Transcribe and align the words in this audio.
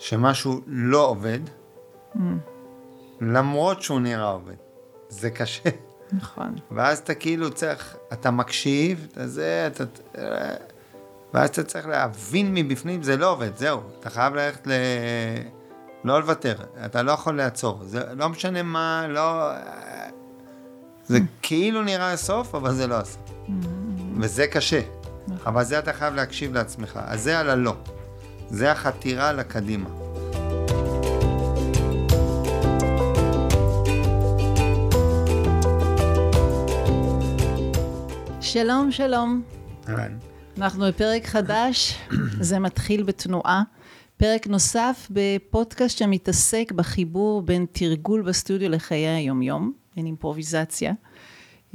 שמשהו 0.00 0.60
לא 0.66 1.06
עובד, 1.06 1.38
Mm. 2.14 2.18
למרות 3.20 3.82
שהוא 3.82 4.00
נראה 4.00 4.28
עובד. 4.30 4.54
זה 5.08 5.30
קשה. 5.30 5.70
נכון. 6.12 6.54
ואז 6.70 6.98
אתה 6.98 7.14
כאילו 7.14 7.50
צריך, 7.50 7.96
אתה 8.12 8.30
מקשיב, 8.30 9.06
אתה 9.12 9.26
זה, 9.28 9.68
אתה... 9.72 9.84
ואז 11.34 11.48
אתה 11.48 11.62
צריך 11.62 11.86
להבין 11.86 12.54
מבפנים, 12.54 13.02
זה 13.02 13.16
לא 13.16 13.30
עובד, 13.32 13.56
זהו. 13.56 13.80
אתה 14.00 14.10
חייב 14.10 14.34
ללכת 14.34 14.66
ל... 14.66 14.70
לא 16.04 16.20
לוותר, 16.20 16.54
אתה 16.84 17.02
לא 17.02 17.12
יכול 17.12 17.36
לעצור. 17.36 17.80
זה 17.84 18.14
לא 18.14 18.28
משנה 18.28 18.62
מה, 18.62 19.06
לא... 19.08 19.50
זה 21.04 21.18
כאילו 21.42 21.82
נראה 21.82 22.12
הסוף, 22.12 22.54
אבל 22.54 22.74
זה 22.74 22.86
לא 22.86 22.94
הסוף. 22.94 23.30
וזה 24.20 24.46
קשה. 24.46 24.80
אבל 25.46 25.64
זה 25.64 25.78
אתה 25.78 25.92
חייב 25.92 26.14
להקשיב 26.14 26.54
לעצמך. 26.54 27.00
אז 27.04 27.22
זה 27.22 27.38
על 27.38 27.50
הלא. 27.50 27.74
זה 28.50 28.72
החתירה 28.72 29.32
לקדימה. 29.32 29.88
שלום, 38.40 38.90
שלום. 38.90 39.42
אהלן. 39.88 40.18
אנחנו 40.58 40.86
בפרק 40.86 41.26
חדש, 41.26 41.98
זה 42.48 42.58
מתחיל 42.58 43.02
בתנועה. 43.02 43.62
פרק 44.16 44.46
נוסף 44.46 45.08
בפודקאסט 45.10 45.98
שמתעסק 45.98 46.72
בחיבור 46.76 47.42
בין 47.42 47.66
תרגול 47.72 48.22
בסטודיו 48.22 48.70
לחיי 48.70 49.08
היומיום, 49.08 49.72
בין 49.96 50.06
אימפרוביזציה. 50.06 50.92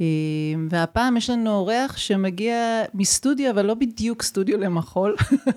אה, 0.00 0.06
והפעם 0.70 1.16
יש 1.16 1.30
לנו 1.30 1.50
אורח 1.50 1.96
שמגיע 1.96 2.82
מסטודיו, 2.94 3.50
אבל 3.50 3.66
לא 3.66 3.74
בדיוק 3.74 4.22
סטודיו 4.22 4.58
למחול, 4.58 5.16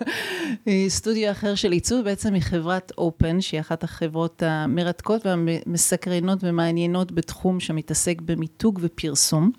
אה, 0.67 0.85
סטודיו 0.87 1.31
אחר 1.31 1.55
של 1.55 1.71
עיצוב, 1.71 2.01
בעצם 2.01 2.33
מחברת 2.33 2.91
אופן, 2.97 3.41
שהיא 3.41 3.59
אחת 3.59 3.83
החברות 3.83 4.43
המרתקות 4.43 5.25
והמסקרנות 5.25 6.39
ומעניינות 6.43 7.11
בתחום 7.11 7.59
שמתעסק 7.59 8.21
במיתוג 8.21 8.79
ופרסום. 8.81 9.51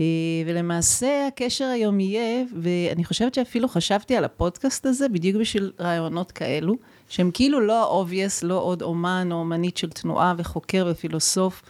אה, 0.00 0.06
ולמעשה 0.46 1.26
הקשר 1.26 1.64
היום 1.64 2.00
יהיה, 2.00 2.44
ואני 2.62 3.04
חושבת 3.04 3.34
שאפילו 3.34 3.68
חשבתי 3.68 4.16
על 4.16 4.24
הפודקאסט 4.24 4.86
הזה 4.86 5.08
בדיוק 5.08 5.40
בשביל 5.40 5.72
רעיונות 5.80 6.32
כאלו, 6.32 6.74
שהם 7.08 7.30
כאילו 7.34 7.60
לא 7.60 8.02
ה-obvious, 8.02 8.46
לא 8.46 8.54
עוד 8.54 8.82
אומן 8.82 9.28
או 9.32 9.36
אומנית 9.36 9.76
של 9.76 9.90
תנועה 9.90 10.34
וחוקר 10.36 10.86
ופילוסוף, 10.90 11.62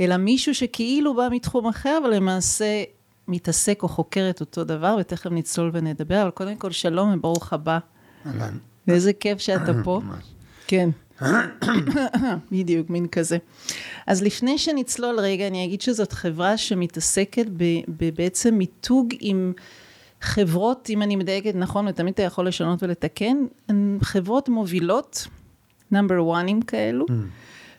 אלא 0.00 0.16
מישהו 0.16 0.54
שכאילו 0.54 1.14
בא 1.14 1.28
מתחום 1.30 1.66
אחר, 1.66 1.98
אבל 2.02 2.14
למעשה 2.14 2.84
מתעסק 3.28 3.82
או 3.82 3.88
חוקר 3.88 4.30
את 4.30 4.40
אותו 4.40 4.64
דבר, 4.64 4.96
ותכף 5.00 5.30
נצלול 5.30 5.70
ונדבר, 5.72 6.22
אבל 6.22 6.30
קודם 6.30 6.56
כל 6.56 6.70
שלום 6.70 7.14
וברוך 7.14 7.52
הבא. 7.52 7.78
אהלן. 8.26 8.58
ואיזה 8.88 9.12
כיף 9.12 9.38
שאתה 9.38 9.72
פה. 9.84 10.00
ממש. 10.04 10.24
כן. 10.66 10.90
בדיוק, 12.52 12.90
מין 12.90 13.06
כזה. 13.06 13.38
אז 14.06 14.22
לפני 14.22 14.58
שנצלול 14.58 15.20
רגע, 15.20 15.46
אני 15.46 15.64
אגיד 15.64 15.80
שזאת 15.80 16.12
חברה 16.12 16.56
שמתעסקת 16.56 17.46
בעצם 18.16 18.54
מיתוג 18.54 19.14
עם 19.20 19.52
חברות, 20.20 20.86
אם 20.90 21.02
אני 21.02 21.16
מדייקת 21.16 21.54
נכון, 21.54 21.88
ותמיד 21.88 22.14
אתה 22.14 22.22
יכול 22.22 22.48
לשנות 22.48 22.82
ולתקן, 22.82 23.36
חברות 24.02 24.48
מובילות, 24.48 25.26
נאמבר 25.90 26.24
וואנים 26.24 26.62
כאלו, 26.62 27.06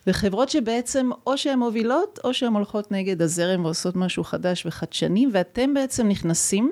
וחברות 0.08 0.50
שבעצם 0.50 1.10
או 1.28 1.38
שהן 1.38 1.60
מובילות, 1.60 2.20
או 2.24 2.34
שהן 2.34 2.54
הולכות 2.54 2.92
נגד 2.92 3.22
הזרם 3.22 3.66
ועושות 3.66 3.96
משהו 3.96 4.24
חדש 4.24 4.66
וחדשני, 4.66 5.28
ואתם 5.32 5.74
בעצם 5.74 6.08
נכנסים, 6.08 6.72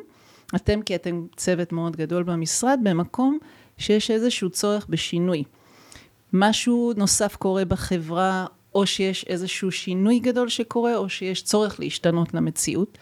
אתם 0.55 0.81
כי 0.81 0.95
אתם 0.95 1.25
צוות 1.35 1.71
מאוד 1.71 1.95
גדול 1.95 2.23
במשרד, 2.23 2.79
במקום 2.83 3.37
שיש 3.77 4.11
איזשהו 4.11 4.49
צורך 4.49 4.85
בשינוי. 4.89 5.43
משהו 6.33 6.93
נוסף 6.97 7.35
קורה 7.35 7.65
בחברה, 7.65 8.45
או 8.75 8.85
שיש 8.85 9.25
איזשהו 9.27 9.71
שינוי 9.71 10.19
גדול 10.19 10.49
שקורה, 10.49 10.97
או 10.97 11.09
שיש 11.09 11.43
צורך 11.43 11.79
להשתנות 11.79 12.33
למציאות. 12.33 12.97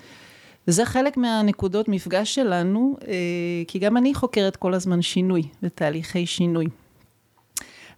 וזה 0.68 0.86
חלק 0.86 1.18
מהנקודות 1.18 1.88
מפגש 1.88 2.36
שלנו, 2.36 2.98
אה, 3.08 3.14
כי 3.68 3.80
גם 3.80 3.98
אני 3.98 4.14
חוקרת 4.14 4.56
כל 4.56 4.74
הזמן 4.74 5.02
שינוי 5.02 5.44
ותהליכי 5.64 6.26
שינוי. 6.26 6.66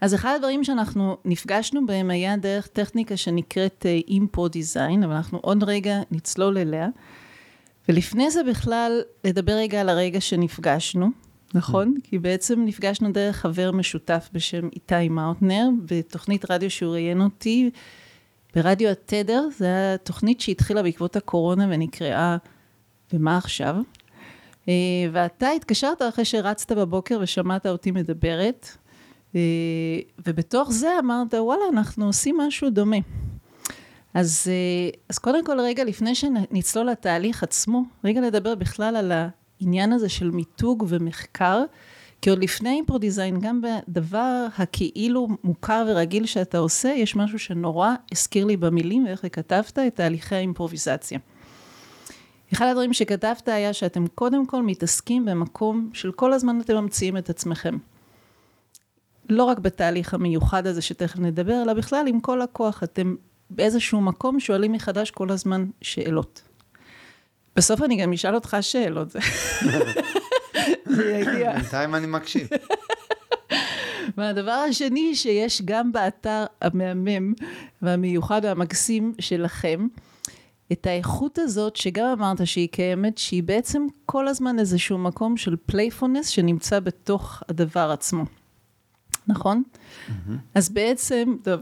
אז 0.03 0.15
אחד 0.15 0.33
הדברים 0.35 0.63
שאנחנו 0.63 1.17
נפגשנו 1.25 1.85
בהם 1.85 2.09
היה 2.09 2.37
דרך 2.37 2.67
טכניקה 2.67 3.17
שנקראת 3.17 3.85
אימפו 4.07 4.47
דיזיין, 4.47 5.03
אבל 5.03 5.13
אנחנו 5.13 5.37
עוד 5.37 5.63
רגע 5.63 6.01
נצלול 6.11 6.57
אליה. 6.57 6.87
ולפני 7.89 8.31
זה 8.31 8.43
בכלל, 8.43 9.01
לדבר 9.23 9.51
רגע 9.51 9.81
על 9.81 9.89
הרגע 9.89 10.21
שנפגשנו, 10.21 11.09
נכון? 11.53 11.95
כי 12.03 12.19
בעצם 12.19 12.65
נפגשנו 12.65 13.11
דרך 13.11 13.35
חבר 13.35 13.71
משותף 13.71 14.29
בשם 14.33 14.69
איתי 14.75 15.09
מאוטנר, 15.09 15.69
בתוכנית 15.85 16.51
רדיו 16.51 16.71
שהוא 16.71 16.93
ראיין 16.93 17.21
אותי 17.21 17.69
ברדיו 18.55 18.89
התדר, 18.89 19.47
זו 19.57 19.65
הייתה 19.65 20.03
תוכנית 20.03 20.41
שהתחילה 20.41 20.83
בעקבות 20.83 21.15
הקורונה 21.15 21.67
ונקראה 21.69 22.37
ומה 23.13 23.37
עכשיו? 23.37 23.75
אה, 24.69 24.73
ואתה 25.11 25.49
התקשרת 25.49 26.01
אחרי 26.01 26.25
שרצת 26.25 26.71
בבוקר 26.71 27.19
ושמעת 27.21 27.65
אותי 27.65 27.91
מדברת, 27.91 28.67
אה, 28.77 28.82
ובתוך 30.27 30.71
זה 30.71 30.99
אמרת, 30.99 31.33
וואלה, 31.33 31.63
אנחנו 31.71 32.05
עושים 32.05 32.37
משהו 32.37 32.69
דומה. 32.69 32.97
אז, 34.13 34.47
אה, 34.47 34.99
אז 35.09 35.17
קודם 35.17 35.45
כל, 35.45 35.59
רגע, 35.59 35.83
לפני 35.83 36.15
שנצלול 36.15 36.85
לתהליך 36.89 37.43
עצמו, 37.43 37.83
רגע 38.03 38.21
לדבר 38.21 38.55
בכלל 38.55 38.95
על 38.95 39.11
העניין 39.11 39.93
הזה 39.93 40.09
של 40.09 40.31
מיתוג 40.31 40.85
ומחקר, 40.89 41.63
כי 42.21 42.29
עוד 42.29 42.43
לפני 42.43 42.69
improdesign, 42.69 43.39
גם 43.39 43.61
בדבר 43.61 44.45
הכאילו 44.57 45.27
מוכר 45.43 45.85
ורגיל 45.87 46.25
שאתה 46.25 46.57
עושה, 46.57 46.89
יש 46.89 47.15
משהו 47.15 47.39
שנורא 47.39 47.93
הזכיר 48.11 48.45
לי 48.45 48.57
במילים 48.57 49.05
ואיך 49.05 49.25
כתבת 49.31 49.79
את 49.79 49.95
תהליכי 49.95 50.35
האימפרוביזציה. 50.35 51.19
אחד 52.53 52.65
הדברים 52.65 52.93
שכתבת 52.93 53.47
היה 53.47 53.73
שאתם 53.73 54.07
קודם 54.07 54.45
כל 54.45 54.63
מתעסקים 54.63 55.25
במקום 55.25 55.89
של 55.93 56.11
כל 56.11 56.33
הזמן 56.33 56.61
אתם 56.61 56.75
ממציאים 56.75 57.17
את 57.17 57.29
עצמכם. 57.29 57.77
לא 59.29 59.43
רק 59.43 59.59
בתהליך 59.59 60.13
המיוחד 60.13 60.67
הזה 60.67 60.81
שתכף 60.81 61.19
נדבר, 61.19 61.61
אלא 61.63 61.73
בכלל 61.73 62.07
עם 62.07 62.19
כל 62.19 62.41
הכוח. 62.41 62.83
אתם 62.83 63.15
באיזשהו 63.49 64.01
מקום 64.01 64.39
שואלים 64.39 64.71
מחדש 64.71 65.11
כל 65.11 65.31
הזמן 65.31 65.65
שאלות. 65.81 66.41
בסוף 67.55 67.81
אני 67.81 67.95
גם 67.95 68.13
אשאל 68.13 68.35
אותך 68.35 68.57
שאלות. 68.61 69.07
זה 70.95 71.11
יגיע. 71.11 71.53
בינתיים 71.53 71.95
אני 71.95 72.07
מקשיב. 72.07 72.47
והדבר 74.17 74.51
השני 74.51 75.15
שיש 75.15 75.61
גם 75.65 75.91
באתר 75.91 76.45
המהמם 76.61 77.33
והמיוחד 77.81 78.41
והמקסים 78.43 79.13
שלכם, 79.19 79.87
את 80.71 80.87
האיכות 80.87 81.39
הזאת 81.39 81.75
שגם 81.75 82.05
אמרת 82.05 82.47
שהיא 82.47 82.69
קיימת, 82.69 83.17
שהיא 83.17 83.43
בעצם 83.43 83.87
כל 84.05 84.27
הזמן 84.27 84.59
איזשהו 84.59 84.97
מקום 84.97 85.37
של 85.37 85.55
playfulness 85.65 86.27
שנמצא 86.27 86.79
בתוך 86.79 87.43
הדבר 87.49 87.91
עצמו. 87.91 88.23
נכון? 89.27 89.63
Mm-hmm. 89.73 90.31
אז 90.55 90.69
בעצם, 90.69 91.35
טוב, 91.43 91.59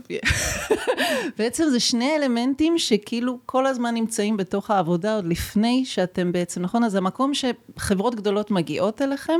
בעצם 1.37 1.63
זה 1.69 1.79
שני 1.79 2.15
אלמנטים 2.15 2.77
שכאילו 2.77 3.39
כל 3.45 3.65
הזמן 3.65 3.93
נמצאים 3.93 4.37
בתוך 4.37 4.71
העבודה 4.71 5.15
עוד 5.15 5.25
לפני 5.25 5.85
שאתם 5.85 6.31
בעצם, 6.31 6.61
נכון? 6.61 6.83
אז 6.83 6.95
המקום 6.95 7.31
שחברות 7.33 8.15
גדולות 8.15 8.51
מגיעות 8.51 9.01
אליכם, 9.01 9.39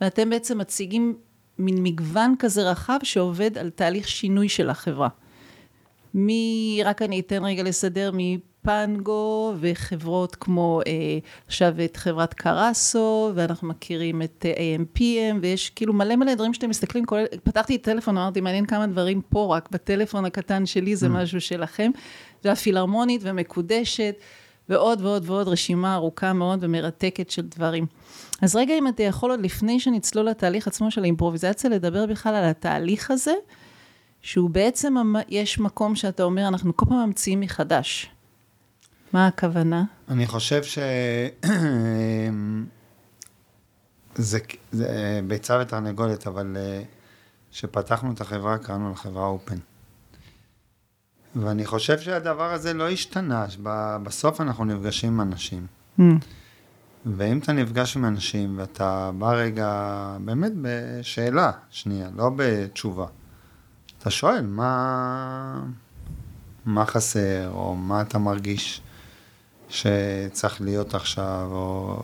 ואתם 0.00 0.30
בעצם 0.30 0.58
מציגים 0.58 1.16
מין 1.58 1.82
מגוון 1.82 2.34
כזה 2.38 2.70
רחב 2.70 2.98
שעובד 3.02 3.58
על 3.58 3.70
תהליך 3.70 4.08
שינוי 4.08 4.48
של 4.48 4.70
החברה. 4.70 5.08
מי, 6.14 6.80
רק 6.84 7.02
אני 7.02 7.20
אתן 7.20 7.44
רגע 7.44 7.62
לסדר, 7.62 8.10
מפנגו 8.64 9.54
וחברות 9.60 10.36
כמו 10.36 10.80
אה, 10.86 10.92
עכשיו 11.46 11.74
את 11.84 11.96
חברת 11.96 12.34
קרסו, 12.34 13.32
ואנחנו 13.34 13.68
מכירים 13.68 14.22
את 14.22 14.46
אה, 14.46 14.76
AMPM, 14.76 15.36
ויש 15.40 15.70
כאילו 15.70 15.92
מלא 15.92 16.16
מלא 16.16 16.34
דברים 16.34 16.54
שאתם 16.54 16.70
מסתכלים, 16.70 17.06
כולל, 17.06 17.24
פתחתי 17.44 17.76
את 17.76 17.82
טלפון, 17.82 18.18
אמרתי, 18.18 18.40
מעניין 18.40 18.66
כמה 18.66 18.86
דברים 18.86 19.22
פה, 19.28 19.56
רק 19.56 19.68
בטלפון 19.70 20.24
הקטן 20.24 20.66
שלי 20.66 20.96
זה 20.96 21.08
משהו 21.08 21.40
שלכם, 21.40 21.90
והפילהרמונית 22.44 23.20
ומקודשת, 23.24 24.14
ועוד 24.68 25.00
ועוד 25.00 25.22
ועוד 25.26 25.48
רשימה 25.48 25.94
ארוכה 25.94 26.32
מאוד 26.32 26.58
ומרתקת 26.62 27.30
של 27.30 27.42
דברים. 27.42 27.86
אז 28.42 28.56
רגע, 28.56 28.74
אם 28.78 28.88
אתה 28.88 29.02
יכול 29.02 29.30
עוד 29.30 29.40
לפני 29.40 29.80
שנצלול 29.80 30.26
לתהליך 30.26 30.66
עצמו 30.66 30.90
של 30.90 31.02
האימפרוביזציה, 31.02 31.70
לדבר 31.70 32.06
בכלל 32.06 32.34
על 32.34 32.44
התהליך 32.44 33.10
הזה, 33.10 33.34
שהוא 34.20 34.50
בעצם, 34.50 34.94
יש 35.28 35.58
מקום 35.58 35.94
שאתה 35.94 36.22
אומר, 36.22 36.48
אנחנו 36.48 36.76
כל 36.76 36.86
פעם 36.86 37.06
ממציאים 37.06 37.40
מחדש. 37.40 38.10
מה 39.12 39.26
הכוונה? 39.26 39.84
אני 40.08 40.26
חושב 40.26 40.62
ש... 40.62 40.78
זה, 44.14 44.38
זה 44.72 45.20
ביצה 45.26 45.58
ותרנגולת, 45.62 46.26
אבל 46.26 46.56
כשפתחנו 47.50 48.12
את 48.12 48.20
החברה, 48.20 48.58
קראנו 48.58 48.92
לחברה 48.92 49.26
אופן. 49.26 49.56
ואני 51.36 51.66
חושב 51.66 51.98
שהדבר 51.98 52.52
הזה 52.52 52.74
לא 52.74 52.88
השתנה, 52.90 53.46
בסוף 54.02 54.40
אנחנו 54.40 54.64
נפגשים 54.64 55.12
עם 55.12 55.20
אנשים. 55.20 55.66
Mm. 55.98 56.02
ואם 57.06 57.38
אתה 57.38 57.52
נפגש 57.52 57.96
עם 57.96 58.04
אנשים 58.04 58.58
ואתה 58.58 59.10
בא 59.18 59.32
רגע 59.32 60.16
באמת 60.24 60.52
בשאלה 60.62 61.52
שנייה, 61.70 62.08
לא 62.16 62.30
בתשובה, 62.36 63.06
אתה 63.98 64.10
שואל 64.10 64.46
מה, 64.46 65.62
מה 66.64 66.86
חסר, 66.86 67.50
או 67.50 67.74
מה 67.74 68.00
אתה 68.00 68.18
מרגיש 68.18 68.82
שצריך 69.72 70.60
להיות 70.60 70.94
עכשיו, 70.94 71.48
או 71.50 72.02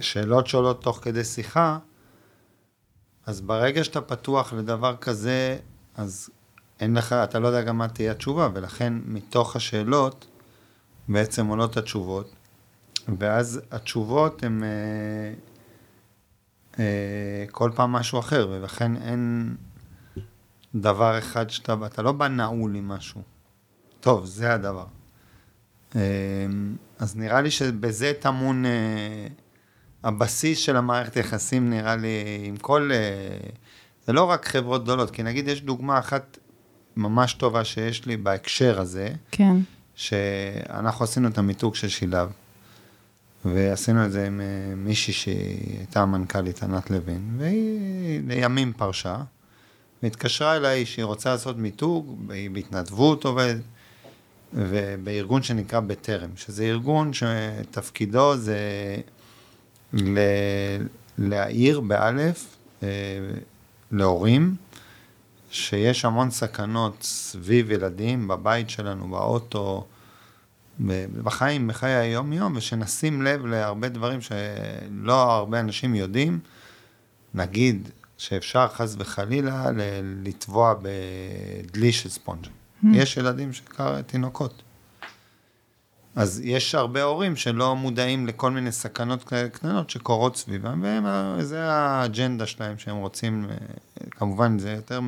שאלות 0.00 0.46
שעולות 0.46 0.82
תוך 0.82 0.98
כדי 1.02 1.24
שיחה, 1.24 1.78
אז 3.26 3.40
ברגע 3.40 3.84
שאתה 3.84 4.00
פתוח 4.00 4.52
לדבר 4.52 4.96
כזה, 4.96 5.58
אז 5.96 6.30
אין 6.80 6.94
לך, 6.94 7.12
אתה 7.12 7.38
לא 7.38 7.48
יודע 7.48 7.62
גם 7.62 7.78
מה 7.78 7.88
תהיה 7.88 8.12
התשובה, 8.12 8.48
ולכן 8.54 8.92
מתוך 9.04 9.56
השאלות 9.56 10.26
בעצם 11.08 11.46
עולות 11.46 11.76
התשובות, 11.76 12.34
ואז 13.18 13.60
התשובות 13.70 14.42
הן 14.42 14.62
אה, 14.62 14.68
אה, 16.78 17.44
כל 17.50 17.70
פעם 17.74 17.92
משהו 17.92 18.18
אחר, 18.18 18.48
ולכן 18.50 18.96
אין 18.96 19.54
דבר 20.74 21.18
אחד 21.18 21.50
שאתה, 21.50 21.74
אתה 21.86 22.02
לא 22.02 22.12
בא 22.12 22.28
נעול 22.28 22.74
עם 22.74 22.88
משהו. 22.88 23.22
טוב, 24.00 24.24
זה 24.24 24.54
הדבר. 24.54 24.84
אה, 25.96 26.00
אז 26.98 27.16
נראה 27.16 27.40
לי 27.40 27.50
שבזה 27.50 28.12
טמון... 28.20 28.66
אה, 28.66 29.26
הבסיס 30.04 30.58
של 30.58 30.76
המערכת 30.76 31.16
יחסים 31.16 31.70
נראה 31.70 31.96
לי 31.96 32.42
עם 32.44 32.56
כל... 32.56 32.90
אה, 32.92 33.48
זה 34.06 34.12
לא 34.12 34.24
רק 34.24 34.48
חברות 34.48 34.84
גדולות, 34.84 35.10
כי 35.10 35.22
נגיד 35.22 35.48
יש 35.48 35.62
דוגמה 35.62 35.98
אחת 35.98 36.38
ממש 36.96 37.34
טובה 37.34 37.64
שיש 37.64 38.06
לי 38.06 38.16
בהקשר 38.16 38.80
הזה. 38.80 39.08
כן. 39.30 39.56
שאנחנו 39.94 41.04
עשינו 41.04 41.28
את 41.28 41.38
המיתוג 41.38 41.74
של 41.74 41.88
שילב, 41.88 42.28
ועשינו 43.44 44.06
את 44.06 44.12
זה 44.12 44.26
עם 44.26 44.40
אה, 44.40 44.74
מישהי 44.76 45.12
שהיא 45.12 45.78
הייתה 45.78 46.00
המנכ"לית 46.00 46.62
ענת 46.62 46.90
לוין, 46.90 47.36
והיא 47.38 48.20
לימים 48.26 48.72
פרשה, 48.72 49.16
והתקשרה 50.02 50.56
אליי 50.56 50.86
שהיא 50.86 51.04
רוצה 51.04 51.30
לעשות 51.30 51.56
מיתוג, 51.56 52.32
היא 52.32 52.50
בהתנדבות 52.50 53.24
עובדת, 53.24 53.62
ובארגון 54.54 55.42
שנקרא 55.42 55.80
בטרם, 55.80 56.30
שזה 56.36 56.64
ארגון 56.64 57.10
שתפקידו 57.12 58.36
זה 58.36 58.58
ל... 59.92 60.18
להעיר 61.18 61.80
באלף 61.80 62.56
אה, 62.82 62.88
להורים 63.92 64.56
שיש 65.50 66.04
המון 66.04 66.30
סכנות 66.30 67.02
סביב 67.02 67.70
ילדים, 67.70 68.28
בבית 68.28 68.70
שלנו, 68.70 69.08
באוטו, 69.08 69.86
בחיים, 71.22 71.68
בחיי 71.68 71.92
היום-יום, 71.92 72.56
ושנשים 72.56 73.22
לב 73.22 73.46
להרבה 73.46 73.88
דברים 73.88 74.20
שלא 74.20 75.32
הרבה 75.32 75.60
אנשים 75.60 75.94
יודעים. 75.94 76.38
נגיד 77.34 77.88
שאפשר 78.18 78.68
חס 78.68 78.94
וחלילה 78.98 79.66
לטבוע 80.22 80.74
בדלי 80.82 81.92
של 81.92 82.08
ספונג'. 82.08 82.61
Mm. 82.84 82.86
יש 82.92 83.16
ילדים 83.16 83.52
שקר 83.52 84.02
תינוקות. 84.02 84.62
אז 86.16 86.40
יש 86.44 86.74
הרבה 86.74 87.02
הורים 87.02 87.36
שלא 87.36 87.76
מודעים 87.76 88.26
לכל 88.26 88.50
מיני 88.50 88.72
סכנות 88.72 89.32
קטנות 89.52 89.90
שקורות 89.90 90.36
סביבם, 90.36 90.84
וזה 91.38 91.72
האג'נדה 91.72 92.46
שלהם 92.46 92.78
שהם 92.78 92.96
רוצים, 92.96 93.46
כמובן 94.10 94.58
זה 94.58 94.70
יותר 94.70 95.00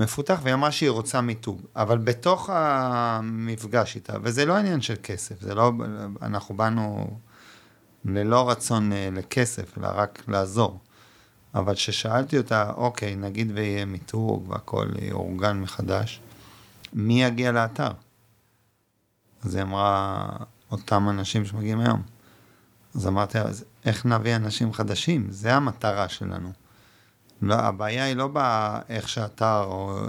מפותח, 0.00 0.40
והיא 0.42 0.54
אמרה 0.54 0.72
שהיא 0.72 0.90
רוצה 0.90 1.20
מיתוג. 1.20 1.60
אבל 1.76 1.98
בתוך 1.98 2.50
המפגש 2.52 3.96
איתה, 3.96 4.12
וזה 4.22 4.44
לא 4.44 4.56
עניין 4.56 4.80
של 4.80 4.94
כסף, 5.02 5.40
זה 5.40 5.54
לא, 5.54 5.72
אנחנו 6.22 6.56
באנו 6.56 7.16
ללא 8.04 8.50
רצון 8.50 8.92
אה, 8.92 9.08
לכסף, 9.12 9.78
אלא 9.78 9.88
רק 9.94 10.22
לעזור. 10.28 10.78
אבל 11.54 11.74
כששאלתי 11.74 12.38
אותה, 12.38 12.70
אוקיי, 12.76 13.16
נגיד 13.16 13.52
ויהיה 13.54 13.84
מיתוג 13.84 14.48
והכל 14.48 14.88
יאורגן 15.02 15.60
מחדש, 15.60 16.20
מי 16.92 17.24
יגיע 17.24 17.52
לאתר? 17.52 17.90
אז 19.44 19.54
היא 19.54 19.62
אמרה, 19.62 20.28
אותם 20.70 21.08
אנשים 21.08 21.44
שמגיעים 21.44 21.80
היום. 21.80 22.02
אז 22.94 23.06
אמרתי, 23.06 23.38
אז 23.38 23.64
איך 23.84 24.06
נביא 24.06 24.36
אנשים 24.36 24.72
חדשים? 24.72 25.26
זה 25.30 25.54
המטרה 25.54 26.08
שלנו. 26.08 26.52
לא, 27.42 27.54
הבעיה 27.54 28.04
היא 28.04 28.16
לא 28.16 28.28
באיך 28.28 29.08
שאתר, 29.08 29.64
או... 29.64 30.00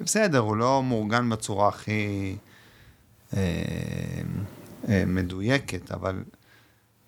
בסדר, 0.00 0.38
הוא 0.38 0.56
לא 0.56 0.82
מאורגן 0.82 1.30
בצורה 1.30 1.68
הכי 1.68 2.36
אה, 3.36 3.40
אה, 4.88 5.04
מדויקת, 5.06 5.92
אבל 5.92 6.24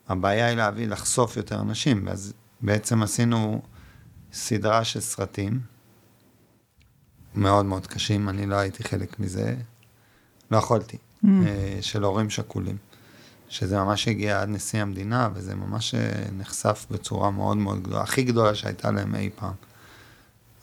הבעיה 0.08 0.46
היא 0.46 0.56
להביא, 0.56 0.88
לחשוף 0.88 1.36
יותר 1.36 1.60
אנשים. 1.60 2.08
אז 2.08 2.32
בעצם 2.60 3.02
עשינו 3.02 3.62
סדרה 4.32 4.84
של 4.84 5.00
סרטים 5.00 5.73
מאוד 7.34 7.66
מאוד 7.66 7.86
קשים, 7.86 8.28
אני 8.28 8.46
לא 8.46 8.56
הייתי 8.56 8.84
חלק 8.84 9.20
מזה, 9.20 9.54
לא 10.50 10.56
יכולתי. 10.56 10.98
mm. 11.24 11.28
אה, 11.46 11.78
של 11.80 12.04
הורים 12.04 12.30
שכולים. 12.30 12.76
שזה 13.48 13.78
ממש 13.78 14.08
הגיע 14.08 14.42
עד 14.42 14.48
נשיא 14.48 14.82
המדינה, 14.82 15.28
וזה 15.34 15.54
ממש 15.54 15.94
אה, 15.94 16.24
נחשף 16.32 16.86
בצורה 16.90 17.30
מאוד 17.30 17.56
מאוד 17.56 17.82
גדולה, 17.82 18.02
הכי 18.02 18.22
גדולה 18.22 18.54
שהייתה 18.54 18.90
להם 18.90 19.14
אי 19.14 19.30
פעם. 19.36 19.52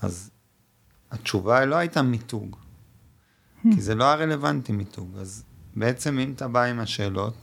אז 0.02 0.30
התשובה 1.12 1.66
לא 1.66 1.76
הייתה 1.76 2.02
מיתוג, 2.02 2.56
mm. 2.56 3.68
כי 3.76 3.82
זה 3.82 3.96
לא 3.96 4.04
היה 4.04 4.16
רלוונטי 4.16 4.72
מיתוג. 4.72 5.18
אז 5.20 5.44
בעצם 5.76 6.20
אם 6.20 6.32
אתה 6.36 6.48
בא 6.48 6.64
עם 6.64 6.80
השאלות, 6.80 7.34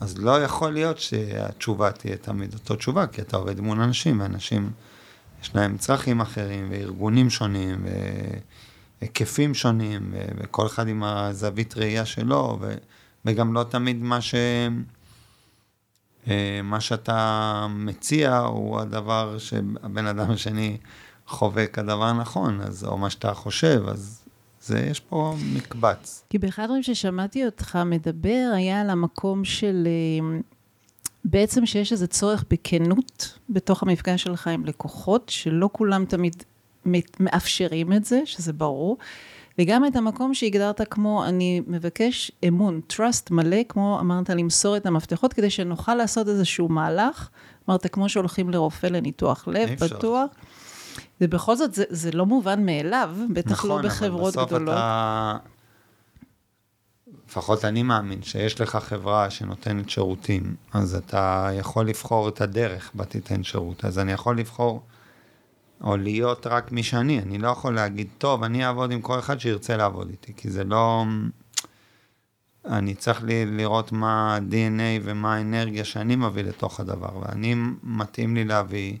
אז 0.00 0.18
לא 0.18 0.42
יכול 0.42 0.72
להיות 0.72 0.98
שהתשובה 0.98 1.92
תהיה 1.92 2.16
תמיד 2.16 2.54
אותו 2.54 2.76
תשובה, 2.76 3.06
כי 3.06 3.22
אתה 3.22 3.36
עובד 3.36 3.60
מול 3.60 3.80
אנשים, 3.80 4.20
ואנשים, 4.20 4.70
יש 5.42 5.54
להם 5.54 5.76
צרכים 5.76 6.20
אחרים, 6.20 6.68
וארגונים 6.70 7.30
שונים, 7.30 7.84
ו... 7.84 7.88
היקפים 9.00 9.54
שונים, 9.54 10.14
וכל 10.36 10.66
אחד 10.66 10.88
עם 10.88 11.02
הזווית 11.04 11.76
ראייה 11.76 12.04
שלו, 12.04 12.58
ו, 12.60 12.74
וגם 13.24 13.54
לא 13.54 13.64
תמיד 13.64 14.02
מה, 14.02 14.20
ש, 14.20 14.34
אה, 16.28 16.60
מה 16.64 16.80
שאתה 16.80 17.66
מציע 17.70 18.38
הוא 18.38 18.80
הדבר 18.80 19.38
שהבן 19.38 20.06
אדם 20.06 20.30
השני 20.30 20.76
חווה 21.26 21.66
כדבר 21.66 22.04
הנכון, 22.04 22.60
אז, 22.60 22.84
או 22.84 22.98
מה 22.98 23.10
שאתה 23.10 23.34
חושב, 23.34 23.82
אז 23.88 24.24
זה, 24.60 24.80
יש 24.80 25.00
פה 25.00 25.36
מקבץ. 25.54 26.24
כי 26.30 26.38
באחד 26.38 26.62
הדברים 26.62 26.82
ששמעתי 26.82 27.46
אותך 27.46 27.78
מדבר, 27.86 28.52
היה 28.54 28.80
על 28.80 28.90
המקום 28.90 29.44
של... 29.44 29.88
בעצם 31.24 31.66
שיש 31.66 31.92
איזה 31.92 32.06
צורך 32.06 32.44
בכנות 32.50 33.38
בתוך 33.50 33.82
המפגש 33.82 34.22
שלך 34.22 34.46
עם 34.46 34.64
לקוחות, 34.64 35.28
שלא 35.28 35.68
כולם 35.72 36.04
תמיד 36.04 36.42
מאפשרים 37.20 37.92
את 37.92 38.04
זה, 38.04 38.20
שזה 38.24 38.52
ברור, 38.52 38.96
וגם 39.58 39.86
את 39.86 39.96
המקום 39.96 40.34
שהגדרת 40.34 40.80
כמו, 40.90 41.24
אני 41.24 41.62
מבקש 41.66 42.32
אמון, 42.48 42.80
trust 42.92 43.30
מלא, 43.30 43.56
כמו 43.68 44.00
אמרת, 44.00 44.30
למסור 44.30 44.76
את 44.76 44.86
המפתחות, 44.86 45.32
כדי 45.32 45.50
שנוכל 45.50 45.94
לעשות 45.94 46.28
איזשהו 46.28 46.68
מהלך. 46.68 47.28
אמרת, 47.68 47.86
כמו 47.86 48.08
שהולכים 48.08 48.50
לרופא 48.50 48.86
לניתוח 48.86 49.48
לב, 49.48 49.70
בטוח. 49.80 50.30
ובכל 51.20 51.56
זאת, 51.56 51.74
זה, 51.74 51.84
זה 51.88 52.10
לא 52.12 52.26
מובן 52.26 52.66
מאליו, 52.66 53.16
בטח 53.30 53.50
נכון, 53.50 53.70
לא 53.70 53.88
בחברות 53.88 54.34
גדולות. 54.34 54.50
נכון, 54.52 54.62
אבל 54.62 54.64
בסוף 54.64 54.78
אתה... 55.42 55.57
לפחות 57.28 57.64
אני 57.64 57.82
מאמין 57.82 58.22
שיש 58.22 58.60
לך 58.60 58.76
חברה 58.76 59.30
שנותנת 59.30 59.90
שירותים, 59.90 60.56
אז 60.72 60.94
אתה 60.94 61.50
יכול 61.52 61.88
לבחור 61.88 62.28
את 62.28 62.40
הדרך 62.40 62.90
בה 62.94 63.04
תיתן 63.04 63.42
שירות. 63.42 63.84
אז 63.84 63.98
אני 63.98 64.12
יכול 64.12 64.38
לבחור 64.38 64.82
או 65.80 65.96
להיות 65.96 66.46
רק 66.46 66.72
מי 66.72 66.82
שאני. 66.82 67.18
אני 67.18 67.38
לא 67.38 67.48
יכול 67.48 67.74
להגיד, 67.74 68.08
טוב, 68.18 68.42
אני 68.42 68.66
אעבוד 68.66 68.90
עם 68.92 69.00
כל 69.00 69.18
אחד 69.18 69.40
שירצה 69.40 69.76
לעבוד 69.76 70.08
איתי, 70.10 70.32
כי 70.36 70.50
זה 70.50 70.64
לא... 70.64 71.04
אני 72.66 72.94
צריך 72.94 73.22
לי, 73.22 73.46
לראות 73.46 73.92
מה 73.92 74.36
ה-DNA 74.36 75.00
ומה 75.02 75.34
האנרגיה 75.34 75.84
שאני 75.84 76.16
מביא 76.16 76.42
לתוך 76.42 76.80
הדבר, 76.80 77.18
ואני 77.20 77.54
מתאים 77.82 78.34
לי 78.34 78.44
להביא, 78.44 78.96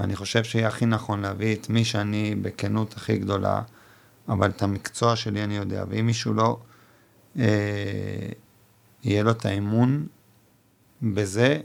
ואני 0.00 0.16
חושב 0.16 0.44
שיהיה 0.44 0.68
הכי 0.68 0.86
נכון 0.86 1.20
להביא 1.20 1.56
את 1.56 1.70
מי 1.70 1.84
שאני 1.84 2.34
בכנות 2.34 2.94
הכי 2.96 3.18
גדולה, 3.18 3.62
אבל 4.28 4.50
את 4.50 4.62
המקצוע 4.62 5.16
שלי 5.16 5.44
אני 5.44 5.56
יודע, 5.56 5.84
ואם 5.88 6.06
מישהו 6.06 6.34
לא, 6.34 6.58
יהיה 7.36 9.22
לו 9.22 9.30
את 9.30 9.46
האמון 9.46 10.06
בזה, 11.02 11.60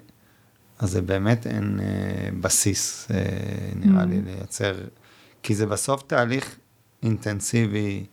אז 0.80 0.92
זה 0.92 1.02
באמת 1.02 1.48
אין 1.48 1.80
אה, 1.80 2.30
בסיס, 2.42 3.08
אה, 3.12 3.18
נראה 3.76 4.04
mm. 4.04 4.06
לי, 4.06 4.22
לייצר, 4.22 4.76
כי 5.44 5.56
זה 5.56 5.66
בסוף 5.66 6.04
תהליך 6.08 6.56
אינטנסיבי, 7.04 8.06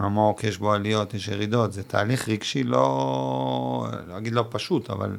עמוק, 0.00 0.44
יש 0.44 0.58
בו 0.58 0.72
עליות, 0.72 1.14
יש 1.14 1.28
ירידות, 1.28 1.72
זה 1.72 1.82
תהליך 1.82 2.28
רגשי 2.28 2.62
לא, 2.62 3.88
לא 4.08 4.18
אגיד 4.18 4.32
לא 4.32 4.44
פשוט, 4.50 4.90
אבל 4.90 5.16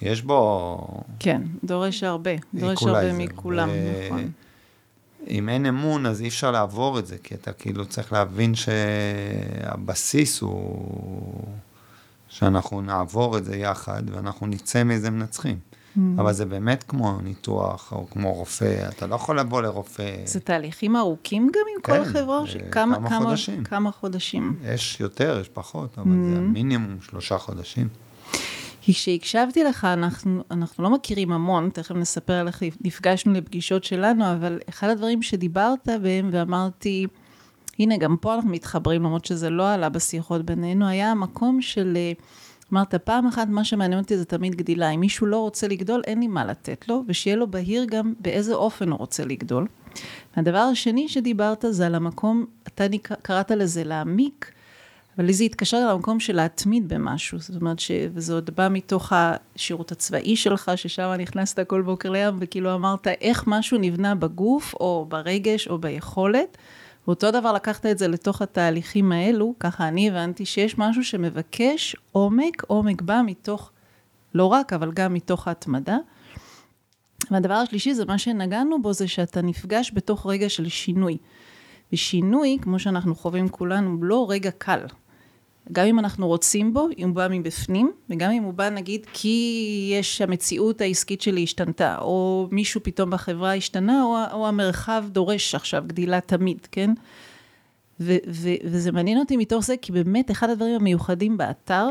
יש 0.00 0.22
בו... 0.22 1.04
כן, 1.18 1.42
דורש 1.64 2.02
הרבה, 2.02 2.30
דורש 2.54 2.82
הרבה 2.82 3.12
מכולם, 3.12 3.68
ו... 3.68 4.06
נכון. 4.06 4.30
אם 5.28 5.48
אין 5.48 5.66
אמון, 5.66 6.06
אז 6.06 6.20
אי 6.20 6.28
אפשר 6.28 6.50
לעבור 6.50 6.98
את 6.98 7.06
זה, 7.06 7.16
כי 7.22 7.34
אתה 7.34 7.52
כאילו 7.52 7.86
צריך 7.86 8.12
להבין 8.12 8.54
שהבסיס 8.54 10.40
הוא... 10.40 11.44
שאנחנו 12.32 12.80
נעבור 12.80 13.38
את 13.38 13.44
זה 13.44 13.56
יחד 13.56 14.02
ואנחנו 14.12 14.46
נצא 14.46 14.84
מזה 14.84 15.10
מנצחים. 15.10 15.58
Mm. 15.96 16.00
אבל 16.18 16.32
זה 16.32 16.44
באמת 16.44 16.84
כמו 16.88 17.20
ניתוח 17.22 17.92
או 17.92 18.06
כמו 18.10 18.32
רופא, 18.32 18.88
אתה 18.88 19.06
לא 19.06 19.14
יכול 19.14 19.38
לבוא 19.38 19.62
לרופא. 19.62 20.16
זה 20.24 20.40
תהליכים 20.40 20.96
ארוכים 20.96 21.42
גם 21.42 21.60
עם 21.74 21.82
כן, 21.82 21.92
כל 21.92 22.08
החברה? 22.08 22.40
אה, 22.40 22.70
כמה, 22.70 22.96
כמה 22.96 23.18
חודשים. 23.18 23.64
כמה 23.64 23.92
חודשים. 23.92 24.56
יש 24.64 25.00
יותר, 25.00 25.38
יש 25.40 25.48
פחות, 25.48 25.98
אבל 25.98 26.16
זה 26.34 26.40
מינימום 26.40 26.96
שלושה 27.00 27.38
חודשים. 27.38 27.88
כי 28.84 28.94
כשהקשבתי 28.94 29.64
לך, 29.64 29.84
אנחנו, 29.84 30.42
אנחנו 30.50 30.84
לא 30.84 30.90
מכירים 30.90 31.32
המון, 31.32 31.70
תכף 31.70 31.94
נספר 31.94 32.32
על 32.32 32.46
איך 32.46 32.62
נפגשנו 32.84 33.32
לפגישות 33.32 33.84
שלנו, 33.84 34.32
אבל 34.32 34.58
אחד 34.68 34.88
הדברים 34.88 35.22
שדיברת 35.22 35.88
בהם 36.00 36.28
ואמרתי, 36.32 37.06
הנה, 37.78 37.96
גם 37.96 38.16
פה 38.16 38.34
אנחנו 38.34 38.50
מתחברים, 38.50 39.02
למרות 39.02 39.24
שזה 39.24 39.50
לא 39.50 39.72
עלה 39.72 39.88
בשיחות 39.88 40.42
בינינו, 40.42 40.88
היה 40.88 41.10
המקום 41.10 41.62
של, 41.62 41.92
אה, 41.96 42.12
אמרת, 42.72 42.94
פעם 42.94 43.26
אחת 43.26 43.48
מה 43.48 43.64
שמעניין 43.64 44.00
אותי 44.00 44.18
זה 44.18 44.24
תמיד 44.24 44.54
גדילה. 44.54 44.90
אם 44.90 45.00
מישהו 45.00 45.26
לא 45.26 45.38
רוצה 45.38 45.68
לגדול, 45.68 46.02
אין 46.06 46.20
לי 46.20 46.26
מה 46.26 46.44
לתת 46.44 46.88
לו, 46.88 47.02
ושיהיה 47.06 47.36
לו 47.36 47.50
בהיר 47.50 47.84
גם 47.84 48.12
באיזה 48.20 48.54
אופן 48.54 48.90
הוא 48.90 48.98
רוצה 48.98 49.24
לגדול. 49.24 49.66
הדבר 50.36 50.58
השני 50.58 51.08
שדיברת 51.08 51.64
זה 51.70 51.86
על 51.86 51.94
המקום, 51.94 52.46
אתה 52.68 52.84
קראת 53.22 53.50
לזה 53.50 53.84
להעמיק, 53.84 54.52
אבל 55.16 55.26
לי 55.26 55.32
זה 55.32 55.44
התקשר 55.44 55.92
למקום 55.92 56.20
של 56.20 56.36
להתמיד 56.36 56.88
במשהו, 56.88 57.38
זאת 57.38 57.60
אומרת 57.60 57.78
ש... 57.78 57.90
וזה 58.14 58.34
עוד 58.34 58.50
בא 58.56 58.68
מתוך 58.70 59.12
השירות 59.16 59.92
הצבאי 59.92 60.36
שלך, 60.36 60.70
ששם 60.76 61.12
נכנסת 61.18 61.68
כל 61.68 61.82
בוקר 61.82 62.10
לים, 62.10 62.36
וכאילו 62.40 62.74
אמרת 62.74 63.08
איך 63.08 63.44
משהו 63.46 63.78
נבנה 63.78 64.14
בגוף, 64.14 64.74
או 64.74 65.06
ברגש, 65.08 65.68
או 65.68 65.78
ביכולת. 65.78 66.58
ואותו 67.06 67.30
דבר 67.30 67.52
לקחת 67.52 67.86
את 67.86 67.98
זה 67.98 68.08
לתוך 68.08 68.42
התהליכים 68.42 69.12
האלו, 69.12 69.54
ככה 69.60 69.88
אני 69.88 70.08
הבנתי 70.08 70.46
שיש 70.46 70.78
משהו 70.78 71.04
שמבקש 71.04 71.96
עומק, 72.12 72.62
עומק 72.66 73.02
בא 73.02 73.20
מתוך, 73.26 73.70
לא 74.34 74.46
רק, 74.46 74.72
אבל 74.72 74.92
גם 74.92 75.14
מתוך 75.14 75.48
ההתמדה. 75.48 75.96
והדבר 77.30 77.54
השלישי 77.54 77.94
זה 77.94 78.04
מה 78.04 78.18
שנגענו 78.18 78.82
בו, 78.82 78.92
זה 78.92 79.08
שאתה 79.08 79.42
נפגש 79.42 79.92
בתוך 79.94 80.26
רגע 80.26 80.48
של 80.48 80.68
שינוי. 80.68 81.16
ושינוי, 81.92 82.58
כמו 82.62 82.78
שאנחנו 82.78 83.14
חווים 83.14 83.48
כולנו, 83.48 84.04
לא 84.04 84.26
רגע 84.30 84.50
קל. 84.50 84.80
גם 85.72 85.86
אם 85.86 85.98
אנחנו 85.98 86.28
רוצים 86.28 86.74
בו, 86.74 86.88
אם 86.98 87.08
הוא 87.08 87.16
בא 87.16 87.28
מבפנים, 87.30 87.92
וגם 88.10 88.30
אם 88.30 88.42
הוא 88.42 88.54
בא 88.54 88.68
נגיד 88.68 89.06
כי 89.12 89.90
יש, 89.98 90.20
המציאות 90.20 90.80
העסקית 90.80 91.20
שלי 91.20 91.42
השתנתה, 91.42 91.98
או 91.98 92.48
מישהו 92.50 92.80
פתאום 92.84 93.10
בחברה 93.10 93.54
השתנה, 93.54 94.02
או, 94.02 94.16
או 94.32 94.48
המרחב 94.48 95.04
דורש 95.08 95.54
עכשיו 95.54 95.84
גדילה 95.86 96.20
תמיד, 96.20 96.66
כן? 96.72 96.90
ו, 98.00 98.16
ו, 98.28 98.48
וזה 98.64 98.92
מעניין 98.92 99.18
אותי 99.18 99.36
מתוך 99.36 99.64
זה, 99.64 99.74
כי 99.82 99.92
באמת 99.92 100.30
אחד 100.30 100.50
הדברים 100.50 100.74
המיוחדים 100.74 101.36
באתר, 101.36 101.88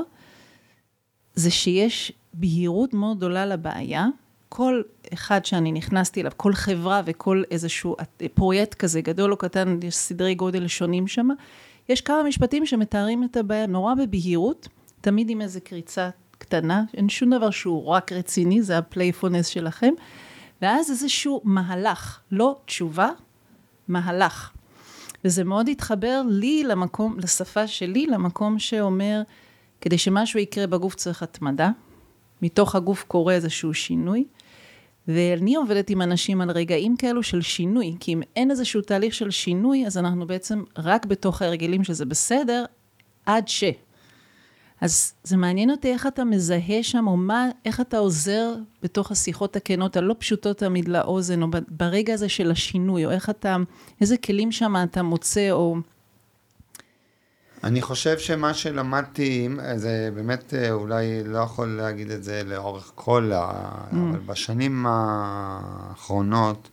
זה 1.36 1.52
שיש 1.52 2.12
בהירות 2.34 2.94
מאוד 2.94 3.18
גדולה 3.18 3.46
לבעיה. 3.46 4.08
כל 4.50 4.82
אחד 5.14 5.46
שאני 5.46 5.72
נכנסתי 5.72 6.22
אליו, 6.22 6.32
כל 6.38 6.54
חברה 6.54 7.02
וכל 7.06 7.44
איזשהו 7.52 7.96
פרויקט 8.34 8.74
כזה, 8.74 9.02
גדול 9.02 9.32
או 9.32 9.38
קטן, 9.38 9.80
יש 9.84 9.96
סדרי 9.96 10.36
גודל 10.36 10.68
שונים 10.68 11.08
שם, 11.08 11.28
יש 11.90 12.02
כמה 12.02 12.24
משפטים 12.24 12.66
שמתארים 12.66 13.24
את 13.24 13.38
הבעיה 13.38 13.66
נורא 13.68 13.94
בבהירות, 13.94 14.68
תמיד 15.02 15.30
עם 15.30 15.42
איזו 15.42 15.60
קריצה 15.64 16.10
קטנה, 16.38 16.84
אין 16.94 17.10
שום 17.10 17.36
דבר 17.36 17.50
שהוא 17.50 17.88
רק 17.88 18.12
רציני, 18.12 18.62
זה 18.62 18.78
ה 18.78 18.84
playfulness 18.84 19.48
שלכם, 19.48 19.94
ואז 20.62 20.92
איזשהו 20.92 21.42
מהלך, 21.44 22.20
לא 22.32 22.60
תשובה, 22.66 23.10
מהלך. 23.88 24.52
וזה 25.26 25.44
מאוד 25.44 25.70
התחבר 25.70 26.22
לי 26.30 26.64
למקום, 26.64 27.20
לשפה 27.20 27.68
שלי, 27.68 28.08
למקום 28.08 28.60
שאומר, 28.60 29.22
כדי 29.82 29.98
שמשהו 29.98 30.40
יקרה 30.40 30.68
בגוף 30.68 30.96
צריך 30.96 31.24
התמדה, 31.24 31.70
מתוך 32.42 32.76
הגוף 32.76 33.04
קורה 33.08 33.34
איזשהו 33.34 33.74
שינוי, 33.74 34.26
ואני 35.08 35.56
עובדת 35.56 35.90
עם 35.90 36.02
אנשים 36.02 36.42
על 36.42 36.52
רגעים 36.52 36.98
כאלו 36.98 37.24
של 37.24 37.42
שינוי, 37.42 37.96
כי 38.00 38.14
אם 38.14 38.22
אין 38.36 38.52
איזשהו 38.52 38.82
תהליך 38.82 39.14
של 39.14 39.32
שינוי, 39.32 39.86
אז 39.88 39.98
אנחנו 39.98 40.28
בעצם 40.28 40.64
רק 40.78 41.06
בתוך 41.06 41.42
ההרגלים 41.42 41.84
שזה 41.84 42.06
בסדר, 42.06 42.66
עד 43.26 43.48
ש. 43.48 43.64
אז 44.82 45.14
זה 45.24 45.38
מעניין 45.38 45.72
אותי 45.72 45.88
איך 45.88 46.08
אתה 46.08 46.24
מזהה 46.24 46.84
שם, 46.84 47.08
או 47.08 47.18
מה, 47.18 47.50
איך 47.66 47.82
אתה 47.82 47.98
עוזר 47.98 48.54
בתוך 48.84 49.12
השיחות 49.12 49.56
הכנות, 49.56 49.98
הלא 49.98 50.16
פשוטות 50.20 50.58
תמיד 50.58 50.88
לאוזן, 50.88 51.42
או 51.42 51.48
ברגע 51.68 52.14
הזה 52.14 52.30
של 52.30 52.52
השינוי, 52.52 53.06
או 53.06 53.12
איך 53.12 53.30
אתה, 53.30 53.58
איזה 54.02 54.18
כלים 54.18 54.52
שם 54.52 54.76
אתה 54.84 55.04
מוצא, 55.04 55.52
או... 55.52 55.76
אני 57.64 57.82
חושב 57.82 58.20
שמה 58.20 58.54
שלמדתי, 58.54 59.50
זה 59.76 60.10
באמת 60.16 60.54
אה, 60.54 60.72
אולי 60.72 61.24
לא 61.24 61.38
יכול 61.38 61.68
להגיד 61.68 62.12
את 62.12 62.24
זה 62.24 62.44
לאורך 62.46 62.92
כל 62.96 63.32
ה... 63.36 63.72
Mm. 63.92 63.96
אבל 63.96 64.20
בשנים 64.20 64.86
האחרונות 64.90 66.70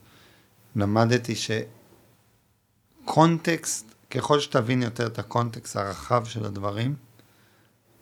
למדתי 0.76 1.34
שקונטקסט, 3.04 3.94
ככל 4.10 4.40
שתבין 4.40 4.82
יותר 4.82 5.06
את 5.06 5.18
הקונטקסט 5.18 5.76
הרחב 5.76 6.24
של 6.24 6.44
הדברים, 6.44 6.94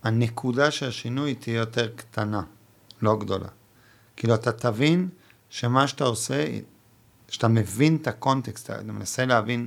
הנקודה 0.02 0.70
של 0.70 0.88
השינוי 0.88 1.34
תהיה 1.34 1.56
יותר 1.56 1.88
קטנה, 1.96 2.42
לא 3.02 3.16
גדולה. 3.18 3.48
כאילו, 4.16 4.34
אתה 4.34 4.52
תבין 4.52 5.08
שמה 5.50 5.88
שאתה 5.88 6.04
עושה, 6.04 6.58
שאתה 7.28 7.48
מבין 7.48 7.96
את 8.02 8.06
הקונטקסט, 8.06 8.70
אתה 8.70 8.92
מנסה 8.92 9.26
להבין 9.26 9.66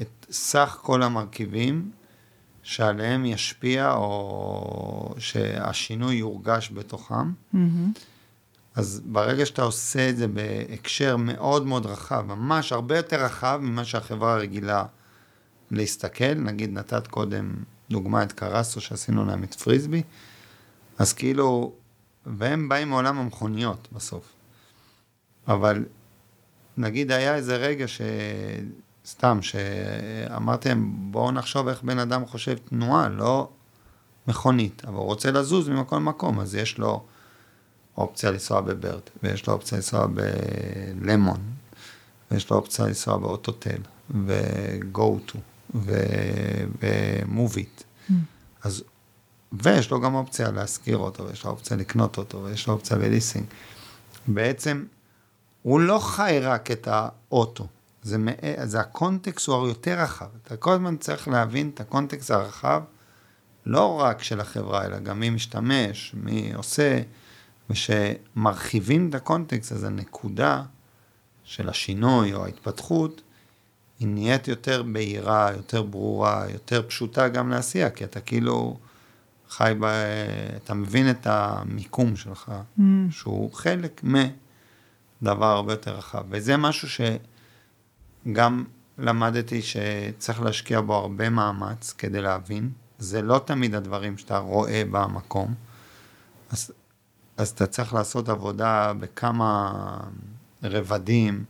את 0.00 0.26
סך 0.30 0.78
כל 0.82 1.02
המרכיבים, 1.02 1.90
שעליהם 2.66 3.24
ישפיע, 3.24 3.92
או 3.92 5.14
שהשינוי 5.18 6.14
יורגש 6.14 6.70
בתוכם. 6.74 7.32
Mm-hmm. 7.54 7.58
אז 8.74 9.02
ברגע 9.04 9.46
שאתה 9.46 9.62
עושה 9.62 10.08
את 10.08 10.16
זה 10.16 10.28
בהקשר 10.28 11.16
מאוד 11.16 11.66
מאוד 11.66 11.86
רחב, 11.86 12.24
ממש 12.26 12.72
הרבה 12.72 12.96
יותר 12.96 13.24
רחב 13.24 13.60
ממה 13.62 13.84
שהחברה 13.84 14.36
רגילה 14.36 14.84
להסתכל, 15.70 16.34
נגיד 16.34 16.72
נתת 16.72 17.06
קודם 17.06 17.54
דוגמה 17.90 18.22
את 18.22 18.32
קרסו 18.32 18.80
שעשינו 18.80 19.24
להם 19.24 19.44
את 19.44 19.54
פריסבי, 19.54 20.02
אז 20.98 21.12
כאילו, 21.12 21.72
והם 22.26 22.68
באים 22.68 22.88
מעולם 22.88 23.18
המכוניות 23.18 23.88
בסוף. 23.92 24.32
אבל 25.48 25.84
נגיד 26.76 27.12
היה 27.12 27.34
איזה 27.34 27.56
רגע 27.56 27.88
ש... 27.88 28.00
סתם, 29.06 29.38
שאמרתי 29.42 30.68
להם, 30.68 30.92
בואו 31.10 31.30
נחשוב 31.30 31.68
איך 31.68 31.82
בן 31.82 31.98
אדם 31.98 32.26
חושב 32.26 32.56
תנועה, 32.68 33.08
לא 33.08 33.48
מכונית, 34.28 34.82
אבל 34.84 34.94
הוא 34.94 35.04
רוצה 35.04 35.30
לזוז 35.30 35.68
ממקום 35.68 36.02
למקום, 36.02 36.40
אז 36.40 36.54
יש 36.54 36.78
לו 36.78 37.04
אופציה 37.96 38.30
לנסוע 38.30 38.60
בברט, 38.60 39.10
ויש 39.22 39.46
לו 39.46 39.52
אופציה 39.52 39.78
לנסוע 39.78 40.06
בלמון, 41.00 41.40
ויש 42.30 42.50
לו 42.50 42.56
אופציה 42.56 42.86
לנסוע 42.86 43.16
באוטוטל, 43.16 43.80
ו-go 44.10 45.30
to, 45.30 45.38
ו-move 45.74 47.54
it. 47.54 47.82
Mm. 48.10 48.12
אז, 48.62 48.84
ויש 49.52 49.90
לו 49.90 50.00
גם 50.00 50.14
אופציה 50.14 50.50
להשכיר 50.50 50.96
אותו, 50.96 51.26
ויש 51.26 51.44
לו 51.44 51.50
אופציה 51.50 51.76
לקנות 51.76 52.18
אותו, 52.18 52.42
ויש 52.42 52.66
לו 52.66 52.74
אופציה 52.74 52.96
בליסינג. 52.96 53.46
בעצם, 54.26 54.84
הוא 55.62 55.80
לא 55.80 55.98
חי 55.98 56.38
רק 56.42 56.70
את 56.70 56.88
האוטו. 56.90 57.66
זה, 58.06 58.16
זה 58.64 58.80
ה 58.80 58.89
context 58.89 59.48
הוא 59.48 59.68
יותר 59.68 59.98
רחב. 60.00 60.26
אתה 60.42 60.56
כל 60.56 60.72
הזמן 60.72 60.96
צריך 60.96 61.28
להבין 61.28 61.70
את 61.74 61.80
ה 61.80 61.86
context 61.86 62.30
הרחב, 62.30 62.82
לא 63.66 64.00
רק 64.00 64.22
של 64.22 64.40
החברה, 64.40 64.84
אלא 64.84 64.98
גם 64.98 65.20
מי 65.20 65.30
משתמש, 65.30 66.14
מי 66.14 66.52
עושה, 66.54 67.00
ושמרחיבים 67.70 69.08
את 69.08 69.14
ה 69.14 69.20
context, 69.20 69.72
אז 69.72 69.84
הנקודה 69.84 70.62
של 71.44 71.68
השינוי 71.68 72.34
או 72.34 72.44
ההתפתחות, 72.44 73.22
היא 73.98 74.08
נהיית 74.08 74.48
יותר 74.48 74.82
בהירה, 74.82 75.50
יותר 75.56 75.82
ברורה, 75.82 76.44
יותר 76.52 76.82
פשוטה 76.88 77.28
גם 77.28 77.50
לעשייה, 77.50 77.90
כי 77.90 78.04
אתה 78.04 78.20
כאילו 78.20 78.78
חי 79.48 79.72
ב... 79.80 79.84
אתה 80.56 80.74
מבין 80.74 81.10
את 81.10 81.26
המיקום 81.26 82.16
שלך, 82.16 82.52
mm. 82.78 82.82
שהוא 83.10 83.52
חלק 83.52 84.04
מדבר 84.04 85.46
הרבה 85.46 85.72
יותר 85.72 85.96
רחב. 85.96 86.24
וזה 86.30 86.56
משהו 86.56 86.88
ש... 86.88 87.00
גם 88.32 88.64
למדתי 88.98 89.62
שצריך 89.62 90.42
להשקיע 90.42 90.80
בו 90.80 90.94
הרבה 90.94 91.30
מאמץ 91.30 91.92
כדי 91.98 92.20
להבין. 92.20 92.70
זה 92.98 93.22
לא 93.22 93.40
תמיד 93.44 93.74
הדברים 93.74 94.18
שאתה 94.18 94.38
רואה 94.38 94.82
במקום. 94.90 95.54
אז, 96.50 96.72
אז 97.36 97.48
אתה 97.48 97.66
צריך 97.66 97.94
לעשות 97.94 98.28
עבודה 98.28 98.92
בכמה 99.00 99.72
רבדים 100.62 101.44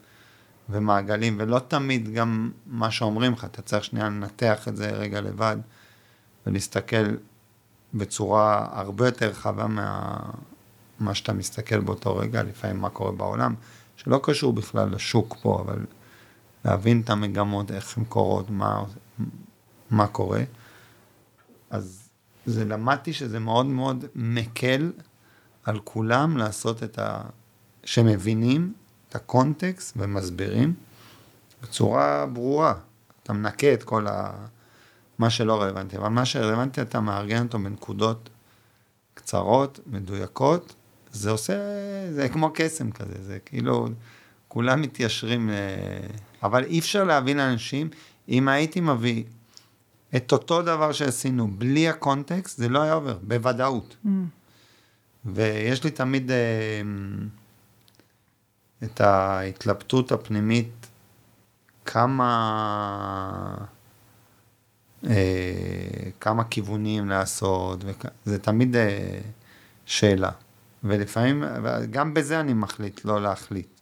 ומעגלים, 0.68 1.36
ולא 1.40 1.58
תמיד 1.58 2.14
גם 2.14 2.50
מה 2.66 2.90
שאומרים 2.90 3.32
לך, 3.32 3.44
אתה 3.44 3.62
צריך 3.62 3.84
שנייה 3.84 4.06
לנתח 4.06 4.68
את 4.68 4.76
זה 4.76 4.90
רגע 4.90 5.20
לבד 5.20 5.56
ולהסתכל 6.46 7.16
בצורה 7.94 8.66
הרבה 8.72 9.06
יותר 9.06 9.28
רחבה 9.28 9.66
מה 11.00 11.14
שאתה 11.14 11.32
מסתכל 11.32 11.80
באותו 11.80 12.16
רגע, 12.16 12.42
לפעמים 12.42 12.80
מה 12.80 12.90
קורה 12.90 13.12
בעולם, 13.12 13.54
שלא 13.96 14.20
קשור 14.22 14.52
בכלל 14.52 14.94
לשוק 14.94 15.36
פה, 15.42 15.64
אבל 15.66 15.78
להבין 16.66 17.00
את 17.00 17.10
המגמות, 17.10 17.70
איך 17.70 17.98
הן 17.98 18.04
קורות, 18.04 18.50
מה, 18.50 18.84
מה 19.90 20.06
קורה. 20.06 20.42
אז 21.70 22.08
זה 22.46 22.64
למדתי 22.64 23.12
שזה 23.12 23.38
מאוד 23.38 23.66
מאוד 23.66 24.04
מקל 24.14 24.92
על 25.64 25.78
כולם 25.84 26.36
לעשות 26.36 26.82
את 26.82 26.98
ה... 26.98 27.22
שמבינים 27.84 28.72
את 29.08 29.14
הקונטקסט 29.14 29.96
ומסבירים 29.96 30.74
בצורה 31.62 32.26
ברורה. 32.26 32.74
אתה 33.22 33.32
מנקה 33.32 33.72
את 33.72 33.82
כל 33.82 34.06
ה... 34.06 34.32
מה 35.18 35.30
שלא 35.30 35.62
רלוונטי, 35.62 35.96
אבל 35.96 36.08
מה 36.08 36.24
שרלוונטי 36.24 36.82
אתה 36.82 37.00
מארגן 37.00 37.42
אותו 37.42 37.58
בנקודות 37.58 38.28
קצרות, 39.14 39.80
מדויקות, 39.86 40.74
זה 41.12 41.30
עושה, 41.30 41.54
זה 42.12 42.28
כמו 42.28 42.50
קסם 42.54 42.90
כזה, 42.90 43.22
זה 43.22 43.38
כאילו, 43.44 43.88
כולם 44.56 44.82
מתיישרים, 44.82 45.50
אבל 46.42 46.64
אי 46.64 46.78
אפשר 46.78 47.04
להבין 47.04 47.40
אנשים, 47.40 47.88
אם 48.28 48.48
הייתי 48.48 48.80
מביא 48.80 49.24
את 50.16 50.32
אותו 50.32 50.62
דבר 50.62 50.92
שעשינו 50.92 51.48
בלי 51.58 51.88
הקונטקסט, 51.88 52.58
זה 52.58 52.68
לא 52.68 52.82
היה 52.82 52.92
עובר, 52.92 53.18
בוודאות. 53.22 53.96
Mm. 54.04 54.08
ויש 55.24 55.84
לי 55.84 55.90
תמיד 55.90 56.30
אה, 56.30 56.36
את 58.84 59.00
ההתלבטות 59.00 60.12
הפנימית, 60.12 60.86
כמה... 61.84 63.54
אה, 65.06 66.10
כמה 66.20 66.44
כיוונים 66.44 67.08
לעשות, 67.08 67.78
וכ... 67.86 68.06
זה 68.24 68.38
תמיד 68.38 68.76
אה, 68.76 69.18
שאלה. 69.86 70.30
ולפעמים, 70.84 71.44
גם 71.90 72.14
בזה 72.14 72.40
אני 72.40 72.54
מחליט 72.54 73.04
לא 73.04 73.22
להחליט, 73.22 73.75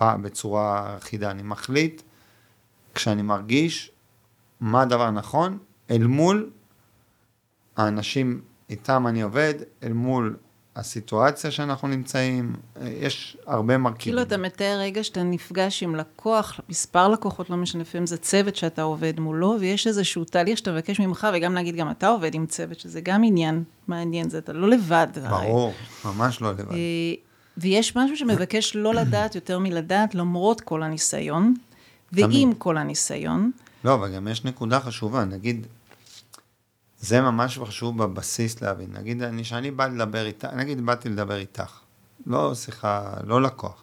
פעם 0.00 0.22
בצורה 0.22 0.96
אחידה. 0.96 1.30
אני 1.30 1.42
מחליט 1.42 2.02
כשאני 2.94 3.22
מרגיש 3.22 3.90
מה 4.60 4.82
הדבר 4.82 5.02
הנכון, 5.02 5.58
אל 5.90 6.06
מול 6.06 6.50
האנשים 7.76 8.40
איתם 8.70 9.06
אני 9.06 9.22
עובד, 9.22 9.54
אל 9.82 9.92
מול 9.92 10.36
הסיטואציה 10.76 11.50
שאנחנו 11.50 11.88
נמצאים, 11.88 12.52
יש 12.82 13.36
הרבה 13.46 13.78
מרכיבים. 13.78 14.00
כאילו 14.02 14.22
אתה 14.22 14.36
מתאר 14.36 14.76
רגע 14.78 15.04
שאתה 15.04 15.22
נפגש 15.22 15.82
עם 15.82 15.94
לקוח, 15.94 16.60
מספר 16.68 17.08
לקוחות, 17.08 17.50
לא 17.50 17.56
משנה, 17.56 17.82
לפעמים 17.82 18.06
זה 18.06 18.16
צוות 18.16 18.56
שאתה 18.56 18.82
עובד 18.82 19.20
מולו, 19.20 19.56
ויש 19.60 19.86
איזשהו 19.86 20.24
תהליך 20.24 20.58
שאתה 20.58 20.72
מבקש 20.72 21.00
ממך, 21.00 21.26
וגם 21.34 21.54
להגיד, 21.54 21.76
גם 21.76 21.90
אתה 21.90 22.08
עובד 22.08 22.34
עם 22.34 22.46
צוות, 22.46 22.80
שזה 22.80 23.00
גם 23.00 23.24
עניין 23.24 23.64
מעניין, 23.88 24.30
זה 24.30 24.38
אתה 24.38 24.52
לא 24.52 24.68
לבד. 24.68 25.06
ברור, 25.30 25.72
הרי. 26.04 26.14
ממש 26.16 26.40
לא 26.40 26.50
לבד. 26.50 26.64
ויש 27.60 27.96
משהו 27.96 28.16
שמבקש 28.16 28.76
לא 28.76 28.94
לדעת 28.94 29.34
יותר 29.34 29.58
מלדעת, 29.58 30.14
למרות 30.14 30.60
כל 30.60 30.82
הניסיון, 30.82 31.54
ועם 32.12 32.54
כל 32.54 32.76
הניסיון. 32.76 33.50
לא, 33.84 33.94
אבל 33.94 34.14
גם 34.14 34.28
יש 34.28 34.44
נקודה 34.44 34.80
חשובה, 34.80 35.24
נגיד, 35.24 35.66
זה 37.00 37.20
ממש 37.20 37.58
חשוב 37.58 38.02
בבסיס 38.02 38.62
להבין. 38.62 38.92
נגיד, 38.92 39.22
אני, 39.22 39.44
שאני 39.44 39.70
בא 39.70 39.86
לדבר 39.86 40.26
איתך, 40.26 40.44
נגיד, 40.44 40.86
באתי 40.86 41.08
לדבר 41.08 41.36
איתך. 41.36 41.78
לא 42.26 42.54
שיחה, 42.54 43.14
לא 43.24 43.42
לקוח. 43.42 43.82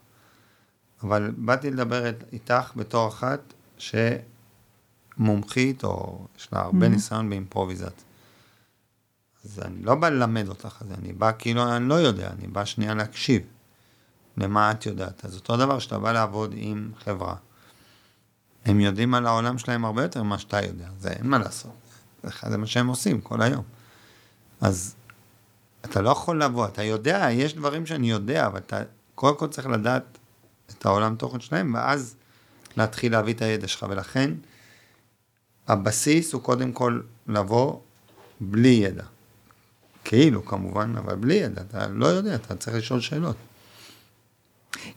אבל 1.03 1.31
באתי 1.37 1.71
לדבר 1.71 2.11
איתך 2.31 2.71
בתור 2.75 3.07
אחת 3.07 3.53
שמומחית, 5.17 5.83
או 5.83 6.25
יש 6.37 6.49
לה 6.53 6.59
הרבה 6.59 6.85
mm-hmm. 6.85 6.89
ניסיון 6.89 7.29
באימפרוביזציה. 7.29 8.07
אז 9.45 9.59
אני 9.65 9.83
לא 9.83 9.95
בא 9.95 10.09
ללמד 10.09 10.47
אותך, 10.47 10.77
אז 10.81 10.87
אני 10.99 11.13
בא 11.13 11.31
כאילו, 11.39 11.75
אני 11.75 11.89
לא 11.89 11.93
יודע, 11.93 12.29
אני 12.39 12.47
בא 12.47 12.65
שנייה 12.65 12.93
להקשיב 12.93 13.41
למה 14.37 14.71
את 14.71 14.85
יודעת. 14.85 15.25
אז 15.25 15.35
אותו 15.35 15.57
דבר 15.57 15.79
שאתה 15.79 15.99
בא 15.99 16.11
לעבוד 16.11 16.53
עם 16.57 16.91
חברה. 17.03 17.35
הם 18.65 18.79
יודעים 18.79 19.13
על 19.13 19.27
העולם 19.27 19.57
שלהם 19.57 19.85
הרבה 19.85 20.03
יותר 20.03 20.23
ממה 20.23 20.37
שאתה 20.37 20.65
יודע, 20.65 20.87
זה 20.99 21.09
אין 21.09 21.27
מה 21.27 21.37
לעשות. 21.37 21.71
זה 22.49 22.57
מה 22.57 22.67
שהם 22.67 22.87
עושים 22.87 23.21
כל 23.21 23.41
היום. 23.41 23.63
אז 24.61 24.95
אתה 25.81 26.01
לא 26.01 26.09
יכול 26.09 26.43
לבוא, 26.43 26.65
אתה 26.65 26.83
יודע, 26.83 27.27
יש 27.31 27.53
דברים 27.53 27.85
שאני 27.85 28.11
יודע, 28.11 28.47
אבל 28.47 28.59
אתה 28.59 28.81
קודם 29.15 29.37
כל 29.37 29.47
צריך 29.47 29.67
לדעת 29.67 30.03
את 30.69 30.85
העולם 30.85 31.15
תוכן 31.15 31.39
שלהם, 31.39 31.73
ואז 31.73 32.15
להתחיל 32.77 33.11
להביא 33.11 33.33
את 33.33 33.41
הידע 33.41 33.67
שלך, 33.67 33.85
ולכן 33.89 34.31
הבסיס 35.67 36.33
הוא 36.33 36.41
קודם 36.41 36.71
כל 36.71 37.01
לבוא 37.27 37.79
בלי 38.39 38.69
ידע. 38.69 39.03
כאילו 40.03 40.45
כמובן, 40.45 40.93
אבל 40.97 41.15
בלי 41.15 41.33
ידע, 41.33 41.61
אתה 41.61 41.87
לא 41.87 42.05
יודע, 42.05 42.35
אתה 42.35 42.55
צריך 42.55 42.77
לשאול 42.77 42.99
שאלות. 42.99 43.35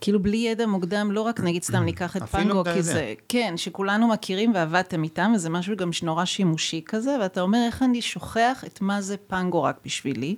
כאילו 0.01 0.23
בלי 0.23 0.37
ידע 0.37 0.67
מוקדם, 0.67 1.13
לא 1.13 1.21
רק 1.21 1.41
נגיד 1.41 1.63
סתם 1.63 1.83
ניקח 1.83 2.17
את 2.17 2.23
פנגו, 2.23 2.65
כי 2.75 2.83
זה, 2.83 3.15
כן, 3.29 3.55
שכולנו 3.57 4.09
מכירים 4.09 4.55
ועבדתם 4.55 5.03
איתם, 5.03 5.33
וזה 5.35 5.51
משהו 5.51 5.77
גם 5.77 5.93
שנורא 5.93 6.25
שימושי 6.25 6.83
כזה, 6.87 7.17
ואתה 7.21 7.41
אומר, 7.41 7.59
איך 7.67 7.83
אני 7.83 8.03
שוכח 8.03 8.65
את 8.67 8.81
מה 8.81 9.01
זה 9.01 9.17
פנגו 9.17 9.63
רק 9.63 9.77
בשבילי, 9.85 10.37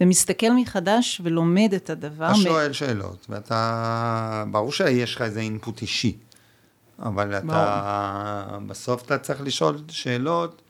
ומסתכל 0.00 0.50
מחדש 0.56 1.20
ולומד 1.24 1.72
את 1.76 1.90
הדבר. 1.90 2.30
אתה 2.30 2.34
שואל 2.34 2.72
שאלות, 2.72 3.26
ואתה, 3.28 4.44
ברור 4.50 4.72
שיש 4.72 5.14
לך 5.14 5.22
איזה 5.22 5.40
אינפוט 5.40 5.82
אישי, 5.82 6.16
אבל 6.98 7.34
אתה, 7.34 8.58
בסוף 8.66 9.02
אתה 9.02 9.18
צריך 9.18 9.40
לשאול 9.40 9.78
שאלות 9.88 10.62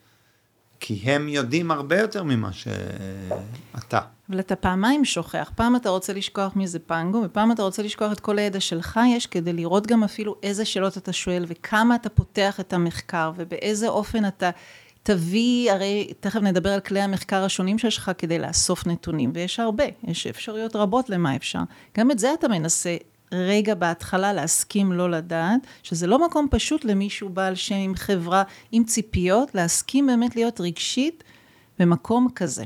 כי 0.80 0.94
הם 1.04 1.28
יודעים 1.28 1.70
הרבה 1.70 2.00
יותר 2.00 2.22
ממה 2.22 2.50
שאתה. 2.52 4.00
אבל 4.30 4.40
אתה 4.40 4.56
פעמיים 4.56 5.04
שוכח. 5.04 5.50
פעם 5.54 5.76
אתה 5.76 5.90
רוצה 5.90 6.12
לשכוח 6.12 6.56
מזה 6.56 6.78
פנגו, 6.78 7.22
ופעם 7.24 7.52
אתה 7.52 7.62
רוצה 7.62 7.82
לשכוח 7.82 8.12
את 8.12 8.20
כל 8.20 8.38
הידע 8.38 8.60
שלך 8.60 9.00
יש, 9.08 9.26
כדי 9.26 9.52
לראות 9.52 9.86
גם 9.86 10.04
אפילו 10.04 10.36
איזה 10.42 10.64
שאלות 10.64 10.98
אתה 10.98 11.12
שואל, 11.12 11.44
וכמה 11.48 11.94
אתה 11.94 12.08
פותח 12.08 12.60
את 12.60 12.72
המחקר, 12.72 13.32
ובאיזה 13.36 13.88
אופן 13.88 14.26
אתה 14.26 14.50
תביא, 15.02 15.72
הרי 15.72 16.12
תכף 16.20 16.40
נדבר 16.40 16.72
על 16.72 16.80
כלי 16.80 17.00
המחקר 17.00 17.44
השונים 17.44 17.78
שלך 17.78 18.10
כדי 18.18 18.38
לאסוף 18.38 18.86
נתונים, 18.86 19.30
ויש 19.34 19.60
הרבה, 19.60 19.84
יש 20.04 20.26
אפשרויות 20.26 20.76
רבות 20.76 21.10
למה 21.10 21.36
אפשר. 21.36 21.60
גם 21.98 22.10
את 22.10 22.18
זה 22.18 22.34
אתה 22.34 22.48
מנסה 22.48 22.96
רגע 23.32 23.74
בהתחלה 23.74 24.32
להסכים 24.32 24.92
לא 24.92 25.10
לדעת, 25.10 25.60
שזה 25.82 26.06
לא 26.06 26.26
מקום 26.26 26.46
פשוט 26.50 26.84
למישהו 26.84 27.28
בעל 27.28 27.54
שם 27.54 27.74
עם 27.74 27.94
חברה, 27.94 28.42
עם 28.72 28.84
ציפיות, 28.84 29.54
להסכים 29.54 30.06
באמת 30.06 30.36
להיות 30.36 30.60
רגשית 30.60 31.24
במקום 31.78 32.28
כזה. 32.34 32.64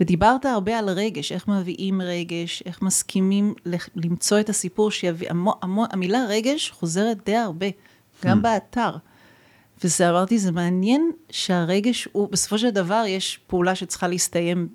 ודיברת 0.00 0.46
הרבה 0.46 0.78
על 0.78 0.90
רגש, 0.90 1.32
איך 1.32 1.48
מביאים 1.48 2.02
רגש, 2.02 2.62
איך 2.66 2.82
מסכימים 2.82 3.54
למצוא 3.96 4.40
את 4.40 4.48
הסיפור 4.48 4.90
שיביא, 4.90 5.30
המו, 5.30 5.54
המו, 5.62 5.84
המילה 5.90 6.24
רגש 6.28 6.70
חוזרת 6.70 7.24
די 7.24 7.36
הרבה, 7.36 7.66
גם 8.24 8.38
hmm. 8.38 8.42
באתר. 8.42 8.96
וזה 9.84 10.10
אמרתי, 10.10 10.38
זה 10.38 10.52
מעניין 10.52 11.10
שהרגש 11.30 12.08
הוא, 12.12 12.28
בסופו 12.30 12.58
של 12.58 12.70
דבר 12.70 13.04
יש 13.06 13.40
פעולה 13.46 13.74
שצריכה 13.74 14.08
להסתיים 14.08 14.68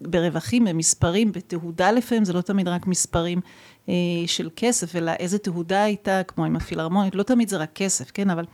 ברווחים, 0.00 0.64
במספרים, 0.64 1.32
בתהודה 1.32 1.90
לפעמים, 1.92 2.24
זה 2.24 2.32
לא 2.32 2.40
תמיד 2.40 2.68
רק 2.68 2.86
מספרים 2.86 3.40
אה, 3.88 3.94
של 4.26 4.50
כסף, 4.56 4.96
אלא 4.96 5.10
איזה 5.10 5.38
תהודה 5.38 5.82
הייתה, 5.82 6.22
כמו 6.22 6.44
עם 6.44 6.56
הפילהרמונית, 6.56 7.14
לא 7.14 7.22
תמיד 7.22 7.48
זה 7.48 7.56
רק 7.56 7.70
כסף, 7.74 8.10
כן, 8.10 8.30
אבל 8.30 8.44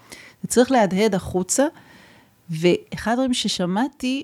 זה 0.43 0.49
צריך 0.49 0.71
להדהד 0.71 1.15
החוצה. 1.15 1.67
ואחד 2.51 3.13
הדברים 3.13 3.35
ששמעתי, 3.35 4.23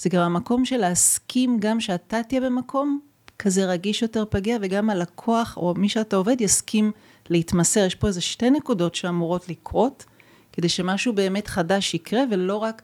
זה 0.00 0.08
גם 0.08 0.22
המקום 0.22 0.64
של 0.64 0.76
להסכים 0.76 1.56
גם 1.60 1.80
שאתה 1.80 2.22
תהיה 2.28 2.40
במקום 2.40 3.00
כזה 3.38 3.66
רגיש 3.66 4.02
יותר 4.02 4.24
פגיע, 4.30 4.58
וגם 4.60 4.90
הלקוח, 4.90 5.56
או 5.56 5.74
מי 5.76 5.88
שאתה 5.88 6.16
עובד, 6.16 6.40
יסכים 6.40 6.92
להתמסר. 7.30 7.80
יש 7.80 7.94
פה 7.94 8.06
איזה 8.06 8.20
שתי 8.20 8.50
נקודות 8.50 8.94
שאמורות 8.94 9.48
לקרות, 9.48 10.04
כדי 10.52 10.68
שמשהו 10.68 11.12
באמת 11.12 11.48
חדש 11.48 11.94
יקרה, 11.94 12.20
ולא 12.30 12.56
רק 12.56 12.82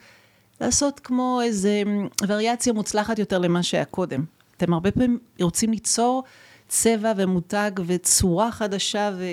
לעשות 0.60 1.00
כמו 1.00 1.40
איזה 1.44 1.82
וריאציה 2.28 2.72
מוצלחת 2.72 3.18
יותר 3.18 3.38
למה 3.38 3.62
שהיה 3.62 3.84
קודם. 3.84 4.24
אתם 4.56 4.72
הרבה 4.72 4.90
פעמים 4.90 5.18
רוצים 5.40 5.70
ליצור 5.70 6.22
צבע 6.68 7.12
ומותג 7.16 7.70
וצורה 7.86 8.52
חדשה, 8.52 9.10
ו... 9.18 9.32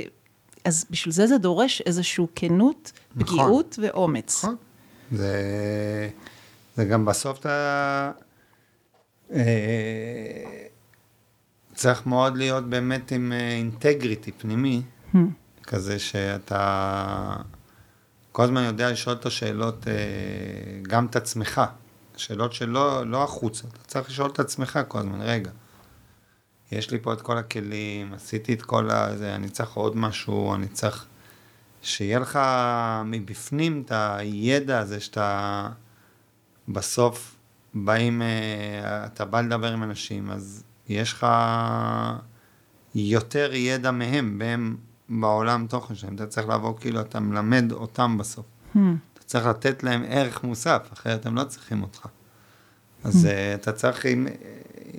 אז 0.66 0.86
בשביל 0.90 1.14
זה 1.14 1.28
זה 1.28 1.38
דורש 1.38 1.82
איזושהי 1.82 2.26
כנות, 2.36 2.92
נכון. 3.16 3.26
פגיעות 3.26 3.80
ואומץ. 3.82 4.44
נכון. 4.44 4.56
זה, 5.12 5.40
זה 6.76 6.86
גם 6.86 7.06
בסוף 7.06 7.40
אתה... 7.40 8.12
אה, 9.32 10.66
צריך 11.74 12.08
מאוד 12.08 12.38
להיות 12.38 12.70
באמת 12.70 13.12
עם 13.12 13.32
אינטגריטי 13.32 14.32
אה, 14.32 14.36
פנימי, 14.40 14.82
hmm. 15.14 15.18
כזה 15.64 16.00
שאתה 16.00 17.36
כל 18.32 18.44
הזמן 18.44 18.64
יודע 18.64 18.92
לשאול 18.92 19.16
את 19.16 19.26
השאלות, 19.26 19.88
אה, 19.88 19.94
גם 20.82 21.06
את 21.06 21.16
עצמך, 21.16 21.62
שאלות 22.18 22.54
שלא 22.54 23.08
לא 23.08 23.24
החוצה, 23.24 23.68
אתה 23.68 23.84
צריך 23.88 24.10
לשאול 24.10 24.30
את 24.30 24.40
עצמך 24.40 24.80
כל 24.88 25.00
הזמן, 25.00 25.22
רגע, 25.22 25.52
יש 26.72 26.92
לי 26.92 27.00
פה 27.00 27.14
את 27.14 27.22
כל 27.22 27.38
הכלים, 27.38 28.14
עשיתי 28.14 28.54
את 28.54 28.62
כל 28.62 28.90
הזה, 28.90 29.36
אני 29.36 29.50
צריך 29.50 29.74
עוד 29.74 29.98
משהו, 29.98 30.56
אני 30.56 30.68
צריך 30.68 31.06
שיהיה 31.82 32.20
לך 32.20 32.40
מבפנים 33.06 33.84
את 33.86 33.92
הידע 33.96 34.80
הזה 34.80 35.00
שאתה 35.00 35.70
בסוף 36.68 37.36
באים, 37.74 38.22
אה, 38.22 39.06
אתה 39.06 39.26
בא 39.26 39.42
לדבר 39.42 39.74
עם 39.74 39.84
אנשים, 39.84 40.32
אז 40.32 40.64
יש 40.90 41.14
לך 41.14 41.28
יותר 42.96 43.54
ידע 43.54 43.92
מהם, 43.92 44.38
והם 44.40 44.76
בעולם 45.10 45.68
תוכן 45.70 45.96
שלהם, 45.96 46.16
אתה 46.16 46.26
צריך 46.26 46.48
לעבור 46.48 46.80
כאילו, 46.80 47.02
אתה 47.02 47.20
מלמד 47.20 47.72
אותם 47.72 48.18
בסוף. 48.18 48.46
Hmm. 48.76 48.80
אתה 49.14 49.24
צריך 49.26 49.46
לתת 49.46 49.84
להם 49.84 50.04
ערך 50.08 50.44
מוסף, 50.44 50.90
אחרת 50.94 51.26
הם 51.26 51.36
לא 51.36 51.44
צריכים 51.44 51.82
אותך. 51.82 52.06
אז 53.04 53.26
uh, 53.26 53.62
אתה 53.62 53.72
צריך 53.72 54.06
עם 54.06 54.28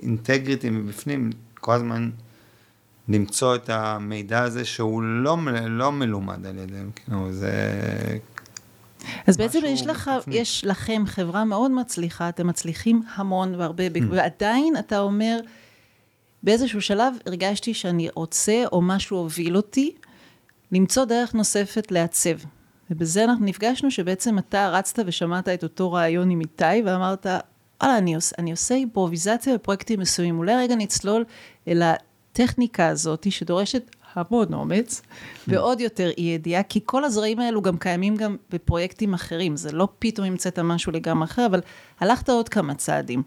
אינטגריטי 0.03 0.69
מבפנים, 0.69 1.29
כל 1.53 1.73
הזמן 1.73 2.09
למצוא 3.07 3.55
את 3.55 3.69
המידע 3.69 4.41
הזה 4.41 4.65
שהוא 4.65 5.03
לא, 5.03 5.37
לא 5.67 5.91
מלומד 5.91 6.45
על 6.45 6.57
ידיהם, 6.57 6.89
כאילו 6.95 7.33
זה... 7.33 7.51
אז 9.27 9.37
בעצם 9.37 9.59
יש, 9.65 9.87
לך, 9.87 10.11
יש 10.27 10.65
לכם 10.65 11.03
חברה 11.05 11.43
מאוד 11.43 11.71
מצליחה, 11.71 12.29
אתם 12.29 12.47
מצליחים 12.47 13.01
המון 13.15 13.55
והרבה, 13.55 13.87
mm. 13.87 14.03
ועדיין 14.09 14.77
אתה 14.79 14.99
אומר, 14.99 15.39
באיזשהו 16.43 16.81
שלב 16.81 17.13
הרגשתי 17.25 17.73
שאני 17.73 18.09
רוצה, 18.15 18.63
או 18.71 18.81
משהו 18.81 19.17
הוביל 19.17 19.55
אותי, 19.55 19.95
למצוא 20.71 21.05
דרך 21.05 21.33
נוספת 21.33 21.91
לעצב. 21.91 22.37
ובזה 22.91 23.23
אנחנו 23.23 23.45
נפגשנו, 23.45 23.91
שבעצם 23.91 24.37
אתה 24.37 24.69
רצת 24.69 25.03
ושמעת 25.05 25.49
את 25.49 25.63
אותו 25.63 25.91
רעיון 25.91 26.29
עם 26.29 26.41
איתי, 26.41 26.81
ואמרת, 26.85 27.25
וואלה, 27.81 27.97
אני, 27.97 28.15
עוש, 28.15 28.31
אני 28.37 28.51
עושה 28.51 28.75
אימפרוביזציה 28.75 29.53
בפרויקטים 29.53 29.99
מסוימים. 29.99 30.37
אולי 30.37 30.55
רגע 30.55 30.75
נצלול 30.75 31.25
אל 31.67 31.81
הטכניקה 31.81 32.87
הזאת, 32.87 33.31
שדורשת 33.31 33.95
המון 34.15 34.53
אומץ, 34.53 35.01
ועוד 35.47 35.81
יותר 35.81 36.09
אי 36.17 36.23
ידיעה, 36.23 36.63
כי 36.63 36.79
כל 36.85 37.03
הזרעים 37.03 37.39
האלו 37.39 37.61
גם 37.61 37.77
קיימים 37.77 38.15
גם 38.15 38.35
בפרויקטים 38.49 39.13
אחרים. 39.13 39.55
זה 39.55 39.71
לא 39.71 39.87
פתאום 39.99 40.27
המצאת 40.27 40.59
משהו 40.59 40.91
לגמרי 40.91 41.25
אחר, 41.25 41.45
אבל 41.45 41.61
הלכת 41.99 42.29
עוד 42.29 42.49
כמה 42.49 42.75
צעדים. 42.75 43.23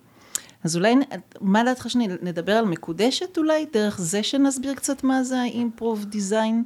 אז 0.64 0.76
אולי, 0.76 0.94
מה 1.40 1.64
דעתך 1.64 1.90
שנדבר 1.90 2.52
על 2.52 2.64
מקודשת 2.64 3.38
אולי? 3.38 3.66
דרך 3.72 4.00
זה 4.00 4.22
שנסביר 4.22 4.74
קצת 4.74 5.04
מה 5.04 5.24
זה 5.24 5.40
האימפרוב 5.40 6.04
דיזיין? 6.04 6.64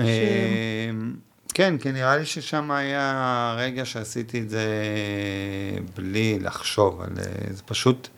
ש... 0.00 0.02
כן, 1.54 1.78
כי 1.78 1.92
נראה 1.92 2.16
לי 2.16 2.26
ששם 2.26 2.70
היה 2.70 3.54
רגע 3.58 3.84
שעשיתי 3.84 4.40
את 4.40 4.50
זה 4.50 4.66
בלי 5.96 6.38
לחשוב 6.40 7.00
על 7.00 7.10
זה, 7.54 7.62
פשוט... 7.66 8.08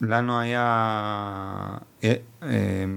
לנו 0.00 0.40
היה... 0.40 1.78
אה, 2.04 2.14
אה, 2.42 2.48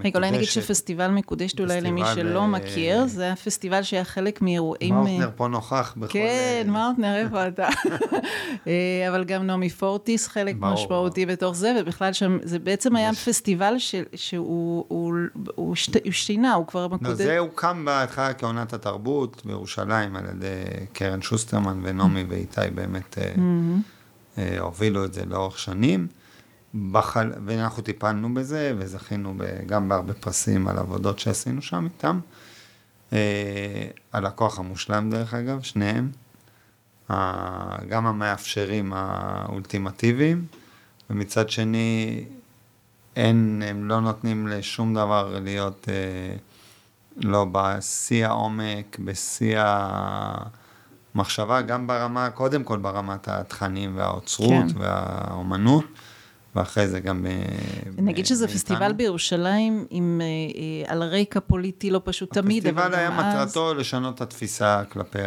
רגע, 0.04 0.20
אולי 0.20 0.32
נגיד 0.32 0.48
שפסטיבל 0.48 1.08
מקודשת 1.08 1.60
אולי 1.60 1.82
למי 1.82 2.02
שלא 2.16 2.42
אה, 2.42 2.48
מכיר, 2.48 3.08
זה 3.08 3.24
היה 3.24 3.36
פסטיבל 3.36 3.84
שהיה 3.84 4.04
חלק 4.04 4.42
מאירועים... 4.42 4.96
מאוטנר 4.96 5.30
פה 5.36 5.48
נוכח 5.48 5.94
בכל... 5.98 6.14
כן, 6.14 6.68
מאוטנר, 6.68 7.16
איפה 7.16 7.48
אתה? 7.48 7.70
אבל 9.10 9.24
גם 9.24 9.48
נעמי 9.48 9.70
פורטיס 9.70 10.28
חלק 10.28 10.56
משמעותי 10.60 11.26
בתוך 11.26 11.56
זה, 11.56 11.74
ובכלל 11.80 12.14
שם, 12.14 12.38
זה 12.44 12.60
בעצם 12.60 12.96
היה 12.96 13.14
פסטיבל 13.14 13.76
שהוא 14.16 15.76
שינה, 16.12 16.54
הוא 16.54 16.68
כבר 16.68 16.88
מקודש. 16.88 17.18
זה 17.18 17.38
הוקם 17.38 17.86
בהתחלה 17.86 18.34
כעונת 18.34 18.74
התרבות 18.74 19.42
בירושלים 19.46 20.16
על 20.16 20.26
ידי 20.26 20.86
קרן 20.94 21.22
שוסטרמן 21.22 21.80
ונעמי 21.84 22.26
ואיתי 22.30 22.62
באמת 22.76 23.18
הובילו 24.60 25.06
את 25.06 25.14
זה 25.14 25.26
לאורך 25.26 25.60
שנים. 25.60 26.08
בחל... 26.92 27.32
ואנחנו 27.46 27.84
טיפלנו 27.84 28.34
בזה, 28.34 28.74
וזכינו 28.78 29.34
גם 29.66 29.90
בהרבה 29.90 30.14
פרסים 30.14 30.68
על 30.68 30.78
עבודות 30.78 31.20
שעשינו 31.20 31.62
שם 31.62 31.84
איתם. 31.84 32.20
אה, 33.14 33.88
הלקוח 34.14 34.60
המושלם 34.60 35.10
דרך 35.10 35.34
אגב, 35.34 35.62
שניהם. 35.62 36.12
גם 37.90 38.06
המאפשרים 38.08 38.94
האולטימטיביים, 38.96 40.46
ומצד 41.10 41.50
שני, 41.50 42.26
אין, 43.16 43.64
הם 43.66 43.88
לא 43.88 44.02
נותנים 44.02 44.48
לשום 44.48 44.94
דבר 44.94 45.40
להיות 45.44 45.90
אה, 45.90 46.36
לא 47.18 47.46
בשיא 47.52 48.28
העומק, 48.28 48.98
בשיא 49.00 49.60
המחשבה, 51.16 51.62
גם 51.62 51.88
ברמה, 51.88 52.30
קודם 52.30 52.64
כל 52.64 52.78
ברמת 52.78 53.28
התכנים 53.28 53.98
והאוצרות 53.98 54.72
כן. 54.74 54.80
והאומנות. 54.80 55.86
ואחרי 56.56 56.88
זה 56.88 57.00
גם... 57.00 57.26
אה, 57.26 57.32
נגיד 57.98 58.26
שזה 58.26 58.48
פסטיבל 58.48 58.94
בירושלים 58.94 59.86
עם, 59.90 60.22
אה, 60.24 60.26
אה, 60.26 60.92
על 60.92 61.04
רקע 61.04 61.40
פוליטי 61.40 61.92
לא 61.92 62.02
פשוט 62.04 62.34
תמיד, 62.34 62.68
אבל 62.68 62.72
גם 62.72 62.78
אז... 62.78 62.94
הפסטיבל 62.94 63.00
היה 63.00 63.44
מטרתו 63.44 63.74
לשנות 63.74 64.16
את 64.16 64.22
התפיסה 64.22 64.84
כלפי 64.90 65.20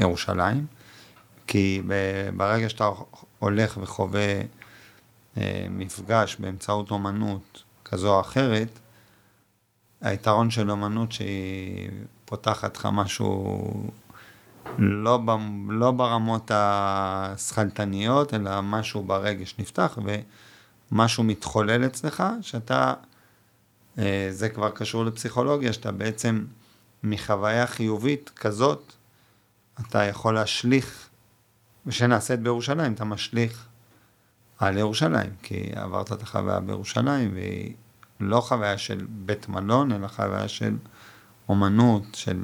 ירושלים, 0.00 0.66
כי 1.46 1.82
ברגע 2.36 2.68
שאתה 2.68 2.90
הולך 3.38 3.78
וחווה 3.82 4.40
מפגש 5.70 6.36
באמצעות 6.38 6.90
אומנות 6.90 7.62
כזו 7.84 8.14
או 8.14 8.20
אחרת, 8.20 8.78
היתרון 10.00 10.50
של 10.50 10.70
אומנות 10.70 11.12
שהיא 11.12 11.90
פותחת 12.24 12.76
לך 12.76 12.88
משהו 12.92 13.70
לא, 14.78 15.16
ב, 15.24 15.30
לא 15.68 15.90
ברמות 15.90 16.50
השכלתניות, 16.54 18.34
אלא 18.34 18.62
משהו 18.62 19.02
ברגש 19.02 19.54
נפתח 19.58 19.98
ומשהו 20.92 21.24
מתחולל 21.24 21.86
אצלך, 21.86 22.24
שאתה, 22.40 22.94
אה, 23.98 24.28
זה 24.30 24.48
כבר 24.48 24.70
קשור 24.70 25.04
לפסיכולוגיה, 25.04 25.72
שאתה 25.72 25.92
בעצם 25.92 26.44
מחוויה 27.02 27.66
חיובית 27.66 28.30
כזאת, 28.36 28.92
אתה 29.80 30.04
יכול 30.04 30.34
להשליך, 30.34 31.08
ושנעשית 31.86 32.40
בירושלים, 32.40 32.92
אתה 32.92 33.04
משליך 33.04 33.66
על 34.58 34.78
ירושלים, 34.78 35.30
כי 35.42 35.70
עברת 35.74 36.12
את 36.12 36.22
החוויה 36.22 36.60
בירושלים, 36.60 37.30
והיא 37.34 37.74
לא 38.20 38.40
חוויה 38.40 38.78
של 38.78 39.06
בית 39.08 39.48
מלון, 39.48 39.92
אלא 39.92 40.08
חוויה 40.08 40.48
של 40.48 40.76
אומנות, 41.48 42.04
של 42.14 42.42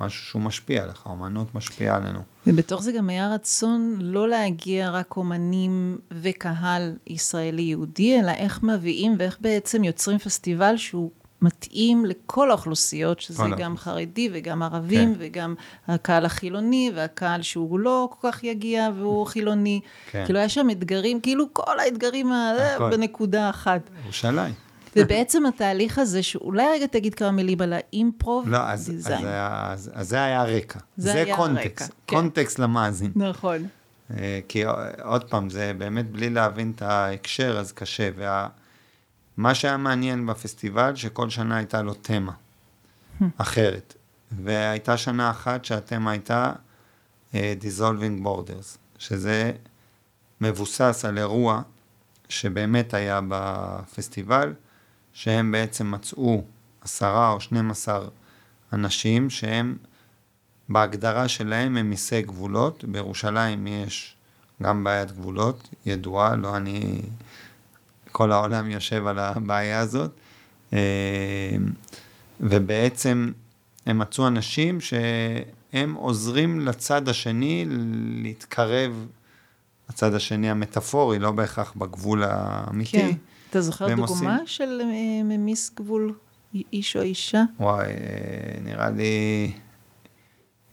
משהו 0.00 0.24
שהוא 0.24 0.42
משפיע 0.42 0.82
עליך, 0.82 1.02
אומנות 1.06 1.54
משפיעה 1.54 1.96
עלינו. 1.96 2.20
ובתוך 2.46 2.82
זה 2.82 2.92
גם 2.92 3.08
היה 3.08 3.34
רצון 3.34 3.98
לא 4.00 4.28
להגיע 4.28 4.90
רק 4.90 5.16
אומנים 5.16 5.98
וקהל 6.10 6.96
ישראלי-יהודי, 7.06 8.20
אלא 8.20 8.30
איך 8.30 8.62
מביאים 8.62 9.14
ואיך 9.18 9.36
בעצם 9.40 9.84
יוצרים 9.84 10.18
פסטיבל 10.18 10.76
שהוא 10.76 11.10
מתאים 11.42 12.04
לכל 12.04 12.50
האוכלוסיות, 12.50 13.20
שזה 13.20 13.42
גם 13.58 13.76
חרדי 13.76 14.30
וגם 14.32 14.62
ערבים, 14.62 15.14
כן. 15.14 15.20
וגם 15.20 15.54
הקהל 15.88 16.24
החילוני, 16.24 16.92
והקהל 16.94 17.42
שהוא 17.42 17.78
לא 17.78 18.08
כל 18.10 18.30
כך 18.30 18.44
יגיע 18.44 18.88
והוא 18.96 19.26
חילוני. 19.32 19.80
כן. 20.10 20.24
כאילו, 20.24 20.38
היה 20.38 20.48
שם 20.48 20.70
אתגרים, 20.70 21.20
כאילו 21.20 21.46
כל 21.52 21.80
האתגרים 21.80 22.32
בנקודה 22.78 23.50
אחת. 23.50 23.80
ירושלים. 24.04 24.67
ובעצם 24.98 25.46
התהליך 25.46 25.98
הזה, 25.98 26.22
שאולי 26.22 26.66
רגע 26.74 26.86
תגיד 26.86 27.14
כמה 27.14 27.30
מילים 27.30 27.60
על 27.60 27.72
האימפרוב 27.72 28.48
לא, 28.48 28.58
אז, 28.58 28.90
דיזיין. 28.90 29.26
אז, 29.26 29.88
אז, 29.88 29.90
אז 29.94 30.08
זה 30.08 30.22
היה 30.24 30.40
הרקע. 30.40 30.78
זה, 30.96 31.12
זה 31.12 31.22
היה 31.22 31.36
קונטקסט, 31.36 31.80
הרקע, 31.82 31.94
כן. 32.06 32.16
קונטקסט 32.16 32.58
למאזין. 32.58 33.12
נכון. 33.16 33.68
אה, 34.16 34.40
כי 34.48 34.62
עוד 35.02 35.24
פעם, 35.24 35.50
זה 35.50 35.72
באמת 35.78 36.10
בלי 36.10 36.30
להבין 36.30 36.72
את 36.76 36.82
ההקשר, 36.82 37.58
אז 37.58 37.72
קשה. 37.72 38.10
ומה. 39.36 39.54
שהיה 39.54 39.76
מעניין 39.76 40.26
בפסטיבל, 40.26 40.96
שכל 40.96 41.30
שנה 41.30 41.56
הייתה 41.56 41.82
לו 41.82 41.94
תמה 41.94 42.32
אחרת. 43.36 43.94
והייתה 44.32 44.96
שנה 44.96 45.30
אחת 45.30 45.64
שהתמה 45.64 46.10
הייתה 46.10 46.52
uh, 47.32 47.36
Dissolving 47.62 48.24
Borders, 48.24 48.78
שזה 48.98 49.52
מבוסס 50.40 51.04
על 51.08 51.18
אירוע 51.18 51.62
שבאמת 52.28 52.94
היה 52.94 53.20
בפסטיבל, 53.28 54.52
שהם 55.18 55.52
בעצם 55.52 55.90
מצאו 55.90 56.44
עשרה 56.80 57.30
או 57.32 57.40
שנים 57.40 57.70
עשר 57.70 58.08
אנשים 58.72 59.30
שהם 59.30 59.76
בהגדרה 60.68 61.28
שלהם 61.28 61.76
הם 61.76 61.90
מיסי 61.90 62.22
גבולות, 62.22 62.84
בירושלים 62.84 63.66
יש 63.66 64.16
גם 64.62 64.84
בעיית 64.84 65.12
גבולות 65.12 65.68
ידועה, 65.86 66.36
לא 66.36 66.56
אני, 66.56 67.02
כל 68.12 68.32
העולם 68.32 68.70
יושב 68.70 69.06
על 69.06 69.18
הבעיה 69.18 69.80
הזאת, 69.80 70.10
אה, 70.72 70.78
ובעצם 72.40 73.32
הם 73.86 73.98
מצאו 73.98 74.26
אנשים 74.26 74.80
שהם 74.80 75.94
עוזרים 75.94 76.60
לצד 76.60 77.08
השני 77.08 77.64
להתקרב, 78.22 79.06
הצד 79.88 80.14
השני 80.14 80.50
המטאפורי, 80.50 81.18
לא 81.18 81.30
בהכרח 81.30 81.72
בגבול 81.76 82.22
האמיתי. 82.24 82.98
כן. 82.98 83.27
אתה 83.50 83.60
זוכר 83.60 83.88
דוגמה 83.88 84.06
עושים... 84.06 84.28
של 84.46 84.80
אה, 84.84 85.22
ממיס 85.24 85.70
גבול 85.76 86.14
איש 86.72 86.96
או 86.96 87.02
אישה? 87.02 87.42
וואי, 87.60 87.86
אה, 87.86 87.92
נראה 88.64 88.90
לי... 88.90 89.52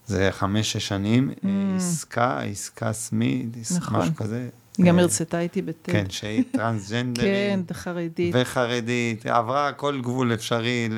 זה 0.06 0.28
חמש-שש 0.32 0.88
שנים, 0.88 1.30
mm. 1.30 1.46
עסקה, 1.76 2.40
עסקה 2.40 2.92
סמית, 2.92 3.46
נכון. 3.76 4.00
משהו 4.00 4.14
כזה. 4.14 4.48
היא 4.78 4.86
גם 4.86 4.98
אה, 4.98 5.02
הרצתה 5.02 5.40
איתי 5.40 5.62
בטט. 5.62 5.90
כן, 5.90 6.04
שהיא 6.08 6.44
טרנסג'נדרית. 6.52 7.28
כן, 7.28 7.60
חרדית. 7.72 8.34
וחרדית, 8.38 9.26
עברה 9.26 9.72
כל 9.72 10.00
גבול 10.02 10.34
אפשרי 10.34 10.88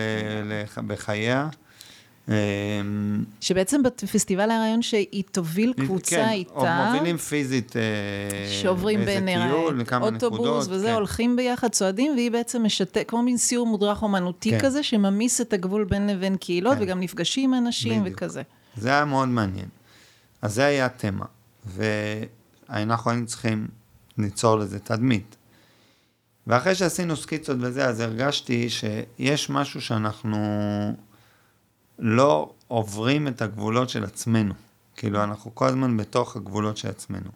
בחייה. 0.87 1.49
אמ, 2.29 3.25
שבעצם 3.41 3.83
בפסטיבל 3.83 4.51
היה 4.51 4.61
רעיון 4.61 4.83
שהיא 4.83 5.23
תוביל 5.33 5.73
קבוצה 5.73 6.17
כן, 6.17 6.29
איתה. 6.29 6.61
כן, 6.61 6.87
מובילים 6.87 7.17
פיזית 7.17 7.77
אה, 7.77 7.83
שעוברים 8.51 9.05
בין 9.05 9.29
אוטובוס 10.03 10.67
וזה, 10.71 10.87
כן. 10.87 10.95
הולכים 10.95 11.37
ביחד, 11.37 11.69
צועדים, 11.69 12.13
והיא 12.13 12.31
בעצם 12.31 12.65
משתק, 12.65 13.05
כמו 13.09 13.23
מין 13.23 13.37
סיור 13.37 13.67
מודרך 13.67 14.03
אומנותי 14.03 14.51
כן. 14.51 14.59
כזה, 14.61 14.83
שממיס 14.83 15.41
את 15.41 15.53
הגבול 15.53 15.85
בין 15.85 16.07
לבין 16.07 16.37
קהילות, 16.37 16.77
כן. 16.77 16.83
וגם 16.83 17.01
נפגשים 17.01 17.55
עם 17.55 17.67
אנשים 17.67 18.01
בדיוק. 18.01 18.17
וכזה. 18.17 18.43
זה 18.77 18.89
היה 18.89 19.05
מאוד 19.05 19.29
מעניין. 19.29 19.69
אז 20.43 20.55
זה 20.55 20.65
היה 20.65 20.87
התמה. 20.87 21.25
ואנחנו 21.67 23.11
היינו 23.11 23.27
צריכים 23.27 23.69
ניצור 24.19 24.59
לזה 24.59 24.79
תדמית. 24.79 25.37
ואחרי 26.47 26.75
שעשינו 26.75 27.17
סקיצות 27.17 27.57
וזה, 27.61 27.85
אז 27.85 28.01
הרגשתי 28.01 28.69
שיש 28.71 29.51
משהו 29.51 29.81
שאנחנו 29.81 30.37
לא 31.99 32.53
עוברים 32.69 33.29
את 33.29 33.43
הגבולות 33.43 33.89
של 33.89 34.05
עצמנו. 34.05 34.55
כאילו, 34.97 35.25
אנחנו 35.25 35.55
כל 35.55 35.67
הזמן 35.67 35.97
בתוך 35.97 36.37
הגבולות 36.37 36.77
של 36.77 36.89
עצמנו. 36.89 37.31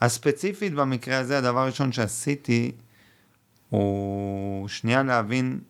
הספציפית 0.00 0.74
במקרה 0.74 1.18
הזה, 1.18 1.38
הדבר 1.38 1.58
הראשון 1.60 1.92
שעשיתי, 1.92 2.72
הוא 3.68 4.68
שנייה 4.68 5.02
להבין 5.02 5.60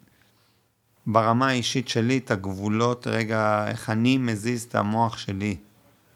ברמה 1.06 1.48
האישית 1.48 1.88
שלי 1.88 2.18
את 2.18 2.30
הגבולות, 2.30 3.06
רגע, 3.06 3.64
איך 3.68 3.90
אני 3.90 4.18
מזיז 4.18 4.62
את 4.62 4.74
המוח 4.74 5.18
שלי, 5.18 5.56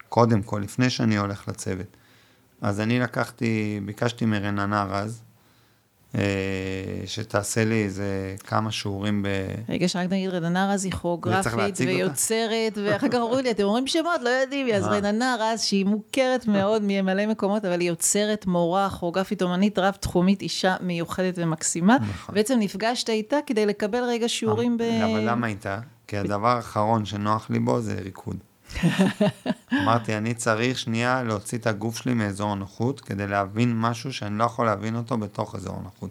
קודם 0.08 0.42
כל, 0.42 0.60
לפני 0.64 0.90
שאני 0.90 1.16
הולך 1.16 1.48
לצוות. 1.48 1.96
אז 2.60 2.80
אני 2.80 3.00
לקחתי, 3.00 3.80
ביקשתי 3.84 4.26
מרננה 4.26 4.84
רז, 4.84 5.22
שתעשה 7.06 7.64
לי 7.64 7.84
איזה 7.84 8.36
כמה 8.46 8.72
שיעורים 8.72 9.22
ב... 9.22 9.28
רגע, 9.68 9.88
שרק 9.88 10.10
נגיד 10.10 10.30
רננה 10.30 10.72
רז 10.72 10.84
היא 10.84 10.92
כוריאוגרפית 10.92 11.78
ויוצרת, 11.78 12.78
ואחר 12.84 13.08
כך 13.08 13.14
אמרו 13.14 13.40
לי, 13.40 13.50
אתם 13.50 13.62
אומרים 13.62 13.86
שמות, 13.86 14.22
לא 14.22 14.28
יודעים, 14.28 14.74
אז 14.74 14.84
אה. 14.84 14.90
רננה 14.90 15.36
רז, 15.40 15.60
שהיא 15.60 15.86
מוכרת 15.86 16.46
מאוד 16.46 16.82
ממלא 16.84 17.26
מקומות, 17.26 17.64
אבל 17.64 17.80
היא 17.80 17.88
יוצרת, 17.88 18.46
מורה, 18.46 18.90
כוריאוגרפית, 18.90 19.42
אומנית 19.42 19.78
רב-תחומית, 19.78 20.42
אישה 20.42 20.76
מיוחדת 20.80 21.34
ומקסימה. 21.36 21.96
נכון. 22.10 22.34
בעצם 22.34 22.58
נפגשת 22.58 23.10
איתה 23.10 23.36
כדי 23.46 23.66
לקבל 23.66 24.04
רגע 24.04 24.28
שיעורים 24.28 24.78
ב... 24.78 24.82
אבל 24.82 25.30
למה 25.30 25.46
איתה? 25.46 25.78
כי 26.06 26.16
הדבר 26.16 26.48
האחרון 26.56 27.04
שנוח 27.04 27.50
לי 27.50 27.58
בו 27.58 27.80
זה 27.80 27.94
ריקוד. 28.04 28.36
אמרתי, 29.82 30.16
אני 30.16 30.34
צריך 30.34 30.78
שנייה 30.78 31.22
להוציא 31.22 31.58
את 31.58 31.66
הגוף 31.66 31.96
שלי 31.96 32.14
מאזור 32.14 32.52
הנוחות, 32.52 33.00
כדי 33.00 33.26
להבין 33.26 33.80
משהו 33.80 34.12
שאני 34.12 34.38
לא 34.38 34.44
יכול 34.44 34.66
להבין 34.66 34.96
אותו 34.96 35.18
בתוך 35.18 35.54
אזור 35.54 35.76
הנוחות. 35.80 36.10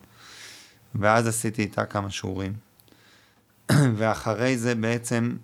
ואז 0.95 1.27
עשיתי 1.27 1.61
איתה 1.61 1.85
כמה 1.85 2.09
שיעורים. 2.09 2.53
ואחרי 3.97 4.57
זה 4.57 4.75
בעצם... 4.75 5.35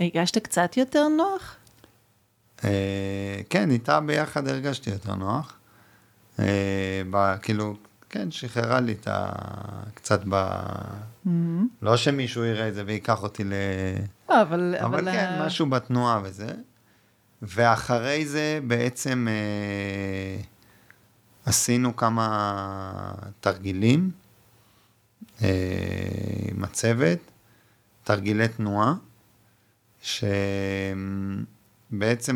הרגשת 0.00 0.38
קצת 0.38 0.76
יותר 0.76 1.08
נוח? 1.08 1.56
אה, 2.64 3.40
כן, 3.50 3.70
איתה 3.70 4.00
ביחד 4.00 4.48
הרגשתי 4.48 4.90
יותר 4.90 5.14
נוח. 5.14 5.54
אה, 6.38 7.02
ב, 7.10 7.36
כאילו, 7.42 7.76
כן, 8.16 8.30
שחררה 8.30 8.80
לי 8.80 8.92
את 8.92 9.08
ה... 9.08 9.32
קצת 9.94 10.20
ב... 10.28 10.50
Mm-hmm. 11.26 11.30
לא 11.82 11.96
שמישהו 11.96 12.44
יראה 12.44 12.68
את 12.68 12.74
זה 12.74 12.82
ויקח 12.86 13.22
אותי 13.22 13.44
ל... 13.44 13.52
לא, 14.28 14.42
אבל... 14.42 14.74
אבל, 14.80 14.94
אבל 14.94 15.12
כן, 15.12 15.36
ה... 15.38 15.46
משהו 15.46 15.66
בתנועה 15.66 16.20
וזה. 16.24 16.48
ואחרי 17.42 18.26
זה 18.26 18.58
בעצם 18.66 19.26
אה, 19.30 20.42
עשינו 21.44 21.96
כמה 21.96 23.12
תרגילים 23.40 24.10
אה, 25.42 25.48
עם 26.52 26.64
הצוות, 26.64 27.18
תרגילי 28.04 28.48
תנועה, 28.48 28.94
שבעצם 30.02 31.02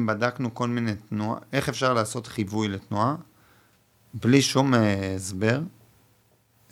בדקנו 0.07 0.55
כל 0.55 0.69
מיני 0.69 0.95
תנועה, 0.95 1.39
איך 1.53 1.69
אפשר 1.69 1.95
לעשות 1.95 2.27
חיווי 2.27 2.69
לתנועה, 2.69 3.17
בלי 4.15 4.43
שום 4.43 4.75
אה, 4.75 5.15
הסבר. 5.15 5.61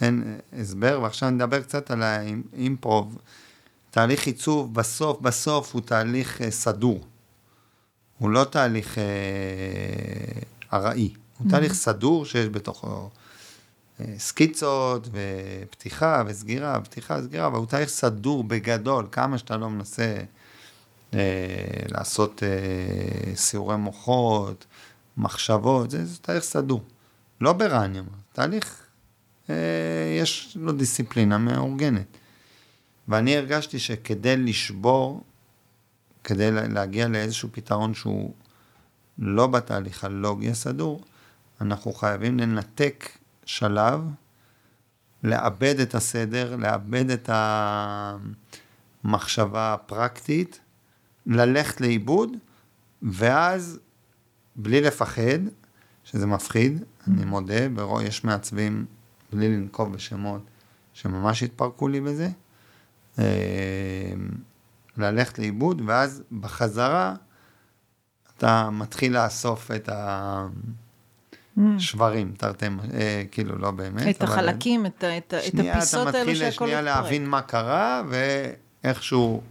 אין 0.01 0.38
הסבר, 0.53 1.01
ועכשיו 1.03 1.31
נדבר 1.31 1.62
קצת 1.62 1.90
על 1.90 2.03
האימפרוב. 2.03 3.18
תהליך 3.90 4.27
עיצוב 4.27 4.74
בסוף, 4.74 5.20
בסוף 5.20 5.74
הוא 5.74 5.83
תהליך 5.83 6.42
אה, 6.42 6.51
סדור. 6.51 7.05
הוא 8.18 8.31
לא 8.31 8.44
תהליך 8.44 8.98
אה, 8.98 9.05
ארעי, 10.72 11.14
הוא 11.38 11.46
mm-hmm. 11.46 11.51
תהליך 11.51 11.72
סדור 11.72 12.27
שיש 12.27 12.46
בתוכו 12.46 13.11
אה, 14.01 14.14
סקיצות 14.18 15.09
ופתיחה 15.12 16.22
וסגירה, 16.27 16.81
פתיחה 16.81 17.18
וסגירה, 17.20 17.46
אבל 17.46 17.57
הוא 17.57 17.66
תהליך 17.66 17.88
סדור 17.88 18.44
בגדול, 18.44 19.07
כמה 19.12 19.38
שאתה 19.38 19.57
לא 19.57 19.70
מנסה 19.70 20.16
אה, 21.14 21.18
לעשות 21.88 22.42
אה, 22.42 23.37
סיורי 23.37 23.77
מוחות, 23.77 24.66
מחשבות, 25.16 25.90
זה, 25.90 26.05
זה 26.05 26.18
תהליך 26.18 26.42
סדור. 26.42 26.83
לא 27.40 27.53
ברעניה, 27.53 28.03
תהליך, 28.33 28.83
אה, 29.51 29.55
יש 30.20 30.57
לו 30.61 30.72
דיסציפלינה 30.72 31.38
מאורגנת. 31.38 32.16
ואני 33.09 33.37
הרגשתי 33.37 33.79
שכדי 33.79 34.37
לשבור 34.37 35.22
כדי 36.24 36.51
להגיע 36.51 37.09
לאיזשהו 37.09 37.48
פתרון 37.53 37.94
שהוא 37.94 38.35
לא 39.18 39.46
בתהליך 39.46 40.05
הלוגי 40.05 40.51
הסדור, 40.51 41.05
אנחנו 41.61 41.92
חייבים 41.92 42.38
לנתק 42.38 43.09
שלב, 43.44 44.01
לאבד 45.22 45.81
את 45.81 45.94
הסדר, 45.94 46.57
לאבד 46.57 47.11
את 47.11 47.31
המחשבה 49.05 49.74
הפרקטית, 49.74 50.61
ללכת 51.27 51.81
לאיבוד, 51.81 52.31
ואז, 53.03 53.79
בלי 54.57 54.81
לפחד, 54.81 55.38
שזה 56.05 56.27
מפחיד, 56.27 56.85
אני 57.14 57.25
מודה, 57.25 57.66
יש 58.03 58.25
מעצבים, 58.25 58.87
בלי 59.33 59.57
לנקוב 59.57 59.92
בשמות, 59.92 60.42
שממש 60.92 61.42
התפרקו 61.42 61.88
לי 61.88 62.01
בזה. 62.01 62.29
אה, 63.18 64.12
ללכת 64.97 65.38
לאיבוד, 65.38 65.83
ואז 65.87 66.23
בחזרה 66.40 67.14
אתה 68.37 68.71
מתחיל 68.71 69.18
לאסוף 69.18 69.71
את 69.71 69.88
השברים, 71.57 72.33
תרתי, 72.37 72.66
אה, 72.94 73.23
כאילו, 73.31 73.59
לא 73.59 73.71
באמת. 73.71 74.16
את 74.16 74.23
החלקים, 74.23 74.87
את, 74.87 75.05
את, 75.18 75.35
את 75.49 75.55
הפיסות 75.55 76.14
האלו 76.14 76.37
שהכל 76.37 76.64
מתפרק. 76.64 76.68
שנייה, 76.68 76.81
אתה 76.81 76.81
מתחיל 76.81 76.81
שנייה 76.81 76.83
להבין 76.83 77.27
מה 77.27 77.42
קרה, 77.42 78.03
ואיכשהו... 78.85 79.42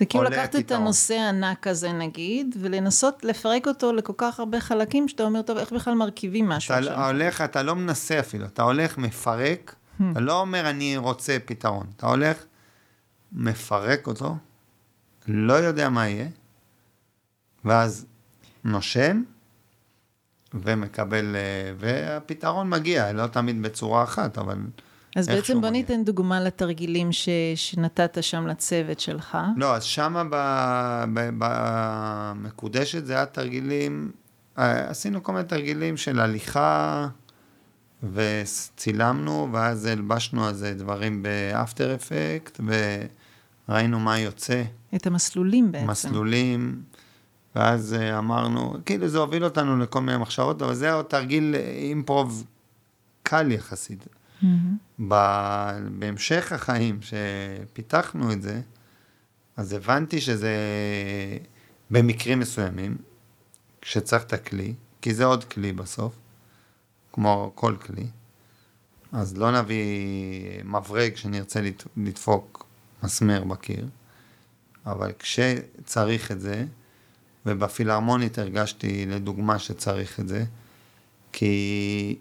זה 0.00 0.06
כאילו 0.06 0.24
לקחת 0.24 0.56
את 0.56 0.70
הנושא 0.70 1.14
הענק 1.14 1.66
הזה 1.66 1.92
נגיד, 1.92 2.56
ולנסות 2.60 3.24
לפרק 3.24 3.66
אותו 3.66 3.92
לכל 3.92 4.12
כך 4.16 4.40
הרבה 4.40 4.60
חלקים, 4.60 5.08
שאתה 5.08 5.22
אומר, 5.22 5.42
טוב, 5.42 5.58
איך 5.58 5.72
בכלל 5.72 5.94
מרכיבים 5.94 6.48
משהו 6.48 6.74
אתה 6.74 6.82
שם? 6.82 7.00
הולך, 7.00 7.40
אתה 7.40 7.62
לא 7.62 7.74
מנסה 7.74 8.20
אפילו, 8.20 8.46
אתה 8.46 8.62
הולך, 8.62 8.98
מפרק, 8.98 9.74
hmm. 9.74 10.02
אתה 10.12 10.20
לא 10.20 10.40
אומר, 10.40 10.70
אני 10.70 10.96
רוצה 10.96 11.36
פתרון. 11.44 11.86
אתה 11.96 12.06
הולך, 12.06 12.44
מפרק 13.32 14.06
אותו, 14.06 14.36
לא 15.28 15.52
יודע 15.52 15.88
מה 15.88 16.08
יהיה, 16.08 16.28
ואז 17.64 18.06
נושם 18.64 19.22
ומקבל, 20.54 21.36
אה, 21.36 21.72
והפתרון 21.78 22.70
מגיע, 22.70 23.12
לא 23.12 23.26
תמיד 23.26 23.62
בצורה 23.62 24.02
אחת, 24.02 24.38
אבל... 24.38 24.58
אז 25.16 25.28
בעצם 25.28 25.60
בוא 25.60 25.70
ניתן 25.70 26.04
דוגמה 26.04 26.40
לתרגילים 26.40 27.12
ש, 27.12 27.28
שנתת 27.54 28.18
שם 28.20 28.46
לצוות 28.46 29.00
שלך. 29.00 29.38
לא, 29.56 29.76
אז 29.76 29.84
שמה 29.84 30.22
במקודשת 31.38 33.06
זה 33.06 33.12
היה 33.14 33.26
תרגילים, 33.26 34.12
אה, 34.58 34.90
עשינו 34.90 35.22
כל 35.22 35.32
מיני 35.32 35.44
תרגילים 35.44 35.96
של 35.96 36.20
הליכה, 36.20 37.08
וצילמנו, 38.12 39.48
ואז 39.52 39.86
הלבשנו 39.86 40.46
על 40.46 40.54
זה 40.54 40.74
דברים 40.74 41.22
באפטר 41.22 41.94
אפקט, 41.94 42.60
ראינו 43.68 44.00
מה 44.00 44.18
יוצא. 44.18 44.62
את 44.94 45.06
המסלולים 45.06 45.72
בעצם. 45.72 45.90
מסלולים, 45.90 46.82
ואז 47.56 47.94
אה, 47.94 48.18
אמרנו, 48.18 48.74
כאילו 48.86 49.08
זה 49.08 49.18
הוביל 49.18 49.44
אותנו 49.44 49.78
לכל 49.78 50.00
מיני 50.00 50.18
מחשבות, 50.18 50.62
אבל 50.62 50.74
זה 50.74 50.86
היה 50.86 51.02
תרגיל 51.02 51.54
אימפרוב 51.54 52.44
קל 53.22 53.52
יחסית. 53.52 54.06
Mm-hmm. 54.42 55.02
בהמשך 55.88 56.52
החיים, 56.52 56.98
שפיתחנו 57.02 58.32
את 58.32 58.42
זה, 58.42 58.60
אז 59.56 59.72
הבנתי 59.72 60.20
שזה 60.20 60.56
במקרים 61.90 62.38
מסוימים, 62.38 62.96
כשצריך 63.80 64.22
את 64.22 64.32
הכלי, 64.32 64.74
כי 65.02 65.14
זה 65.14 65.24
עוד 65.24 65.44
כלי 65.44 65.72
בסוף, 65.72 66.14
כמו 67.12 67.52
כל 67.54 67.76
כלי, 67.86 68.06
אז 69.12 69.36
לא 69.36 69.60
נביא 69.60 70.62
מברג 70.64 71.16
שנרצה 71.16 71.60
לדפוק 71.96 72.66
מסמר 73.02 73.44
בקיר, 73.44 73.88
אבל 74.86 75.12
כשצריך 75.18 76.30
את 76.30 76.40
זה, 76.40 76.64
ובפילהרמונית 77.46 78.38
הרגשתי 78.38 79.06
לדוגמה 79.06 79.58
שצריך 79.58 80.20
את 80.20 80.28
זה, 80.28 80.44
כי 81.32 82.16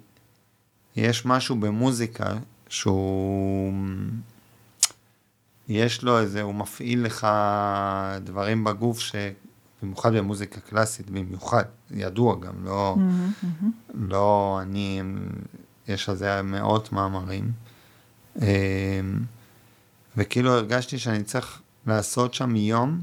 יש 0.99 1.25
משהו 1.25 1.55
במוזיקה 1.55 2.33
שהוא, 2.69 3.73
יש 5.67 6.03
לו 6.03 6.19
איזה, 6.19 6.41
הוא 6.41 6.55
מפעיל 6.55 7.05
לך 7.05 7.27
דברים 8.23 8.63
בגוף 8.63 8.99
ש... 8.99 9.15
במיוחד 9.83 10.13
במוזיקה 10.13 10.59
קלאסית, 10.59 11.09
במיוחד, 11.09 11.63
ידוע 11.91 12.35
גם, 12.39 12.65
לא, 12.65 12.95
mm-hmm, 12.97 13.43
mm-hmm. 13.43 13.65
לא 13.93 14.59
אני, 14.61 15.01
יש 15.87 16.09
על 16.09 16.15
זה 16.15 16.41
מאות 16.41 16.91
מאמרים. 16.91 17.51
אמ, 18.41 18.43
וכאילו 20.17 20.51
הרגשתי 20.51 20.99
שאני 20.99 21.23
צריך 21.23 21.61
לעשות 21.87 22.33
שם 22.33 22.55
יום 22.55 23.01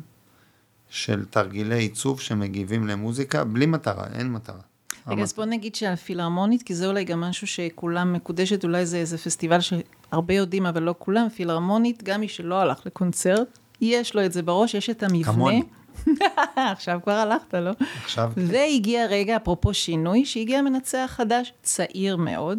של 0.89 1.25
תרגילי 1.25 1.79
עיצוב 1.79 2.21
שמגיבים 2.21 2.87
למוזיקה, 2.87 3.45
בלי 3.45 3.67
מטרה, 3.67 4.07
אין 4.15 4.33
מטרה. 4.33 4.61
רגע, 5.09 5.23
אז 5.23 5.33
בוא 5.33 5.45
נגיד 5.45 5.75
שהפילהרמונית, 5.75 6.62
כי 6.62 6.75
זה 6.75 6.87
אולי 6.87 7.05
גם 7.05 7.21
משהו 7.21 7.47
שכולם 7.47 8.12
מקודשת, 8.12 8.64
אולי 8.64 8.87
זה 8.87 8.97
איזה 8.97 9.19
פסטיבל 9.19 9.59
שהרבה 9.61 10.35
יודעים, 10.35 10.66
אבל 10.66 10.83
לא 10.83 10.95
כולם, 10.99 11.29
פילהרמונית, 11.29 12.03
גם 12.03 12.21
מי 12.21 12.29
שלא 12.29 12.61
הלך 12.61 12.87
לקונצרט, 12.87 13.59
יש 13.81 14.14
לו 14.14 14.25
את 14.25 14.33
זה 14.33 14.42
בראש, 14.42 14.75
יש 14.75 14.90
את 14.90 15.03
המבנה. 15.03 15.33
כמוני. 15.33 15.62
עכשיו 16.57 17.01
כבר 17.03 17.12
הלכת, 17.12 17.55
לא? 17.55 17.71
עכשיו, 18.05 18.33
והגיע 18.37 19.07
רגע, 19.07 19.37
אפרופו 19.37 19.75
שינוי, 19.75 20.25
שהגיע 20.25 20.62
מנצח 20.62 21.11
חדש, 21.16 21.53
צעיר 21.62 22.16
מאוד, 22.16 22.59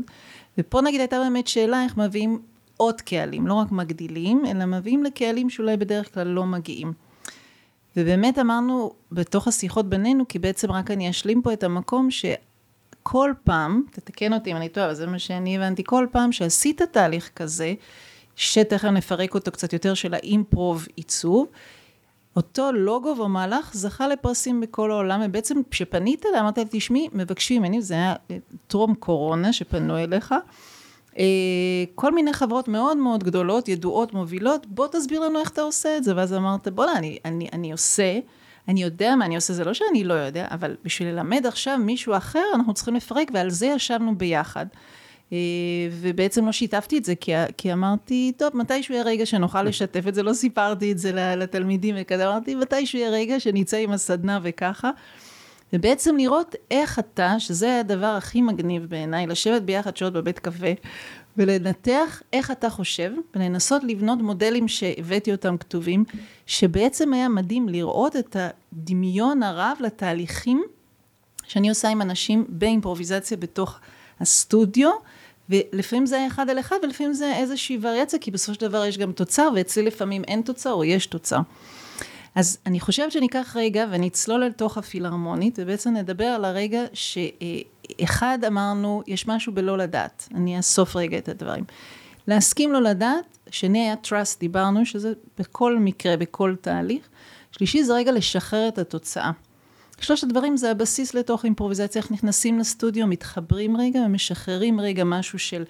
ופה 0.58 0.82
נגיד 0.82 1.00
הייתה 1.00 1.20
באמת 1.20 1.48
שאלה 1.48 1.84
איך 1.84 1.98
מביאים 1.98 2.42
עוד 2.78 3.02
קהלים, 3.02 3.48
לא 3.48 3.54
רק 3.54 3.72
מגדילים, 3.72 4.46
אלא 4.46 4.66
מביאים 4.66 5.04
לקהלים 5.04 5.50
שאולי 5.50 5.78
בדרך 5.78 6.14
כלל 6.14 6.28
לא 6.28 6.46
מגיעים. 6.46 6.94
ובאמת 7.98 8.40
אמרנו 8.40 8.92
בתוך 9.12 9.48
השיחות 9.48 9.90
בינינו, 9.90 10.28
כי 10.28 10.40
בעצם 10.40 10.72
רק 10.72 10.92
אני 10.92 11.10
אשלים 11.10 11.42
פה 11.42 11.54
את 11.54 11.64
המקום 11.64 12.12
שכל 12.12 13.34
פעם, 13.44 13.84
תתקן 13.92 14.34
אותי 14.34 14.52
אם 14.52 14.56
אני 14.56 14.70
טועה, 14.70 14.86
אבל 14.86 14.96
זה 14.96 15.08
מה 15.08 15.20
שאני 15.20 15.56
הבנתי, 15.56 15.84
כל 15.86 16.08
פעם 16.12 16.32
שעשית 16.32 16.82
תהליך 16.82 17.30
כזה, 17.36 17.74
שתכף 18.36 18.88
נפרק 18.88 19.36
אותו 19.36 19.52
קצת 19.52 19.74
יותר 19.74 19.94
של 19.94 20.14
האימפרוב 20.14 20.88
עיצוב, 20.96 21.48
אותו 22.36 22.72
לוגו 22.72 23.18
ומהלך 23.18 23.74
זכה 23.74 24.08
לפרסים 24.08 24.62
בכל 24.62 24.92
העולם, 24.92 25.22
ובעצם 25.26 25.58
כשפנית 25.72 26.26
אליי, 26.26 26.40
אמרת 26.40 26.58
לי, 26.58 26.66
תשמעי, 26.70 27.10
מבקשים 27.14 27.62
ממני, 27.62 27.82
זה 27.82 27.94
היה 27.94 28.14
טרום 28.68 28.96
קורונה 28.96 29.54
שפנו 29.54 29.98
אליך, 29.98 30.36
כל 31.96 32.12
מיני 32.12 32.34
חברות 32.34 32.68
מאוד 32.68 32.98
מאוד 32.98 33.24
גדולות, 33.24 33.68
ידועות, 33.68 34.14
מובילות, 34.14 34.66
בוא 34.66 34.88
תסביר 34.92 35.20
לנו 35.20 35.40
איך 35.40 35.50
אתה 35.50 35.62
עושה 35.62 35.98
את 35.98 36.04
זה. 36.04 36.14
ואז 36.16 36.34
אמרת, 36.34 36.68
בוא'נה, 36.68 36.98
אני, 36.98 37.18
אני, 37.26 37.48
אני 37.54 37.72
עושה, 37.72 38.20
אני 38.68 38.84
יודע 38.84 39.16
מה 39.16 39.26
אני 39.26 39.36
עושה, 39.36 39.54
זה 39.54 39.66
לא 39.66 39.74
שאני 39.74 40.04
לא 40.04 40.14
יודע, 40.14 40.48
אבל 40.52 40.76
בשביל 40.84 41.08
ללמד 41.08 41.46
עכשיו 41.46 41.78
מישהו 41.78 42.18
אחר, 42.18 42.44
אנחנו 42.56 42.74
צריכים 42.74 42.96
לפרק, 42.96 43.28
ועל 43.34 43.50
זה 43.50 43.66
ישבנו 43.66 44.18
ביחד. 44.18 44.66
אה, 45.34 45.38
ובעצם 45.92 46.46
לא 46.46 46.52
שיתפתי 46.52 46.98
את 46.98 47.06
זה, 47.06 47.16
כי, 47.16 47.32
כי 47.58 47.74
אמרתי, 47.74 48.32
טוב, 48.38 48.58
מתישהו 48.58 48.94
יהיה 48.94 49.04
רגע 49.04 49.26
שנוכל 49.26 49.64
לשתף 49.68 50.08
את 50.08 50.16
זה, 50.16 50.24
לא 50.24 50.34
סיפרתי 50.34 50.92
את 50.92 50.98
זה 50.98 51.12
לתלמידים 51.38 51.96
וכזה, 51.98 52.28
אמרתי, 52.28 52.56
מתישהו 52.56 53.00
יהיה 53.00 53.10
רגע 53.10 53.40
שנצא 53.40 53.78
עם 53.78 53.92
הסדנה 53.92 54.40
וככה. 54.44 54.92
ובעצם 55.74 56.18
לראות 56.18 56.56
איך 56.72 57.00
אתה, 57.00 57.40
שזה 57.40 57.80
הדבר 57.80 58.06
הכי 58.06 58.42
מגניב 58.42 58.86
בעיניי, 58.86 59.28
לשבת 59.28 59.62
ביחד 59.62 59.98
שעות 59.98 60.14
בבית 60.14 60.40
קפה, 60.40 60.72
ולנתח 61.38 62.22
איך 62.34 62.52
אתה 62.52 62.70
חושב, 62.70 63.12
ולנסות 63.36 63.84
לבנות 63.84 64.20
מודלים 64.20 64.68
שהבאתי 64.68 65.32
אותם 65.32 65.58
כתובים, 65.58 66.04
שבעצם 66.46 67.14
היה 67.14 67.30
מדהים 67.30 67.70
לראות 67.70 68.16
את 68.16 68.36
הדמיון 68.40 69.44
הרב 69.44 69.78
לתהליכים 69.80 70.64
שאני 71.48 71.70
עושה 71.70 71.90
עם 71.90 72.02
אנשים 72.02 72.46
באימפרוביזציה 72.50 73.38
בתוך 73.38 73.80
הסטודיו, 74.20 74.90
ולפעמים 75.50 76.06
זה 76.06 76.18
היה 76.18 76.28
אחד 76.28 76.50
על 76.50 76.60
אחד, 76.60 76.76
ולפעמים 76.84 77.14
זה 77.14 77.36
איזושהי 77.36 77.78
וריאציה, 77.82 78.20
כי 78.20 78.32
בסופו 78.32 78.54
של 78.54 78.62
דבר 78.62 78.86
יש 78.86 78.98
גם 78.98 79.12
תוצר, 79.12 79.50
ואצלי 79.56 79.84
לפעמים 79.84 80.24
אין 80.24 80.42
תוצר 80.42 80.72
או 80.72 80.84
יש 80.84 81.06
תוצר. 81.06 81.40
אז 82.38 82.58
אני 82.66 82.80
חושבת 82.80 83.12
שניקח 83.12 83.56
רגע 83.56 83.86
ונצלול 83.92 84.44
אל 84.44 84.52
תוך 84.52 84.78
הפילהרמונית, 84.78 85.60
ובעצם 85.62 85.94
נדבר 85.94 86.26
על 86.26 86.46
הרגע 86.46 86.84
שאחד 86.94 88.40
אמרנו, 88.48 89.04
יש 89.08 89.28
משהו 89.28 89.54
בלא 89.54 89.78
לדעת. 89.78 90.30
אני 90.36 90.58
אאסוף 90.58 90.96
רגע 90.96 91.18
את 91.18 91.30
הדברים. 91.30 91.64
להסכים 92.28 92.74
לא 92.74 92.82
לדעת, 92.82 93.38
שני 93.50 93.80
היה 93.80 93.96
trust, 94.04 94.40
דיברנו, 94.40 94.86
שזה 94.86 95.14
בכל 95.40 95.80
מקרה, 95.80 96.18
בכל 96.18 96.56
תהליך. 96.62 97.10
שלישי 97.52 97.84
זה 97.84 97.94
רגע 97.94 98.12
לשחרר 98.12 98.68
את 98.68 98.78
התוצאה. 98.78 99.32
שלושת 100.02 100.24
הדברים 100.24 100.58
זה 100.58 100.72
הבסיס 100.72 101.14
לתוך 101.14 101.46
אימפרוביזציה, 101.46 102.02
איך 102.02 102.12
נכנסים 102.12 102.60
לסטודיו, 102.60 103.08
מתחברים 103.08 103.78
רגע 103.78 104.00
ומשחררים 104.06 104.80
רגע 104.80 105.04
משהו 105.04 105.40
של 105.40 105.64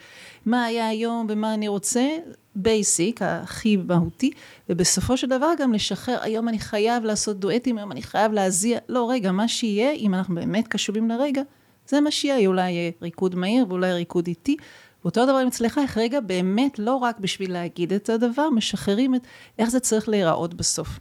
מה 0.45 0.65
היה 0.65 0.87
היום 0.87 1.27
ומה 1.29 1.53
אני 1.53 1.67
רוצה, 1.67 2.07
basic, 2.55 3.21
הכי 3.21 3.77
מהותי, 3.77 4.31
ובסופו 4.69 5.17
של 5.17 5.27
דבר 5.27 5.51
גם 5.59 5.73
לשחרר, 5.73 6.17
היום 6.21 6.49
אני 6.49 6.59
חייב 6.59 7.03
לעשות 7.03 7.39
דואטים, 7.39 7.77
היום 7.77 7.91
אני 7.91 8.01
חייב 8.01 8.31
להזיע, 8.31 8.79
לא 8.89 9.09
רגע, 9.11 9.31
מה 9.31 9.47
שיהיה, 9.47 9.91
אם 9.91 10.13
אנחנו 10.13 10.35
באמת 10.35 10.67
קשובים 10.67 11.09
לרגע, 11.09 11.41
זה 11.87 12.01
מה 12.01 12.11
שיהיה, 12.11 12.47
אולי 12.47 12.71
יהיה 12.71 12.91
ריקוד 13.01 13.35
מהיר 13.35 13.65
ואולי 13.69 13.93
ריקוד 13.93 14.27
איטי. 14.27 14.57
ואותו 15.03 15.25
דבר 15.25 15.35
עם 15.37 15.47
אצלך, 15.47 15.77
איך 15.77 15.97
רגע 15.97 16.19
באמת 16.19 16.79
לא 16.79 16.95
רק 16.95 17.19
בשביל 17.19 17.53
להגיד 17.53 17.93
את 17.93 18.09
הדבר, 18.09 18.49
משחררים 18.49 19.15
את 19.15 19.21
איך 19.59 19.69
זה 19.69 19.79
צריך 19.79 20.09
להיראות 20.09 20.53
בסוף. 20.53 20.99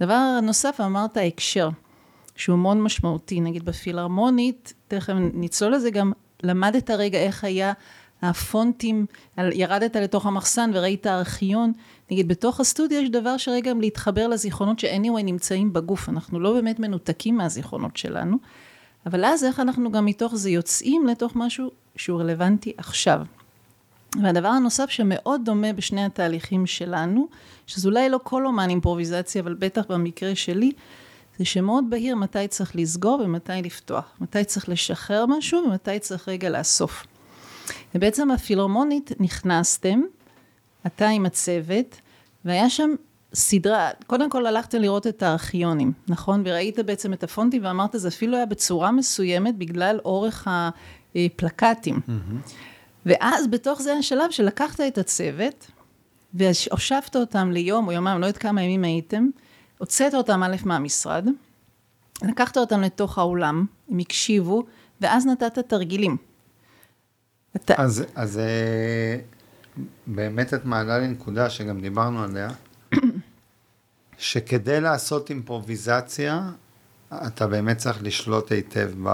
דבר 0.00 0.40
נוסף, 0.42 0.80
אמרת 0.80 1.16
הקשר. 1.16 1.68
שהוא 2.38 2.58
מאוד 2.58 2.76
משמעותי, 2.76 3.40
נגיד 3.40 3.64
בפילהרמונית, 3.64 4.74
תכף 4.88 5.12
נצלול 5.34 5.74
לזה 5.74 5.90
גם, 5.90 6.12
למדת 6.42 6.90
רגע 6.90 7.18
איך 7.18 7.44
היה 7.44 7.72
הפונטים, 8.22 9.06
ירדת 9.38 9.96
לתוך 9.96 10.26
המחסן 10.26 10.70
וראית 10.74 11.06
ארכיון, 11.06 11.72
נגיד 12.10 12.28
בתוך 12.28 12.60
הסטודיו 12.60 13.02
יש 13.02 13.10
דבר 13.10 13.36
שרגע 13.36 13.72
להתחבר 13.80 14.28
לזיכרונות 14.28 14.78
ש-anyway 14.78 15.22
נמצאים 15.22 15.72
בגוף, 15.72 16.08
אנחנו 16.08 16.40
לא 16.40 16.52
באמת 16.52 16.78
מנותקים 16.80 17.36
מהזיכרונות 17.36 17.96
שלנו, 17.96 18.36
אבל 19.06 19.24
אז 19.24 19.44
איך 19.44 19.60
אנחנו 19.60 19.92
גם 19.92 20.04
מתוך 20.04 20.34
זה 20.34 20.50
יוצאים 20.50 21.06
לתוך 21.06 21.32
משהו 21.36 21.70
שהוא 21.96 22.20
רלוונטי 22.20 22.72
עכשיו. 22.76 23.20
והדבר 24.22 24.48
הנוסף 24.48 24.90
שמאוד 24.90 25.40
דומה 25.44 25.72
בשני 25.72 26.04
התהליכים 26.04 26.66
שלנו, 26.66 27.28
שזה 27.66 27.88
אולי 27.88 28.08
לא 28.08 28.20
כל 28.22 28.46
אומן 28.46 28.70
אימפרוביזציה, 28.70 29.42
אבל 29.42 29.54
בטח 29.54 29.82
במקרה 29.88 30.34
שלי, 30.34 30.72
זה 31.38 31.44
שמאוד 31.44 31.84
בהיר 31.90 32.16
מתי 32.16 32.48
צריך 32.48 32.76
לסגור 32.76 33.20
ומתי 33.24 33.52
לפתוח, 33.64 34.04
מתי 34.20 34.44
צריך 34.44 34.68
לשחרר 34.68 35.26
משהו 35.26 35.62
ומתי 35.66 35.98
צריך 35.98 36.28
רגע 36.28 36.50
לאסוף. 36.50 37.06
ובעצם 37.94 38.30
הפילהרמונית 38.30 39.12
נכנסתם, 39.20 40.00
אתה 40.86 41.08
עם 41.08 41.26
הצוות, 41.26 42.00
והיה 42.44 42.70
שם 42.70 42.90
סדרה, 43.34 43.90
קודם 44.06 44.30
כל 44.30 44.46
הלכתם 44.46 44.78
לראות 44.78 45.06
את 45.06 45.22
הארכיונים, 45.22 45.92
נכון? 46.08 46.42
וראית 46.44 46.78
בעצם 46.78 47.12
את 47.12 47.24
הפונטים 47.24 47.64
ואמרת, 47.64 47.90
זה 47.94 48.08
אפילו 48.08 48.36
היה 48.36 48.46
בצורה 48.46 48.92
מסוימת 48.92 49.56
בגלל 49.58 49.98
אורך 50.04 50.48
הפלקטים. 51.14 51.96
Mm-hmm. 51.96 52.50
ואז 53.06 53.46
בתוך 53.46 53.82
זה 53.82 53.92
השלב 53.92 54.30
שלקחת 54.30 54.80
את 54.80 54.98
הצוות, 54.98 55.70
והושבת 56.34 57.16
אותם 57.16 57.50
ליום 57.52 57.86
או 57.86 57.92
יומיים, 57.92 58.20
לא 58.20 58.26
יודעת 58.26 58.42
כמה 58.42 58.62
ימים 58.62 58.84
הייתם, 58.84 59.28
הוצאת 59.78 60.14
אותם 60.14 60.42
א' 60.42 60.56
מהמשרד, 60.64 61.26
לקחת 62.22 62.56
אותם 62.56 62.80
לתוך 62.80 63.18
האולם, 63.18 63.66
הם 63.90 63.98
הקשיבו, 63.98 64.64
ואז 65.00 65.26
נתת 65.26 65.58
תרגילים. 65.58 66.16
אתה... 67.56 67.74
אז, 67.78 68.04
אז 68.14 68.38
אה, 68.38 69.18
באמת 70.06 70.54
את 70.54 70.64
מעלה 70.64 70.98
לי 70.98 71.08
נקודה 71.08 71.50
שגם 71.50 71.80
דיברנו 71.80 72.22
עליה, 72.22 72.48
שכדי 74.18 74.80
לעשות 74.80 75.30
אימפרוביזציה, 75.30 76.50
אתה 77.12 77.46
באמת 77.46 77.76
צריך 77.76 78.02
לשלוט 78.02 78.52
היטב 78.52 78.90
ב... 79.02 79.08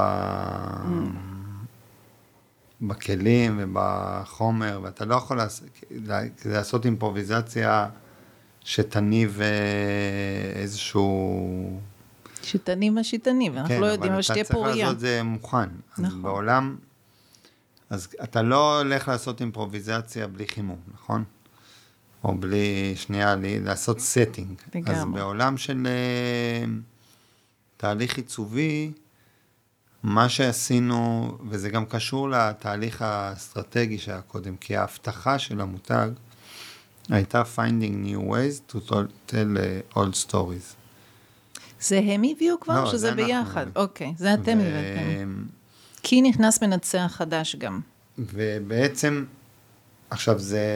בכלים 2.83 3.57
ובחומר, 3.61 4.81
ואתה 4.83 5.05
לא 5.05 5.15
יכול 5.15 5.37
לעשות, 5.37 5.69
לעשות 6.45 6.85
אימפרוביזציה 6.85 7.89
שתניב 8.65 9.41
אה, 9.41 10.61
איזשהו... 10.61 11.81
שתניב 12.43 12.93
מה 12.93 13.05
שתניב, 13.05 13.57
אנחנו 13.57 13.69
כן, 13.69 13.81
לא 13.81 13.87
יודעים, 13.87 14.13
אבל 14.13 14.23
שתהיה 14.23 14.45
פוריה. 14.45 14.75
כן, 14.75 14.81
אבל 14.81 14.91
אתה 14.91 15.01
צריך 15.01 15.13
לעשות 15.13 15.15
את 15.15 15.19
זה 15.19 15.23
מוכן. 15.23 15.69
נכון. 15.99 16.05
אז 16.05 16.15
בעולם, 16.15 16.77
אז 17.91 18.09
אתה 18.23 18.43
לא 18.43 18.79
הולך 18.79 19.09
לעשות 19.09 19.41
אימפרוביזציה 19.41 20.27
בלי 20.27 20.47
חימום, 20.49 20.79
נכון? 20.95 21.25
או 22.25 22.35
בלי, 22.35 22.93
שנייה, 22.97 23.35
לי, 23.35 23.61
לעשות 23.61 23.99
setting. 23.99 24.75
לגמרי. 24.75 24.97
אז 24.97 25.05
בעולם 25.05 25.57
של 25.57 25.87
uh, 25.87 26.69
תהליך 27.77 28.17
עיצובי, 28.17 28.93
מה 30.03 30.29
שעשינו, 30.29 31.31
וזה 31.49 31.71
גם 31.71 31.87
קשור 31.87 32.31
לתהליך 32.31 33.03
האסטרטגי 33.03 33.99
שהיה 33.99 34.21
קודם, 34.21 34.57
כי 34.57 34.77
ההבטחה 34.77 35.39
של 35.39 35.61
המותג, 35.61 36.09
הייתה 37.11 37.43
finding 37.57 38.07
new 38.09 38.31
ways 38.31 38.73
to 38.73 38.79
tell 39.29 39.35
old 39.95 40.31
stories. 40.31 40.75
זה 41.81 41.99
הם 42.05 42.23
הביאו 42.33 42.61
כבר, 42.61 42.85
לא, 42.85 42.91
שזה 42.91 43.13
ביחד? 43.15 43.67
אוקיי, 43.77 44.15
זה 44.19 44.35
אתם 44.35 44.59
הבאתם. 44.59 45.45
כי 46.03 46.23
נכנס 46.23 46.63
מנצח 46.63 47.13
חדש 47.17 47.57
גם. 47.57 47.81
ובעצם, 48.19 49.25
עכשיו 50.11 50.39
זה, 50.39 50.67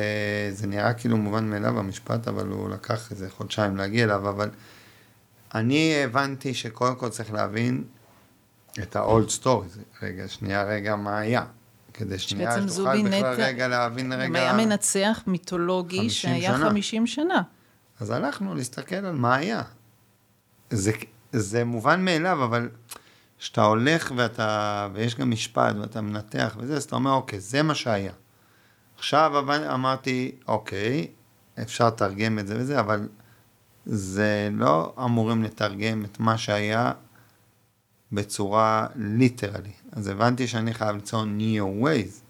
זה 0.52 0.66
נראה 0.66 0.94
כאילו 0.94 1.16
מובן 1.16 1.50
מאליו 1.50 1.78
המשפט, 1.78 2.28
אבל 2.28 2.46
הוא 2.46 2.70
לקח 2.70 3.10
איזה 3.10 3.30
חודשיים 3.30 3.76
להגיע 3.76 4.04
אליו, 4.04 4.28
אבל 4.28 4.50
אני 5.54 5.94
הבנתי 6.04 6.54
שקודם 6.54 6.94
כל 6.94 7.08
צריך 7.08 7.32
להבין 7.32 7.84
את 8.82 8.96
ה-old 8.96 9.42
stories. 9.42 10.02
רגע, 10.02 10.28
שנייה, 10.28 10.62
רגע, 10.62 10.96
מה 10.96 11.18
היה? 11.18 11.44
כדי 11.98 12.18
שנייה 12.18 12.68
שתוכל 12.68 13.02
בכלל 13.02 13.34
רגע 13.38 13.68
להבין 13.68 14.12
רגע... 14.12 14.38
היה 14.38 14.52
מנצח 14.52 15.22
מיתולוגי 15.26 16.10
שהיה 16.10 16.56
שנה. 16.56 16.68
50 16.68 17.06
שנה. 17.06 17.42
אז 18.00 18.10
הלכנו 18.10 18.54
להסתכל 18.54 18.96
על 18.96 19.14
מה 19.14 19.34
היה. 19.34 19.62
זה, 20.70 20.92
זה 21.32 21.64
מובן 21.64 22.04
מאליו, 22.04 22.44
אבל 22.44 22.68
כשאתה 23.38 23.62
הולך 23.62 24.12
ואתה, 24.16 24.88
ויש 24.92 25.14
גם 25.14 25.30
משפט 25.30 25.74
ואתה 25.80 26.00
מנתח 26.00 26.56
וזה, 26.60 26.76
אז 26.76 26.84
אתה 26.84 26.96
אומר, 26.96 27.12
אוקיי, 27.12 27.40
זה 27.40 27.62
מה 27.62 27.74
שהיה. 27.74 28.12
עכשיו 28.98 29.32
אמרתי, 29.74 30.32
אוקיי, 30.48 31.06
אפשר 31.62 31.86
לתרגם 31.86 32.38
את 32.38 32.46
זה 32.46 32.56
וזה, 32.58 32.80
אבל 32.80 33.08
זה 33.86 34.48
לא 34.52 34.94
אמורים 35.04 35.42
לתרגם 35.42 36.04
את 36.04 36.20
מה 36.20 36.38
שהיה 36.38 36.92
בצורה 38.12 38.86
literally. 38.96 39.72
אז 39.92 40.08
הבנתי 40.08 40.46
שאני 40.46 40.74
חייב 40.74 40.94
למצוא 40.94 41.24
new 41.24 41.84
ways. 41.84 42.22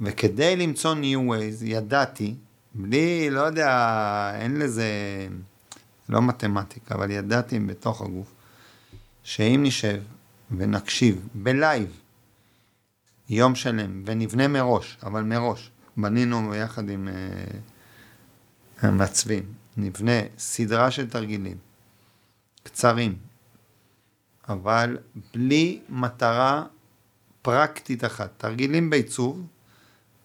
וכדי 0.00 0.56
למצוא 0.56 0.94
new 0.94 1.30
ways, 1.30 1.64
ידעתי, 1.64 2.34
בלי, 2.74 3.30
לא 3.30 3.40
יודע, 3.40 4.32
אין 4.34 4.58
לזה, 4.58 4.88
לא 6.08 6.22
מתמטיקה, 6.22 6.94
אבל 6.94 7.10
ידעתי 7.10 7.58
בתוך 7.58 8.02
הגוף, 8.02 8.34
שאם 9.22 9.60
נשב 9.64 10.02
ונקשיב 10.56 11.28
בלייב 11.34 12.00
יום 13.28 13.54
שלם 13.54 14.02
ונבנה 14.06 14.48
מראש, 14.48 14.98
אבל 15.02 15.22
מראש, 15.22 15.70
בנינו 15.96 16.54
יחד 16.54 16.90
עם 16.90 17.08
המעצבים, 18.80 19.42
נבנה 19.76 20.20
סדרה 20.38 20.90
של 20.90 21.10
תרגילים 21.10 21.56
קצרים, 22.62 23.16
אבל 24.52 24.98
בלי 25.34 25.80
מטרה 25.88 26.64
פרקטית 27.42 28.04
אחת. 28.04 28.30
תרגילים 28.36 28.90
בעיצוב, 28.90 29.46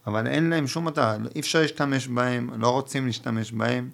אבל 0.07 0.27
אין 0.27 0.49
להם 0.49 0.67
שום 0.67 0.85
מטרה, 0.85 1.17
אי 1.35 1.39
אפשר 1.39 1.61
להשתמש 1.61 2.07
בהם, 2.07 2.61
לא 2.61 2.69
רוצים 2.69 3.05
להשתמש 3.05 3.51
בהם, 3.51 3.89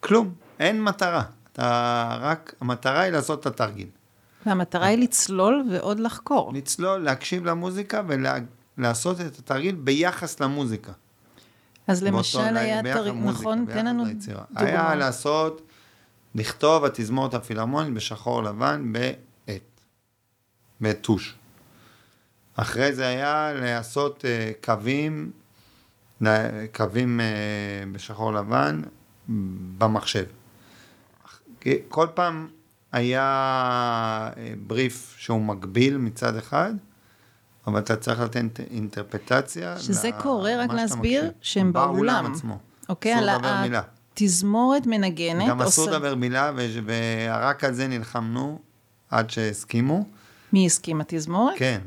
כלום, 0.00 0.34
אין 0.58 0.82
מטרה. 0.82 1.22
אתה 1.52 2.16
רק, 2.20 2.54
המטרה 2.60 3.00
היא 3.00 3.12
לעשות 3.12 3.40
את 3.40 3.46
התרגיל. 3.46 3.88
והמטרה 4.46 4.86
היא 4.86 4.98
לצלול 4.98 5.64
ועוד 5.72 6.00
לחקור. 6.00 6.52
לצלול, 6.54 7.00
להקשיב 7.00 7.44
למוזיקה 7.44 8.02
ולעשות 8.78 9.20
את 9.20 9.38
התרגיל 9.38 9.74
ביחס 9.74 10.40
למוזיקה. 10.40 10.92
אז 11.86 12.02
למשל 12.02 12.56
היה 12.56 12.82
תרגיל, 12.82 13.12
נכון, 13.12 13.66
תן 13.72 13.86
לנו 13.86 14.04
דוגמא. 14.04 14.42
היה 14.54 14.94
לעשות, 14.94 15.62
לכתוב 16.34 16.84
התזמורת 16.84 17.34
הפילהרמונית 17.34 17.94
בשחור 17.94 18.42
לבן 18.42 18.92
בטוש. 20.80 21.34
אחרי 22.56 22.92
זה 22.92 23.06
היה 23.06 23.52
לעשות 23.54 24.24
uh, 24.24 24.64
קווים, 24.64 25.30
קווים 26.76 27.20
uh, 27.20 27.22
בשחור 27.92 28.32
לבן 28.32 28.82
במחשב. 29.78 30.24
כל 31.88 32.06
פעם 32.14 32.48
היה 32.92 34.30
בריף 34.66 35.14
אה, 35.14 35.22
שהוא 35.22 35.40
מקביל 35.40 35.96
מצד 35.96 36.36
אחד, 36.36 36.72
אבל 37.66 37.78
אתה 37.78 37.96
צריך 37.96 38.20
לתת 38.20 38.60
אינטרפטציה. 38.70 39.78
שזה 39.78 40.10
קורה, 40.18 40.56
רק 40.58 40.72
להסביר, 40.72 41.30
שהם 41.40 41.72
באולם. 41.72 41.94
באולם 41.94 42.32
עצמו. 42.32 42.58
אוקיי, 42.88 43.12
על 43.12 43.28
התזמורת 44.14 44.86
מנגנת. 44.86 45.48
גם 45.48 45.62
אסור 45.62 45.90
לדבר 45.90 46.14
מילה, 46.14 46.52
ורק 46.84 47.64
על 47.64 47.74
זה 47.74 47.88
נלחמנו 47.88 48.58
עד 49.10 49.30
שהסכימו. 49.30 50.06
מי 50.52 50.66
הסכים, 50.66 51.00
התזמורת? 51.00 51.54
כן. 51.58 51.80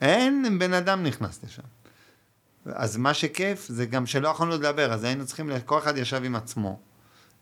אין 0.00 0.58
בן 0.58 0.72
אדם 0.72 1.02
נכנס 1.02 1.44
לשם. 1.44 1.62
אז 2.66 2.96
מה 2.96 3.14
שכיף 3.14 3.66
זה 3.68 3.86
גם 3.86 4.06
שלא 4.06 4.28
יכולנו 4.28 4.54
לדבר, 4.54 4.92
אז 4.92 5.04
היינו 5.04 5.26
צריכים, 5.26 5.50
כל 5.64 5.78
אחד 5.78 5.96
ישב 5.96 6.24
עם 6.24 6.36
עצמו. 6.36 6.78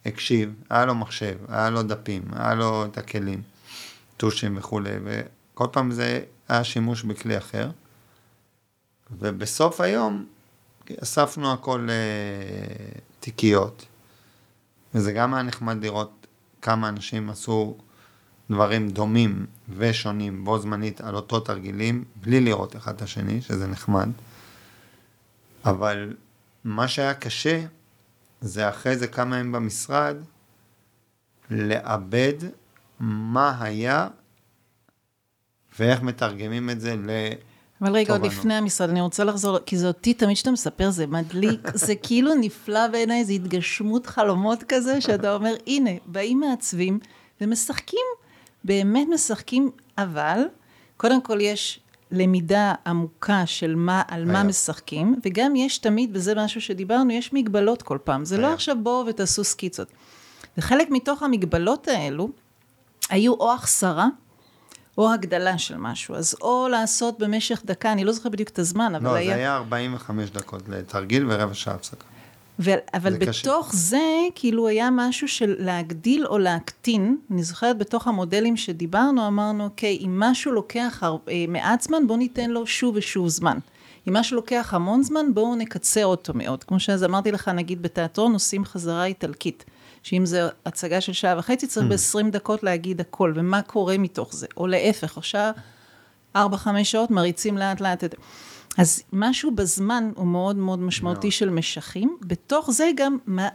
הקשיב, 0.06 0.54
היה 0.70 0.84
לו 0.84 0.94
מחשב, 0.94 1.38
היה 1.48 1.70
לו 1.70 1.82
דפים, 1.82 2.22
היה 2.32 2.54
לו 2.54 2.84
את 2.84 2.98
הכלים, 2.98 3.42
טושים 4.16 4.56
וכולי, 4.56 4.94
וכל 5.04 5.66
פעם 5.72 5.90
זה 5.90 6.20
היה 6.48 6.64
שימוש 6.64 7.02
בכלי 7.02 7.38
אחר. 7.38 7.70
ובסוף 9.10 9.80
היום 9.80 10.26
אספנו 11.02 11.52
הכל 11.52 11.88
אה, 11.90 13.26
וזה 14.94 15.12
גם 15.12 15.34
היה 15.34 15.42
נחמד 15.42 15.84
לראות 15.84 16.26
כמה 16.62 16.88
אנשים 16.88 17.30
עשו 17.30 17.76
דברים 18.50 18.88
דומים 18.88 19.46
ושונים 19.76 20.44
בו 20.44 20.58
זמנית 20.58 21.00
על 21.00 21.14
אותו 21.14 21.40
תרגילים, 21.40 22.04
בלי 22.16 22.40
לראות 22.40 22.76
אחד 22.76 22.94
את 22.94 23.02
השני, 23.02 23.42
שזה 23.42 23.66
נחמד. 23.66 24.08
אבל 25.64 26.16
מה 26.64 26.88
שהיה 26.88 27.14
קשה 27.14 27.64
זה 28.40 28.68
אחרי 28.68 28.96
זה 28.96 29.06
כמה 29.06 29.38
ימים 29.38 29.52
במשרד, 29.52 30.16
לאבד 31.50 32.34
מה 33.00 33.56
היה 33.60 34.08
ואיך 35.78 36.02
מתרגמים 36.02 36.70
את 36.70 36.80
זה 36.80 36.96
לתובנות. 36.96 37.56
אבל 37.80 37.92
רגע, 37.92 38.12
עוד 38.12 38.26
לפני 38.26 38.54
המשרד, 38.54 38.90
אני 38.90 39.00
רוצה 39.00 39.24
לחזור, 39.24 39.58
כי 39.58 39.76
זה 39.78 39.86
אותי, 39.86 40.14
תמיד 40.14 40.36
כשאתה 40.36 40.50
מספר, 40.50 40.90
זה 40.90 41.06
מדליק, 41.06 41.60
זה 41.86 41.94
כאילו 41.94 42.34
נפלא 42.34 42.88
בעיניי, 42.88 43.24
זה 43.24 43.32
התגשמות 43.32 44.06
חלומות 44.06 44.64
כזה, 44.68 45.00
שאתה 45.00 45.34
אומר, 45.34 45.54
הנה, 45.66 45.90
באים 46.06 46.40
מעצבים 46.40 46.98
ומשחקים, 47.40 48.06
באמת 48.66 49.06
משחקים, 49.14 49.70
אבל, 49.98 50.42
קודם 50.96 51.20
כל 51.20 51.40
יש 51.40 51.80
למידה 52.10 52.74
עמוקה 52.86 53.46
של 53.46 53.74
מה, 53.74 54.02
על 54.08 54.22
היה. 54.22 54.32
מה 54.32 54.42
משחקים, 54.42 55.16
וגם 55.24 55.56
יש 55.56 55.78
תמיד, 55.78 56.10
וזה 56.12 56.34
משהו 56.34 56.60
שדיברנו, 56.60 57.12
יש 57.12 57.32
מגבלות 57.32 57.82
כל 57.82 57.98
פעם. 58.04 58.24
זה 58.24 58.36
לא 58.36 58.42
היה. 58.42 58.48
לא 58.48 58.54
עכשיו 58.54 58.76
בואו 58.82 59.06
ותעשו 59.06 59.44
סקיצות. 59.44 59.88
וחלק 60.58 60.90
מתוך 60.90 61.22
המגבלות 61.22 61.88
האלו, 61.88 62.28
היו 63.10 63.34
או 63.34 63.52
החסרה, 63.52 64.08
או 64.98 65.12
הגדלה 65.12 65.58
של 65.58 65.76
משהו. 65.76 66.14
אז 66.14 66.36
או 66.40 66.68
לעשות 66.70 67.18
במשך 67.18 67.62
דקה, 67.64 67.92
אני 67.92 68.04
לא 68.04 68.12
זוכרת 68.12 68.32
בדיוק 68.32 68.48
את 68.48 68.58
הזמן, 68.58 68.94
אבל 68.94 69.04
לא, 69.04 69.14
היה... 69.14 69.30
לא, 69.30 69.34
זה 69.34 69.40
היה 69.40 69.56
45 69.56 70.30
דקות 70.30 70.68
לתרגיל 70.68 71.26
ורבע 71.28 71.54
שעה 71.54 71.74
הפסקה. 71.74 72.04
ו- 72.60 72.70
אבל 72.94 73.12
זה 73.12 73.18
בתוך 73.18 73.68
קשה. 73.68 73.76
זה, 73.76 74.26
כאילו 74.34 74.68
היה 74.68 74.88
משהו 74.92 75.28
של 75.28 75.54
להגדיל 75.58 76.26
או 76.26 76.38
להקטין. 76.38 77.16
אני 77.30 77.42
זוכרת 77.42 77.78
בתוך 77.78 78.08
המודלים 78.08 78.56
שדיברנו, 78.56 79.26
אמרנו, 79.26 79.64
אוקיי, 79.64 79.98
אם 80.04 80.20
משהו 80.20 80.52
לוקח 80.52 80.98
הר... 81.02 81.16
אה, 81.28 81.44
מעט 81.48 81.80
זמן, 81.80 82.06
בואו 82.06 82.18
ניתן 82.18 82.50
לו 82.50 82.66
שוב 82.66 82.96
ושוב 82.96 83.28
זמן. 83.28 83.58
אם 84.08 84.16
משהו 84.16 84.36
לוקח 84.36 84.74
המון 84.74 85.02
זמן, 85.02 85.34
בואו 85.34 85.54
נקצר 85.54 86.06
אותו 86.06 86.32
מאוד. 86.34 86.64
כמו 86.64 86.80
שאז 86.80 87.04
אמרתי 87.04 87.32
לך, 87.32 87.48
נגיד 87.48 87.82
בתיאטרון 87.82 88.32
עושים 88.32 88.64
חזרה 88.64 89.04
איטלקית. 89.04 89.64
שאם 90.02 90.26
זו 90.26 90.38
הצגה 90.66 91.00
של 91.00 91.12
שעה 91.12 91.38
וחצי, 91.38 91.66
צריך 91.66 91.86
mm. 91.86 91.90
ב-20 91.90 92.30
דקות 92.30 92.62
להגיד 92.62 93.00
הכל, 93.00 93.32
ומה 93.36 93.62
קורה 93.62 93.98
מתוך 93.98 94.34
זה. 94.34 94.46
או 94.56 94.66
להפך, 94.66 95.18
שעה, 95.24 95.50
4-5 96.36 96.38
שעות, 96.84 97.10
מריצים 97.10 97.58
לאט 97.58 97.80
לאט 97.80 98.04
את... 98.04 98.14
אז 98.78 99.02
משהו 99.12 99.50
בזמן 99.50 100.10
הוא 100.16 100.26
מאוד 100.26 100.56
מאוד 100.56 100.78
משמעותי 100.78 101.30
של 101.30 101.50
משכים, 101.50 102.16
בתוך 102.20 102.70
זה 102.70 102.90
גם 102.96 103.18
מה, 103.26 103.48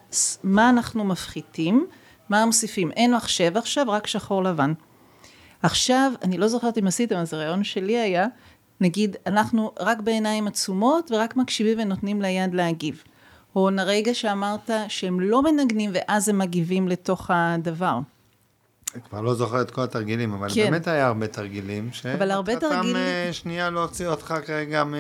מה 0.44 0.70
אנחנו 0.70 1.04
מפחיתים, 1.04 1.88
מה 2.30 2.46
מוסיפים. 2.46 2.92
אין 2.92 3.16
מחשב 3.16 3.58
עכשיו, 3.58 3.86
רק 3.88 4.08
שחור 4.08 4.44
לבן. 4.44 4.74
עכשיו, 5.62 6.12
אני 6.24 6.38
לא 6.38 6.48
זוכרת 6.48 6.78
אם 6.78 6.88
עשיתם, 6.88 7.16
אז 7.16 7.34
הרעיון 7.34 7.64
שלי 7.64 8.00
היה, 8.00 8.28
נגיד, 8.82 9.16
אנחנו 9.28 9.72
רק 9.80 10.00
בעיניים 10.00 10.48
עצומות 10.48 11.12
ורק 11.12 11.36
מקשיבים 11.36 11.80
ונותנים 11.80 12.22
ליד 12.22 12.54
להגיב. 12.54 13.04
או 13.56 13.70
נרגע 13.70 14.14
שאמרת 14.14 14.70
שהם 14.88 15.20
לא 15.20 15.42
מנגנים 15.44 15.92
ואז 15.94 16.30
הם 16.30 16.38
מגיבים 16.38 16.88
לתוך 16.88 17.32
הדבר. 17.34 18.00
כבר 19.10 19.22
לא 19.22 19.34
זוכר 19.34 19.62
את 19.62 19.72
כל 19.72 19.82
התרגילים, 19.82 20.34
אבל 20.34 20.48
כן. 20.56 20.72
באמת 20.72 20.88
היה 20.88 21.08
הרבה 21.08 21.28
תרגילים. 21.28 21.90
אבל 22.18 22.32
הרבה 22.32 22.56
תרגילים... 22.56 22.96
אה, 22.96 23.30
שנייה 23.32 23.70
להוציא 23.70 24.08
אותך 24.08 24.34
כרגע 24.46 24.84
מ... 24.84 24.94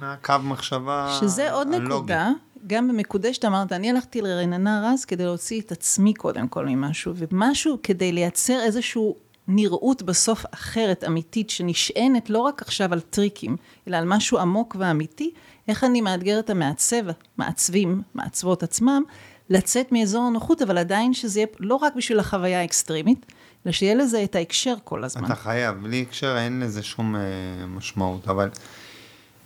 מהקו 0.00 0.34
מחשבה 0.44 1.18
שזה 1.20 1.52
עוד 1.52 1.68
הלוגי. 1.68 1.94
נקודה, 1.94 2.30
גם 2.66 2.88
במקודשת 2.88 3.44
אמרת, 3.44 3.72
אני 3.72 3.90
הלכתי 3.90 4.20
לרננה 4.20 4.90
רז 4.92 5.04
כדי 5.04 5.24
להוציא 5.24 5.60
את 5.60 5.72
עצמי 5.72 6.14
קודם 6.14 6.48
כל 6.48 6.66
ממשהו, 6.66 7.12
ומשהו 7.16 7.78
כדי 7.82 8.12
לייצר 8.12 8.60
איזשהו 8.60 9.16
נראות 9.48 10.02
בסוף 10.02 10.44
אחרת, 10.54 11.04
אמיתית, 11.04 11.50
שנשענת 11.50 12.30
לא 12.30 12.38
רק 12.38 12.62
עכשיו 12.62 12.92
על 12.92 13.00
טריקים, 13.00 13.56
אלא 13.88 13.96
על 13.96 14.04
משהו 14.04 14.38
עמוק 14.38 14.76
ואמיתי, 14.78 15.30
איך 15.68 15.84
אני 15.84 16.00
מאתגר 16.00 16.38
את 16.38 16.50
המעצב, 16.50 17.02
מעצבים, 17.38 18.02
מעצבות 18.14 18.62
עצמם, 18.62 19.02
לצאת 19.50 19.92
מאזור 19.92 20.24
הנוחות, 20.24 20.62
אבל 20.62 20.78
עדיין 20.78 21.14
שזה 21.14 21.40
יהיה 21.40 21.46
לא 21.60 21.74
רק 21.74 21.92
בשביל 21.96 22.18
החוויה 22.18 22.60
האקסטרימית, 22.60 23.26
אלא 23.66 23.72
שיהיה 23.72 23.94
לזה 23.94 24.24
את 24.24 24.34
ההקשר 24.34 24.74
כל 24.84 25.04
הזמן. 25.04 25.24
אתה 25.24 25.34
חייב, 25.34 25.76
בלי 25.82 26.02
הקשר 26.02 26.38
אין 26.38 26.60
לזה 26.60 26.82
שום 26.82 27.14
uh, 27.14 27.18
משמעות, 27.66 28.28
אבל 28.28 28.50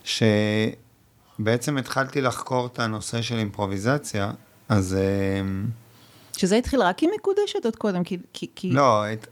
שבעצם 0.04 1.78
התחלתי 1.78 2.20
לחקור 2.20 2.66
את 2.66 2.78
הנושא 2.78 3.22
של 3.22 3.38
אימפרוביזציה, 3.38 4.30
אז... 4.68 4.96
Uh, 4.98 6.38
שזה 6.38 6.56
התחיל 6.56 6.82
רק 6.82 7.02
עם 7.02 7.10
מקודשת 7.16 7.64
עוד 7.64 7.76
קודם, 7.76 8.04
כי... 8.04 8.18
כי, 8.32 8.46
כי... 8.54 8.70
לא, 8.70 9.12
את... 9.12 9.26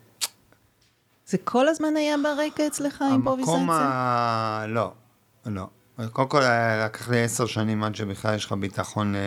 זה 1.27 1.39
כל 1.39 1.69
הזמן 1.69 1.97
היה 1.97 2.17
ברקע 2.23 2.67
אצלך, 2.67 3.05
אימפרוביזציה? 3.11 3.55
המקום 3.55 3.71
ה... 3.71 4.65
לא, 4.69 4.93
לא. 5.47 5.67
קודם 6.13 6.29
כל, 6.29 6.43
לקח 6.87 7.09
לי 7.09 7.23
עשר 7.23 7.47
שנים 7.47 7.85
עד 7.85 7.95
שבכלל 7.95 8.35
יש 8.35 8.45
לך 8.45 8.53
ביטחון, 8.53 9.15
אה, 9.15 9.21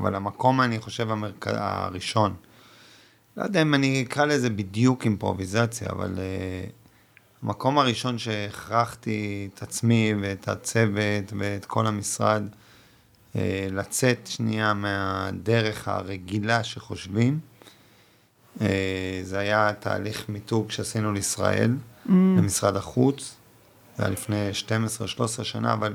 אבל 0.00 0.14
המקום, 0.14 0.60
אני 0.60 0.78
חושב, 0.78 1.10
המרכ... 1.10 1.46
הראשון 1.46 2.34
לא 3.36 3.42
יודע 3.42 3.62
אם 3.62 3.74
אני 3.74 4.02
אקרא 4.02 4.24
לזה 4.24 4.50
בדיוק 4.50 5.04
אימפרוביזציה, 5.04 5.88
אבל 5.90 6.14
uh, 6.14 6.72
המקום 7.42 7.78
הראשון 7.78 8.18
שהכרחתי 8.18 9.48
את 9.54 9.62
עצמי 9.62 10.14
ואת 10.20 10.48
הצוות 10.48 11.32
ואת 11.38 11.64
כל 11.64 11.86
המשרד 11.86 12.42
לצאת 13.70 14.26
שנייה 14.26 14.74
מהדרך 14.74 15.88
הרגילה 15.88 16.64
שחושבים, 16.64 17.38
זה 19.22 19.38
היה 19.38 19.72
תהליך 19.80 20.28
מיתוג 20.28 20.70
שעשינו 20.70 21.12
לישראל, 21.12 21.70
mm. 22.06 22.10
למשרד 22.10 22.76
החוץ, 22.76 23.36
זה 23.96 24.04
היה 24.04 24.12
לפני 24.12 24.50
12-13 25.40 25.44
שנה, 25.44 25.72
אבל 25.72 25.94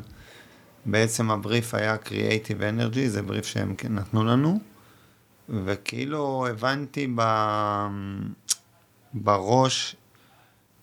בעצם 0.86 1.32
הבריף 1.32 1.74
היה 1.74 1.96
Creative 1.96 2.60
Energy, 2.60 3.08
זה 3.08 3.22
בריף 3.22 3.46
שהם 3.46 3.76
כן 3.76 3.96
נתנו 3.96 4.24
לנו. 4.26 4.60
וכאילו 5.50 6.48
הבנתי 6.48 7.08
ב... 7.16 7.22
בראש 9.14 9.96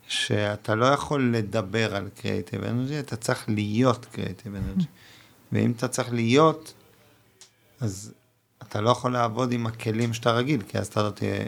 שאתה 0.07 0.75
לא 0.75 0.85
יכול 0.85 1.33
לדבר 1.33 1.95
על 1.95 2.09
קריאיטיב 2.15 2.63
אנרגי, 2.63 2.99
אתה 2.99 3.15
צריך 3.15 3.45
להיות 3.49 4.05
קריאיטיב 4.05 4.55
אנרגי. 4.55 4.85
ואם 5.51 5.71
אתה 5.71 5.87
צריך 5.87 6.13
להיות, 6.13 6.73
אז 7.79 8.13
אתה 8.61 8.81
לא 8.81 8.89
יכול 8.89 9.13
לעבוד 9.13 9.51
עם 9.51 9.67
הכלים 9.67 10.13
שאתה 10.13 10.31
רגיל, 10.31 10.61
כי 10.61 10.77
אז 10.77 10.87
אתה 10.87 11.03
לא 11.03 11.09
תהיה 11.09 11.45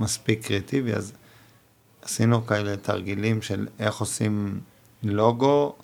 מספיק 0.00 0.46
קריאטיבי, 0.46 0.94
אז 0.94 1.12
עשינו 2.02 2.46
כאלה 2.46 2.76
תרגילים 2.76 3.42
של 3.42 3.68
איך 3.78 3.96
עושים 3.96 4.60
לוגו 5.02 5.74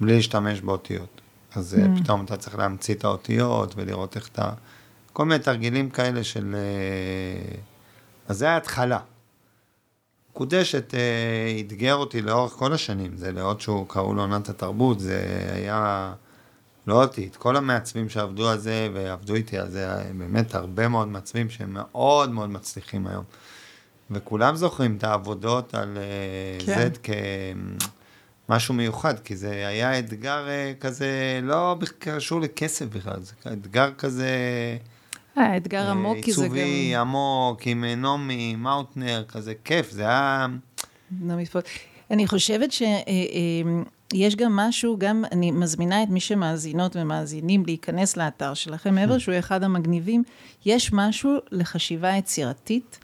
בלי 0.00 0.16
להשתמש 0.16 0.60
באותיות. 0.60 1.20
אז 1.54 1.76
mm. 1.78 2.02
פתאום 2.02 2.24
אתה 2.24 2.36
צריך 2.36 2.58
להמציא 2.58 2.94
את 2.94 3.04
האותיות 3.04 3.74
ולראות 3.76 4.16
איך 4.16 4.28
אתה... 4.28 4.50
כל 5.12 5.24
מיני 5.24 5.38
תרגילים 5.38 5.90
כאלה 5.90 6.24
של... 6.24 6.54
אה, 6.54 7.58
אז 8.28 8.38
זה 8.38 8.50
ההתחלה. 8.50 8.98
קודשת 10.32 10.94
אה, 10.94 11.60
אתגר 11.60 11.94
אותי 11.94 12.22
לאורך 12.22 12.52
כל 12.52 12.72
השנים, 12.72 13.16
זה 13.16 13.32
לעוד 13.32 13.60
שהוא 13.60 13.88
קראו 13.88 14.14
לו 14.14 14.22
עונת 14.22 14.48
התרבות, 14.48 15.00
זה 15.00 15.48
היה, 15.54 16.12
לא 16.86 17.02
אותי, 17.02 17.28
את 17.30 17.36
כל 17.36 17.56
המעצבים 17.56 18.08
שעבדו 18.08 18.48
על 18.48 18.58
זה 18.58 18.88
ועבדו 18.94 19.34
איתי 19.34 19.58
על 19.58 19.70
זה, 19.70 19.88
באמת 20.18 20.54
הרבה 20.54 20.88
מאוד 20.88 21.08
מעצבים 21.08 21.50
שהם 21.50 21.74
מאוד 21.74 22.30
מאוד 22.30 22.50
מצליחים 22.50 23.06
היום. 23.06 23.24
וכולם 24.10 24.56
זוכרים 24.56 24.96
את 24.96 25.04
העבודות 25.04 25.74
על 25.74 25.96
אה, 25.96 26.66
כן. 26.66 26.74
זה 26.74 26.90
כמשהו 28.48 28.74
מיוחד, 28.74 29.18
כי 29.18 29.36
זה 29.36 29.66
היה 29.66 29.98
אתגר 29.98 30.46
כזה, 30.80 31.40
לא 31.42 31.76
קשור 31.98 32.40
לכסף 32.40 32.86
בכלל, 32.86 33.20
זה 33.20 33.32
אתגר 33.52 33.90
כזה... 33.98 34.30
האתגר 35.36 35.86
אה, 35.86 35.90
עמוק, 35.90 36.18
כי 36.22 36.32
זה 36.32 36.48
גם... 36.48 36.54
עיצובי 36.54 36.96
עמוק, 36.96 37.66
עם 37.66 37.84
נעמי, 37.84 38.56
מאוטנר, 38.56 39.24
כזה 39.28 39.52
כיף, 39.64 39.90
זה 39.90 40.02
היה... 40.02 40.46
אני 42.10 42.26
חושבת 42.26 42.72
שיש 42.72 42.84
אה, 43.08 44.20
אה, 44.22 44.30
גם 44.36 44.56
משהו, 44.56 44.96
גם 44.98 45.24
אני 45.32 45.50
מזמינה 45.50 46.02
את 46.02 46.08
מי 46.08 46.20
שמאזינות 46.20 46.96
ומאזינים 46.96 47.66
להיכנס 47.66 48.16
לאתר 48.16 48.54
שלכם, 48.54 48.94
מעבר 48.94 49.18
שהוא 49.18 49.34
אחד 49.38 49.62
המגניבים, 49.62 50.22
יש 50.66 50.92
משהו 50.92 51.36
לחשיבה 51.50 52.16
יצירתית. 52.16 52.98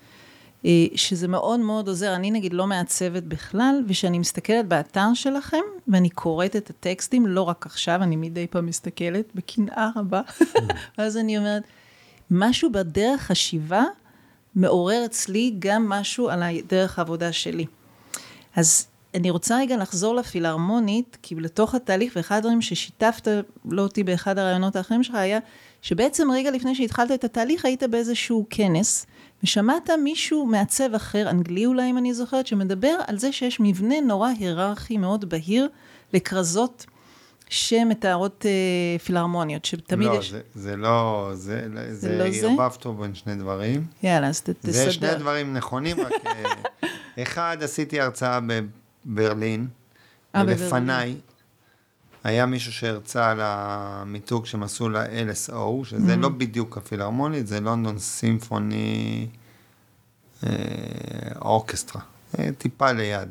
שזה 0.95 1.29
מאוד 1.29 1.61
מאוד 1.61 1.89
עוזר. 1.89 2.15
אני 2.15 2.31
נגיד 2.31 2.53
לא 2.53 2.67
מעצבת 2.67 3.23
בכלל, 3.23 3.85
וכשאני 3.89 4.19
מסתכלת 4.19 4.69
באתר 4.69 5.15
שלכם, 5.15 5.63
ואני 5.89 6.11
קוראת 6.11 6.57
את 6.57 6.71
הטקסטים, 6.71 7.27
לא 7.27 7.43
רק 7.43 7.67
עכשיו, 7.67 8.03
אני 8.03 8.17
מדי 8.17 8.47
פעם 8.47 8.67
מסתכלת 8.67 9.25
בקנאה 9.35 9.91
רבה, 9.97 10.21
ואז 10.99 11.17
אני 11.17 11.39
אומרת, 11.39 11.63
משהו 12.31 12.73
בדרך 12.73 13.21
חשיבה 13.23 13.85
מעורר 14.55 15.05
אצלי 15.05 15.55
גם 15.59 15.89
משהו 15.89 16.29
על 16.29 16.43
דרך 16.67 16.99
העבודה 16.99 17.33
שלי. 17.33 17.67
אז 18.57 18.87
אני 19.15 19.31
רוצה 19.31 19.59
רגע 19.59 19.77
לחזור 19.77 20.15
לפילהרמונית, 20.15 21.19
כי 21.23 21.35
לתוך 21.35 21.75
התהליך, 21.75 22.13
ואחד 22.17 22.37
הדברים 22.37 22.63
ששיתפת 22.63 23.29
לא 23.71 23.83
אותי 23.83 24.05
באחד 24.05 24.39
הרעיונות 24.39 24.77
האחרים 24.77 25.03
שלך 25.03 25.15
היה, 25.15 25.39
שבעצם 25.83 26.31
רגע 26.31 26.51
לפני 26.51 26.75
שהתחלת 26.75 27.13
את 27.13 27.25
התהליך 27.25 27.65
היית 27.65 27.83
באיזשהו 27.83 28.47
כנס, 28.51 29.07
ושמעת 29.45 29.91
מישהו 30.03 30.47
מעצב 30.47 30.95
אחר, 30.95 31.31
אנגלי 31.31 31.67
אולי 31.67 31.91
אם 31.91 31.99
אני 31.99 32.15
זוכרת, 32.15 32.47
שמדבר 32.47 32.97
על 33.07 33.19
זה 33.19 33.33
שיש 33.33 33.61
מבנה 33.61 34.01
נורא 34.01 34.31
היררכי 34.39 34.97
מאוד 34.97 35.29
בהיר 35.29 35.69
לכרזות 36.13 36.87
שמתארות 37.49 38.47
אה, 38.47 38.99
פילהרמוניות, 38.99 39.65
שתמיד 39.65 40.09
לא, 40.09 40.19
יש... 40.19 40.33
לא, 40.33 40.39
זה, 40.39 40.43
זה 40.55 40.77
לא, 40.77 41.31
זה, 41.35 41.69
זה, 41.91 42.31
זה 42.31 42.43
לא? 42.43 42.51
ערבבת 42.51 42.87
בין 42.87 43.15
שני 43.15 43.35
דברים. 43.35 43.87
יאללה, 44.03 44.29
אז 44.29 44.41
תסדר. 44.41 44.73
זה 44.73 44.93
שני 44.93 45.15
דברים 45.15 45.55
נכונים, 45.55 46.01
רק 46.01 46.13
אה, 46.27 46.43
אחד, 47.23 47.57
עשיתי 47.61 48.01
הרצאה 48.01 48.41
בברלין, 49.07 49.67
אה, 50.35 50.43
ולפניי 50.47 51.15
היה 52.25 52.47
מישהו 52.47 52.73
שהרצה 52.73 53.31
על 53.31 53.39
המיתוג 53.43 54.47
שהם 54.47 54.63
עשו 54.63 54.89
ל-LSO, 54.89 55.85
שזה 55.85 56.15
mm-hmm. 56.15 56.17
לא 56.17 56.29
בדיוק 56.29 56.77
הפילהרמונית, 56.77 57.47
זה 57.47 57.61
לונדון 57.61 57.99
סימפוני 57.99 59.27
אה, 60.47 60.51
אורקסטרה, 61.41 62.03
אה, 62.39 62.49
טיפה 62.59 62.93
ליד. 62.93 63.29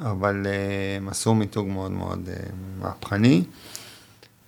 אבל 0.00 0.46
uh, 0.46 0.48
הם 0.96 1.08
עשו 1.08 1.34
מיתוג 1.34 1.68
מאוד 1.68 1.90
מאוד 1.90 2.28
uh, 2.28 2.52
מהפכני. 2.80 3.44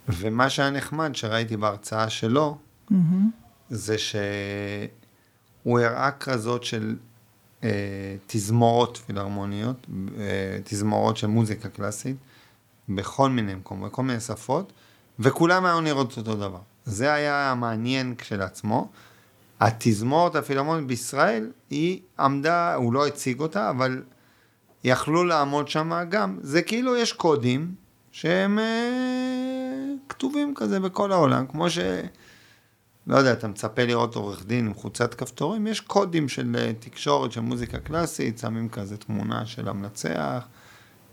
ומה 0.09 0.51
שהיה 0.51 0.71
נחמד 0.71 1.15
שראיתי 1.15 1.57
בהרצאה 1.57 2.11
שלו, 2.11 2.59
mm-hmm. 2.91 2.95
זה 3.71 3.97
שהוא 3.99 5.81
הראה 5.81 6.11
כרזות 6.11 6.65
של 6.65 6.97
uh, 7.61 7.65
תזמורות 8.27 8.97
פילהרמוניות, 9.07 9.87
uh, 9.87 9.91
תזמורות 10.65 11.17
של 11.17 11.27
מוזיקה 11.27 11.69
קלאסית, 11.69 12.17
בכל 12.91 13.31
מיני 13.31 13.55
מקומות, 13.55 13.91
בכל 13.91 14.03
מיני 14.03 14.21
שפות, 14.21 14.73
וכולם 15.19 15.65
היו 15.65 15.81
נראות 15.81 16.17
אותו 16.17 16.35
דבר. 16.35 16.61
זה 16.85 17.13
היה 17.13 17.51
המעניין 17.51 18.15
כשלעצמו. 18.19 18.91
התזמורת 19.61 20.37
הפילהרמונית 20.37 20.87
בישראל, 20.87 21.51
היא 21.71 22.01
עמדה, 22.19 22.75
הוא 22.75 22.93
לא 22.93 23.07
הציג 23.07 23.41
אותה, 23.41 23.71
אבל 23.71 24.03
יכלו 24.85 25.25
לעמוד 25.25 25.69
שם 25.69 26.05
גם, 26.09 26.39
זה 26.43 26.63
כאילו 26.63 26.97
יש 26.97 27.13
קודים 27.13 27.75
שהם 28.13 28.59
אה, 28.59 28.65
כתובים 30.09 30.55
כזה 30.57 30.81
בכל 30.81 31.13
העולם, 31.13 31.47
כמו 31.47 31.71
ש... 31.71 31.79
לא 33.07 33.17
יודע, 33.17 33.33
אתה 33.33 33.49
מצפה 33.49 33.85
לראות 33.85 34.15
עורך 34.15 34.47
דין 34.47 34.67
עם 34.67 34.75
חוצת 34.75 35.15
כפתורים, 35.15 35.67
יש 35.67 35.81
קודים 35.81 36.29
של 36.29 36.57
אה, 36.59 36.73
תקשורת 36.79 37.33
של 37.33 37.41
מוזיקה 37.41 37.79
קלאסית, 37.79 38.39
שמים 38.39 38.69
כזה 38.69 38.97
תמונה 38.97 39.47
של 39.47 39.69
המנצח, 39.69 40.47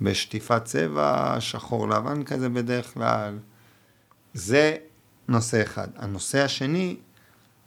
בשטיפת 0.02 0.66
צבע, 0.66 1.36
שחור 1.40 1.90
לבן 1.90 2.24
כזה 2.24 2.50
בדרך 2.50 2.94
כלל. 2.94 3.38
זה 4.34 4.78
נושא 5.28 5.62
אחד. 5.64 5.88
הנושא 5.96 6.44
השני, 6.44 6.98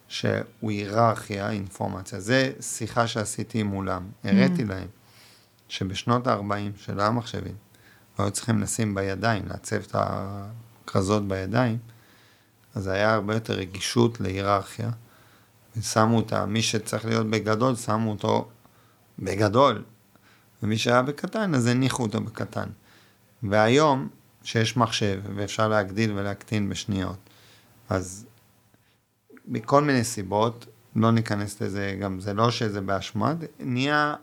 שהוא 0.09 0.70
היררכיה, 0.70 1.51
אינפורמציה, 1.51 2.20
זה 2.20 2.53
שיחה 2.61 3.07
שעשיתי 3.07 3.62
מולם, 3.62 4.03
הראיתי 4.24 4.62
mm. 4.62 4.68
להם. 4.68 4.89
שבשנות 5.70 6.26
ה-40 6.26 6.76
של 6.76 7.01
המחשבים, 7.01 7.55
היו 8.18 8.31
צריכים 8.31 8.61
לשים 8.61 8.95
בידיים, 8.95 9.43
לעצב 9.49 9.76
את 9.76 9.95
הכרזות 9.95 11.28
בידיים, 11.28 11.78
אז 12.74 12.87
היה 12.87 13.14
הרבה 13.14 13.35
יותר 13.35 13.53
רגישות 13.55 14.20
להיררכיה, 14.20 14.91
ושמו 15.76 16.16
אותה, 16.16 16.47
מי 16.47 16.62
שצריך 16.62 17.05
להיות 17.05 17.31
בגדול, 17.31 17.76
שמו 17.76 18.11
אותו 18.11 18.49
בגדול, 19.18 19.83
ומי 20.63 20.79
שהיה 20.79 21.03
בקטן, 21.03 21.55
אז 21.55 21.67
הניחו 21.67 22.03
אותו 22.03 22.21
בקטן. 22.21 22.69
והיום, 23.43 24.09
שיש 24.45 24.77
מחשב, 24.77 25.21
ואפשר 25.37 25.69
להגדיל 25.69 26.13
ולהקטין 26.13 26.69
בשניות, 26.69 27.17
אז 27.89 28.27
מכל 29.47 29.83
מיני 29.83 30.05
סיבות, 30.05 30.67
לא 30.97 31.11
ניכנס 31.11 31.63
לזה, 31.63 31.97
גם 32.01 32.21
זה 32.21 32.35
לא 32.35 32.51
שזה 32.51 32.81
באשמת, 32.81 33.37
נהיה 33.59 34.15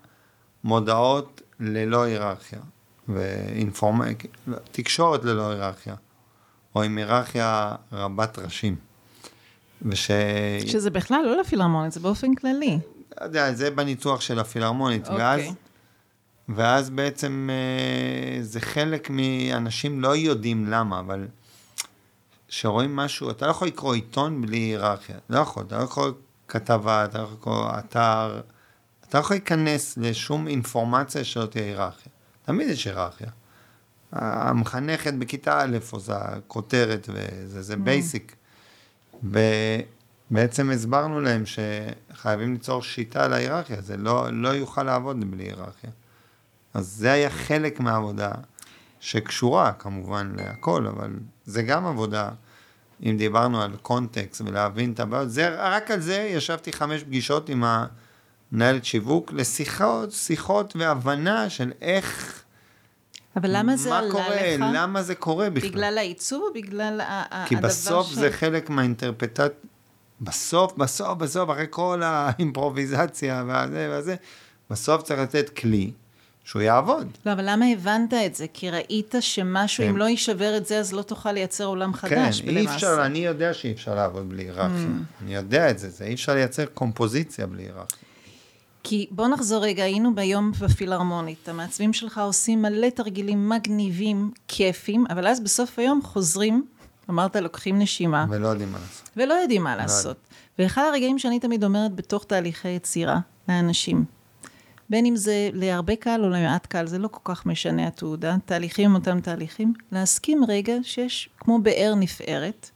מודעות 0.64 1.42
ללא 1.60 2.04
היררכיה, 2.04 2.60
ואינפורמ... 3.08 4.02
תקשורת 4.72 5.24
ללא 5.24 5.52
היררכיה, 5.52 5.96
או 6.76 6.84
עם 6.84 6.98
היררכיה 6.98 7.76
רבת 7.92 8.40
ראשים. 8.40 8.76
וש... 9.82 10.12
שזה 10.68 10.90
בכלל 10.90 11.22
לא 11.26 11.42
לפילהרמונית, 11.42 11.92
זה 11.92 12.00
באופן 12.00 12.36
כללי. 12.36 12.80
יודע, 13.24 13.54
זה 13.54 13.72
בניתוח 13.72 14.22
של 14.22 14.40
הפילהרמונית, 14.40 15.08
okay. 15.08 15.10
אוקיי. 15.10 15.26
ואז, 15.26 15.42
ואז 16.50 16.90
בעצם 16.90 17.50
אה, 17.52 18.44
זה 18.44 18.62
חלק 18.62 19.10
מאנשים 19.10 20.02
לא 20.02 20.16
יודעים 20.16 20.66
למה, 20.66 21.00
אבל 21.00 21.28
כשרואים 22.48 22.96
משהו, 22.96 23.32
אתה 23.32 23.46
לא 23.46 23.52
יכול 23.52 23.68
לקרוא 23.68 23.96
עיתון 23.96 24.42
בלי 24.42 24.58
היררכיה, 24.58 25.18
לא 25.30 25.40
יכול, 25.40 25.64
אתה 25.68 25.78
לא 25.78 25.84
יכול 25.84 26.14
כתבה, 26.48 27.06
אתה 27.06 27.18
לא 27.18 27.24
יכול 27.24 27.38
לקרוא 27.40 27.70
אתר. 27.80 28.42
אתה 29.10 29.18
לא 29.18 29.24
יכול 29.24 29.36
להיכנס 29.36 29.98
לשום 29.98 30.48
אינפורמציה 30.48 31.24
שלא 31.24 31.46
תהיה 31.46 31.66
היררכיה. 31.66 32.12
תמיד 32.46 32.70
יש 32.70 32.88
היררכיה. 32.88 33.28
המחנכת 34.12 35.14
בכיתה 35.14 35.62
א' 35.62 35.78
עושה 35.92 36.20
כותרת 36.48 37.10
וזה, 37.14 37.62
זה 37.62 37.76
בייסיק. 37.76 38.36
Mm. 39.14 39.28
בעצם 40.32 40.70
הסברנו 40.70 41.22
להם 41.22 41.44
שחייבים 41.46 42.54
ליצור 42.54 42.84
שיטה 42.84 43.28
להיררכיה, 43.28 43.82
זה 43.82 43.98
לא, 43.98 44.28
לא 44.32 44.50
יוכל 44.50 44.84
לעבוד 44.84 45.32
בלי 45.32 45.44
היררכיה. 45.44 45.90
אז 46.78 46.86
זה 46.98 47.12
היה 47.12 47.30
חלק 47.30 47.80
מהעבודה 47.80 48.32
שקשורה 49.00 49.72
כמובן 49.72 50.34
להכל, 50.36 50.88
אבל 50.88 51.14
זה 51.46 51.64
גם 51.64 51.86
עבודה, 51.86 52.30
אם 53.04 53.18
דיברנו 53.18 53.62
על 53.62 53.72
קונטקסט 53.82 54.42
ולהבין 54.46 54.92
את 54.92 55.00
הבעיות, 55.00 55.30
זה, 55.32 55.56
רק 55.58 55.92
על 55.92 56.00
זה 56.00 56.16
ישבתי 56.16 56.74
חמש 56.74 57.04
פגישות 57.04 57.50
עם 57.50 57.64
המנהלת 57.64 58.86
שיווק 58.86 59.34
לשיחות, 59.34 60.12
שיחות 60.12 60.76
והבנה 60.76 61.50
של 61.50 61.72
איך... 61.82 62.44
אבל 63.36 63.50
למה 63.58 63.78
זה 63.78 63.98
עלה 63.98 64.12
קורה, 64.12 64.58
לך? 64.58 64.66
למה 64.74 65.04
זה 65.04 65.16
קורה 65.16 65.50
בכלל? 65.50 65.70
בגלל 65.70 65.98
העיצוב 65.98 66.44
או 66.48 66.54
בגלל 66.54 67.02
ה- 67.02 67.46
כי 67.48 67.56
הדבר 67.56 67.68
בסוף 67.68 68.08
ש... 68.08 68.14
זה 68.14 68.32
חלק 68.32 68.70
מהאינטרפטציה, 68.70 69.48
בסוף, 70.22 70.74
בסוף, 70.78 71.18
בסוף, 71.18 71.50
אחרי 71.50 71.66
כל 71.70 72.02
האימפרוביזציה 72.04 73.44
והזה 73.48 73.88
והזה, 73.92 74.16
בסוף 74.70 75.04
צריך 75.04 75.20
לתת 75.20 75.50
כלי 75.50 75.92
שהוא 76.48 76.62
יעבוד. 76.62 77.08
לא, 77.26 77.32
אבל 77.32 77.50
למה 77.50 77.66
הבנת 77.66 78.14
את 78.14 78.36
זה? 78.36 78.46
כי 78.54 78.70
ראית 78.70 79.16
שמשהו, 79.20 79.84
כן. 79.84 79.90
אם 79.90 79.98
לא 79.98 80.06
יישבר 80.06 80.58
את 80.58 80.66
זה, 80.66 80.80
אז 80.80 80.94
לא 80.94 81.02
תוכל 81.02 81.32
לייצר 81.32 81.66
עולם 81.66 81.94
כן, 81.94 81.98
חדש, 81.98 82.42
אי 82.42 82.66
אפשר, 82.66 83.06
אני 83.06 83.20
יודע 83.20 83.54
שאי 83.54 83.72
אפשר 83.72 83.96
לעבוד 83.96 84.30
בלי 84.30 84.44
היררכיה. 84.44 84.68
Mm. 84.68 85.24
אני 85.24 85.36
יודע 85.36 85.70
את 85.70 85.80
זה, 85.80 85.90
זה 85.90 86.06
אי 86.06 86.14
אפשר 86.14 86.34
לייצר 86.34 86.66
קומפוזיציה 86.66 87.48
בלי 87.48 87.64
היררכיה. 87.64 87.98
כי 88.84 89.08
בוא 89.12 89.28
נחזור 89.28 89.64
רגע, 89.64 89.84
היינו 89.84 90.16
ביום 90.16 90.52
בפילהרמונית, 90.60 91.50
המעצבים 91.50 91.94
שלך 91.94 92.18
עושים 92.18 92.62
מלא 92.62 92.90
תרגילים 92.90 93.50
מגניבים, 93.50 94.32
כיפים, 94.48 95.06
אבל 95.10 95.28
אז 95.28 95.40
בסוף 95.40 95.80
היום 95.80 96.02
חוזרים, 96.04 96.66
אמרת, 97.10 97.36
לוקחים 97.36 97.80
נשימה, 97.80 98.26
ולא 98.30 98.48
יודעים 98.48 98.72
מה 98.72 98.78
לעשות. 98.80 99.10
ולא 99.18 99.34
יודעים 99.34 99.64
מה 99.64 99.76
לעשות. 99.76 100.18
ואחד 100.60 100.82
הרגעים 100.90 101.20
שאני 101.20 101.40
תמיד 101.40 101.64
אומרת 101.64 101.96
בתוך 101.96 102.24
תהליכי 102.24 102.70
יצירה 102.70 103.20
לאנשים, 103.50 104.17
בין 104.90 105.06
אם 105.06 105.16
זה 105.16 105.50
להרבה 105.54 105.96
קהל 105.96 106.24
או 106.24 106.30
למעט 106.30 106.66
קהל, 106.66 106.88
זה 106.88 106.98
לא 106.98 107.08
כל 107.08 107.34
כך 107.34 107.46
משנה 107.46 107.88
התעודה, 107.88 108.36
תהליכים 108.46 108.96
אותם 108.96 109.20
תהליכים, 109.22 109.74
להסכים 109.92 110.42
רגע 110.48 110.74
שיש 110.84 111.30
כמו 111.40 111.60
באר 111.62 111.94
נפערת, 111.98 112.70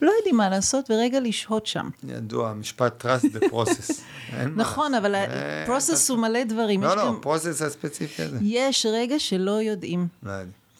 לא 0.00 0.12
יודעים 0.18 0.36
מה 0.36 0.48
לעשות, 0.48 0.90
ורגע 0.90 1.20
לשהות 1.20 1.66
שם. 1.66 1.88
ידוע, 2.08 2.52
משפט 2.54 3.06
trust 3.06 3.36
the 3.36 3.50
process. 3.52 3.92
נכון. 4.56 4.94
אבל 4.94 5.14
אה, 5.14 5.62
הפרוסס 5.62 6.10
הוא 6.10 6.18
מלא 6.18 6.44
דברים. 6.44 6.82
לא, 6.82 6.96
לא, 6.96 7.06
גם- 7.06 7.18
פרוסס 7.22 7.62
הספציפי 7.62 8.22
הזה. 8.22 8.38
יש 8.42 8.86
רגע 8.92 9.18
שלא 9.18 9.62
יודעים. 9.62 10.06
לא. 10.22 10.32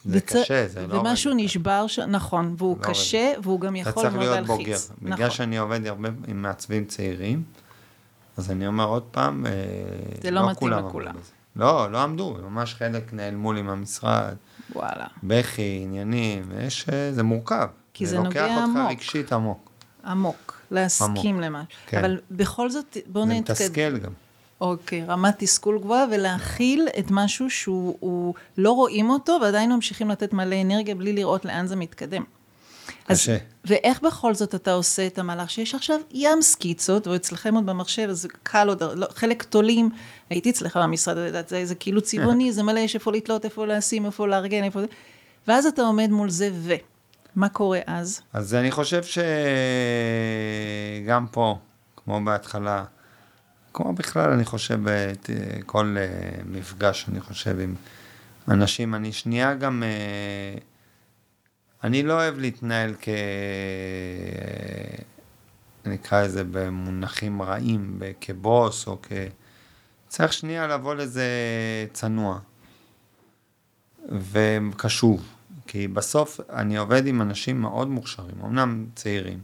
זה 0.05 0.17
וצ- 0.17 0.21
קשה, 0.21 0.67
זה 0.67 0.87
לא... 0.87 0.95
ומשהו 0.99 1.31
רגע. 1.31 1.43
נשבר, 1.43 1.87
ש... 1.87 1.99
נכון, 1.99 2.55
והוא 2.57 2.77
לא 2.79 2.83
קשה, 2.83 3.33
והוא 3.43 3.59
גם 3.59 3.75
אתה 3.75 3.89
יכול 3.89 4.03
צריך 4.03 4.15
מאוד 4.15 4.25
להיות 4.25 4.47
להלחיץ. 4.49 4.89
בוגר. 4.89 4.95
בגלל 5.01 5.25
נכון. 5.27 5.29
שאני 5.37 5.57
עובד 5.57 5.87
הרבה 5.87 6.09
עם 6.27 6.41
מעצבים 6.41 6.85
צעירים, 6.85 7.43
אז 8.37 8.51
אני 8.51 8.67
אומר 8.67 8.85
עוד 8.85 9.03
פעם, 9.03 9.45
אה, 9.45 9.51
זה 10.21 10.31
לא 10.31 10.41
מתאים 10.41 10.55
כולם 10.55 10.87
לכולם. 10.87 11.15
לא, 11.55 11.91
לא 11.91 11.97
עמדו, 11.97 12.37
ממש 12.49 12.75
חלק 12.75 13.13
נעלמו 13.13 13.53
לי 13.53 13.61
מהמשרד, 13.61 14.35
וואלה. 14.75 15.05
בכי, 15.23 15.79
עניינים, 15.83 16.51
יש, 16.59 16.89
אה, 16.89 17.13
זה 17.13 17.23
מורכב. 17.23 17.67
כי 17.93 18.05
זה 18.05 18.17
לוקח 18.17 18.27
נוגע 18.27 18.55
אותך 18.55 18.63
עמוק. 18.63 18.91
רגשית 18.91 19.33
עמוק. 19.33 19.69
עמוק, 20.05 20.61
להסכים 20.71 21.39
למה. 21.39 21.63
כן. 21.87 21.97
אבל 21.97 22.19
בכל 22.31 22.69
זאת, 22.69 22.97
בואו 23.07 23.25
זה 23.25 23.33
נתקדם. 23.33 23.53
מתסכל 23.53 23.97
גם. 23.97 24.11
אוקיי, 24.61 25.05
רמת 25.05 25.35
תסכול 25.37 25.79
גבוהה, 25.79 26.05
ולהכיל 26.11 26.87
את 26.99 27.05
משהו 27.11 27.49
שהוא 27.49 27.97
הוא, 27.99 28.33
לא 28.57 28.71
רואים 28.71 29.09
אותו, 29.09 29.37
ועדיין 29.41 29.71
ממשיכים 29.71 30.09
לתת 30.09 30.33
מלא 30.33 30.61
אנרגיה 30.61 30.95
בלי 30.95 31.13
לראות 31.13 31.45
לאן 31.45 31.67
זה 31.67 31.75
מתקדם. 31.75 32.23
אז- 33.07 33.17
קשה. 33.17 33.37
ואיך 33.65 34.01
בכל 34.01 34.33
זאת 34.33 34.55
אתה 34.55 34.71
עושה 34.73 35.07
את 35.07 35.19
המהלך 35.19 35.49
שיש 35.49 35.75
עכשיו 35.75 35.99
ים 36.11 36.41
סקיצות, 36.41 37.07
או 37.07 37.15
אצלכם 37.15 37.55
עוד 37.55 37.65
במחשב, 37.65 38.07
אז 38.09 38.21
זה 38.21 38.27
קל 38.43 38.67
עוד, 38.67 38.83
לא, 38.95 39.07
חלק 39.15 39.43
תולים, 39.43 39.89
הייתי 40.29 40.49
אצלך 40.49 40.77
במשרד, 40.77 41.17
זה, 41.47 41.65
זה 41.65 41.75
כאילו 41.75 42.01
צבעוני, 42.01 42.51
זה 42.51 42.63
מלא, 42.63 42.79
יש 42.79 42.95
איפה 42.95 43.11
לתלות, 43.11 43.45
איפה 43.45 43.65
לשים, 43.65 44.05
איפה 44.05 44.27
לארגן, 44.27 44.63
איפה 44.63 44.81
זה, 44.81 44.87
ואז 45.47 45.65
אתה 45.65 45.81
עומד 45.81 46.09
מול 46.09 46.29
זה, 46.29 46.49
ו... 46.53 46.73
מה 47.35 47.49
קורה 47.49 47.79
אז? 47.85 48.21
אז 48.33 48.53
אני 48.53 48.71
חושב 48.71 49.03
שגם 51.03 51.27
פה, 51.31 51.57
כמו 51.97 52.25
בהתחלה, 52.25 52.83
כמו 53.73 53.93
בכלל, 53.93 54.29
אני 54.31 54.45
חושב, 54.45 54.79
בכל 54.83 55.95
אה, 55.99 56.05
מפגש, 56.45 57.05
אני 57.09 57.21
חושב, 57.21 57.59
עם 57.59 57.75
אנשים, 58.47 58.95
אני 58.95 59.11
שנייה 59.13 59.53
גם, 59.53 59.83
אה, 59.83 60.57
אני 61.85 62.03
לא 62.03 62.13
אוהב 62.13 62.39
להתנהל 62.39 62.93
כ... 63.01 63.09
נקרא 65.85 66.23
לזה 66.23 66.43
במונחים 66.51 67.41
רעים, 67.41 68.01
כבוס 68.21 68.87
או 68.87 68.97
כ... 69.01 69.11
צריך 70.07 70.33
שנייה 70.33 70.67
לבוא 70.67 70.95
לזה 70.95 71.27
צנוע 71.93 72.39
וקשוב, 74.31 75.25
כי 75.67 75.87
בסוף 75.87 76.39
אני 76.49 76.77
עובד 76.77 77.07
עם 77.07 77.21
אנשים 77.21 77.61
מאוד 77.61 77.87
מוכשרים, 77.87 78.35
אמנם 78.43 78.85
צעירים, 78.95 79.39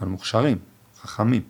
אבל 0.00 0.08
מוכשרים, 0.08 0.58
חכמים. 1.00 1.42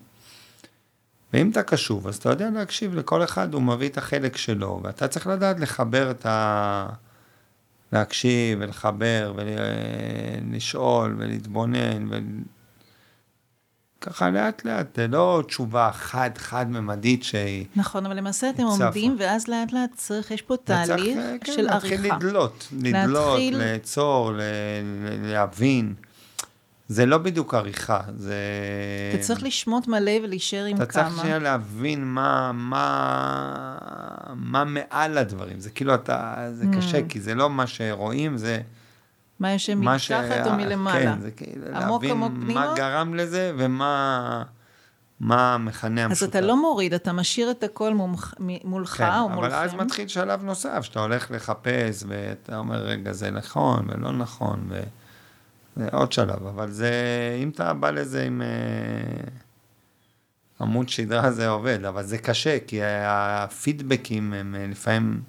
ואם 1.33 1.51
אתה 1.51 1.63
קשוב, 1.63 2.09
אז 2.09 2.17
אתה 2.17 2.29
יודע 2.29 2.51
להקשיב 2.51 2.95
לכל 2.95 3.25
אחד, 3.25 3.55
הוא 3.55 3.63
מביא 3.63 3.89
את 3.89 3.99
החלק 3.99 4.37
שלו, 4.37 4.81
ואתה 4.83 5.09
צריך 5.09 5.27
לדעת 5.27 5.61
לחבר 5.61 6.11
את 6.11 6.27
ה... 6.27 6.89
להקשיב 7.93 8.59
ולחבר 8.63 9.35
ולשאול 9.37 11.15
ולהתבונן 11.19 12.07
ו... 12.11 12.19
ככה 14.01 14.31
לאט 14.31 14.65
לאט, 14.65 14.87
זה 14.97 15.09
לא 15.09 15.43
תשובה 15.47 15.91
חד 15.93 16.31
חד 16.37 16.67
ממדית 16.71 17.23
שהיא... 17.23 17.65
נכון, 17.77 18.07
אבל 18.07 18.17
למעשה 18.17 18.51
אתם 18.51 18.63
צפה. 18.75 18.85
עומדים, 18.85 19.17
ואז 19.19 19.49
לאט 19.49 19.73
לאט 19.73 19.91
צריך, 19.95 20.31
יש 20.31 20.43
פה 20.43 20.55
תהליך 20.65 21.17
אה, 21.19 21.37
כן, 21.41 21.53
של 21.53 21.63
להתחיל 21.63 21.93
עריכה. 21.99 22.17
לדלות, 22.17 22.69
לדלות, 22.81 23.39
להתחיל- 23.39 23.59
לעצור, 23.59 24.33
ל- 24.33 24.41
ל- 24.41 25.33
להבין. 25.33 25.95
זה 26.89 27.07
לא 27.07 27.19
בדיוק 27.19 27.55
עריכה, 27.55 28.01
זה... 28.17 28.35
אתה 29.15 29.23
צריך 29.23 29.43
לשמוט 29.43 29.89
מלא 29.89 30.13
ולהישאר 30.25 30.65
עם 30.65 30.77
אתה 30.77 30.87
כמה. 30.87 31.05
צריך 31.05 31.21
שנייה 31.21 31.39
להבין 31.39 32.05
מה, 32.05 32.53
מה, 32.53 33.77
מה 34.35 34.65
מעל 34.65 35.19
הדברים. 35.19 35.61
זה 35.61 35.71
כאילו 35.71 35.95
אתה, 35.95 36.35
זה 36.53 36.65
Mm. 36.73 36.77
קשה, 36.77 36.99
כי 37.09 37.21
זה 37.21 37.35
לא 37.35 37.51
מה 37.51 37.67
שרואים, 37.67 38.37
זה 38.37 38.61
מה 39.41 39.55
מה 39.77 39.97
מתחת 39.97 40.47
או 40.47 40.53
מלמעלה. 40.53 41.15
כן, 41.15 41.21
זה 41.21 41.31
כאילו 41.31 41.67
עמוק, 41.77 42.03
להבין 42.03 42.11
עמוק 42.11 42.33
מה 42.33 42.45
פנימה? 42.45 42.75
גרם 42.77 43.15
לזה 43.15 43.53
ומה 43.59 44.43
מה 45.21 45.55
המכנה 45.55 46.01
אז 46.01 46.07
המשותף. 46.11 46.31
אתה 46.31 46.41
לא 46.41 46.61
מוריד, 46.63 46.95
אתה 46.95 47.13
משאיר 47.13 47.51
את 47.51 47.63
הכל 47.63 47.95
מומח- 47.95 48.35
מולך 48.65 48.89
כן, 48.97 49.05
או 49.21 49.27
אבל 49.27 49.35
מולכם. 49.35 49.55
אז 49.57 49.75
מתחיל 49.75 50.09
שלב 50.09 50.45
נוסף, 50.45 50.81
שאתה 50.83 51.01
הולך 51.01 51.31
לחפש, 51.31 52.05
ואתה 52.09 52.57
אומר, 52.59 52.77
רגע, 52.77 53.13
זה 53.13 53.31
נכון 53.31 53.87
ולא 53.89 54.13
נכון, 54.13 54.67
ו... 54.69 54.81
זה 55.77 55.89
עוד 55.93 56.13
שלב, 56.13 56.47
אבל 56.47 56.71
זה, 56.71 56.93
אם 57.43 57.49
אתה 57.49 57.73
בא 57.73 57.91
לזה 57.91 58.23
עם 58.25 58.43
אה, 58.43 59.25
עמוד 60.61 60.89
שדרה, 60.89 61.31
זה 61.33 61.49
עובד, 61.49 61.85
אבל 61.85 62.03
זה 62.03 62.19
קשה, 62.19 62.59
כי 62.67 62.81
הפידבקים 62.85 64.33
הם 64.33 64.55
אה, 64.59 64.67
לפעמים, 64.71 65.23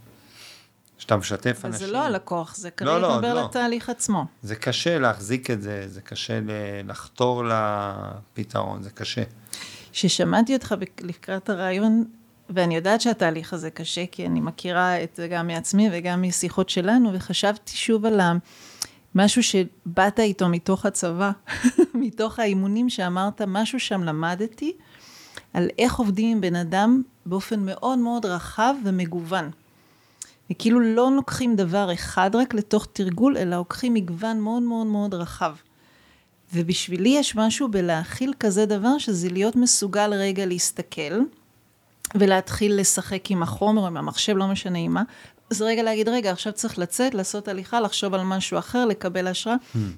כשאתה 0.97 1.17
משתף 1.17 1.61
אנשים, 1.65 1.87
זה 1.87 1.93
לא 1.93 2.03
הלקוח, 2.03 2.55
זה 2.55 2.67
לא, 2.67 2.75
כרגע 2.77 2.97
לא, 2.97 3.15
מדבר 3.15 3.27
על 3.27 3.35
לא. 3.35 3.45
התהליך 3.45 3.89
עצמו. 3.89 4.25
זה 4.41 4.55
קשה 4.55 4.99
להחזיק 4.99 5.51
את 5.51 5.61
זה, 5.61 5.83
זה 5.87 6.01
קשה 6.01 6.39
לחתור 6.83 7.43
לפתרון, 7.45 8.83
זה 8.83 8.89
קשה. 8.89 9.23
כששמעתי 9.91 10.53
אותך 10.53 10.75
לקראת 11.01 11.49
הרעיון, 11.49 12.05
ואני 12.49 12.75
יודעת 12.75 13.01
שהתהליך 13.01 13.53
הזה 13.53 13.69
קשה, 13.69 14.05
כי 14.11 14.25
אני 14.25 14.41
מכירה 14.41 15.03
את 15.03 15.15
זה 15.15 15.27
גם 15.27 15.47
מעצמי 15.47 15.89
וגם 15.91 16.21
משיחות 16.21 16.69
שלנו, 16.69 17.13
וחשבתי 17.13 17.71
שוב 17.77 18.05
על 18.05 18.19
ה- 18.19 18.33
משהו 19.15 19.43
שבאת 19.43 20.19
איתו 20.19 20.49
מתוך 20.49 20.85
הצבא, 20.85 21.31
מתוך 21.93 22.39
האימונים 22.39 22.89
שאמרת, 22.89 23.41
משהו 23.41 23.79
שם 23.79 24.03
למדתי, 24.03 24.73
על 25.53 25.67
איך 25.79 25.95
עובדים 25.95 26.31
עם 26.31 26.41
בן 26.41 26.55
אדם 26.55 27.01
באופן 27.25 27.59
מאוד 27.65 27.99
מאוד 27.99 28.25
רחב 28.25 28.73
ומגוון. 28.85 29.51
וכאילו 30.51 30.79
לא 30.79 31.11
לוקחים 31.15 31.55
דבר 31.55 31.93
אחד 31.93 32.31
רק 32.33 32.53
לתוך 32.53 32.87
תרגול, 32.93 33.37
אלא 33.37 33.55
לוקחים 33.55 33.93
מגוון 33.93 34.39
מאוד 34.39 34.63
מאוד 34.63 34.87
מאוד 34.87 35.13
רחב. 35.13 35.55
ובשבילי 36.53 37.09
יש 37.09 37.35
משהו 37.35 37.67
בלהכיל 37.67 38.33
כזה 38.39 38.65
דבר, 38.65 38.97
שזה 38.97 39.29
להיות 39.29 39.55
מסוגל 39.55 40.13
רגע 40.13 40.45
להסתכל, 40.45 41.19
ולהתחיל 42.15 42.79
לשחק 42.79 43.31
עם 43.31 43.43
החומר, 43.43 43.87
עם 43.87 43.97
המחשב, 43.97 44.37
לא 44.37 44.47
משנה 44.47 44.79
עם 44.79 44.93
מה. 44.93 45.03
אז 45.53 45.61
רגע 45.61 45.83
להגיד, 45.83 46.09
רגע, 46.09 46.31
עכשיו 46.31 46.53
צריך 46.53 46.79
לצאת, 46.79 47.13
לעשות 47.13 47.47
הליכה, 47.47 47.79
לחשוב 47.81 48.13
על 48.13 48.23
משהו 48.23 48.57
אחר, 48.57 48.85
לקבל 48.85 49.27
השראה. 49.27 49.55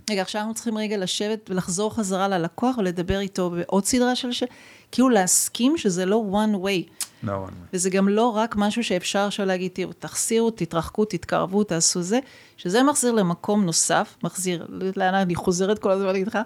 רגע, 0.10 0.22
עכשיו 0.22 0.42
אנחנו 0.42 0.54
צריכים 0.54 0.78
רגע 0.78 0.98
לשבת 0.98 1.50
ולחזור 1.50 1.96
חזרה 1.96 2.28
ללקוח 2.28 2.78
ולדבר 2.78 3.20
איתו 3.20 3.50
בעוד 3.50 3.86
סדרה 3.86 4.16
של 4.16 4.32
ש... 4.32 4.44
כאילו 4.92 5.10
להסכים 5.10 5.78
שזה 5.78 6.06
לא 6.06 6.24
one 6.32 6.56
way. 6.66 7.06
לא 7.24 7.46
one 7.48 7.50
way. 7.50 7.70
וזה 7.74 7.90
גם 7.90 8.10
לא 8.10 8.30
רק 8.30 8.56
משהו 8.56 8.84
שאפשר 8.84 9.20
עכשיו 9.20 9.46
להגיד, 9.46 9.72
תראו, 9.74 9.94
תחסירו, 9.94 10.52
תתרחקו, 10.52 11.06
תתקרבו, 11.06 11.64
תעשו 11.64 12.02
זה, 12.02 12.20
שזה 12.58 12.84
מחזיר 12.84 13.12
למקום 13.12 13.66
נוסף, 13.66 14.16
מחזיר, 14.24 14.68
לאן 14.96 15.14
אני 15.14 15.36
חוזרת 15.36 15.80
כל 15.80 15.92
הזמן 15.92 16.16
איתך, 16.16 16.38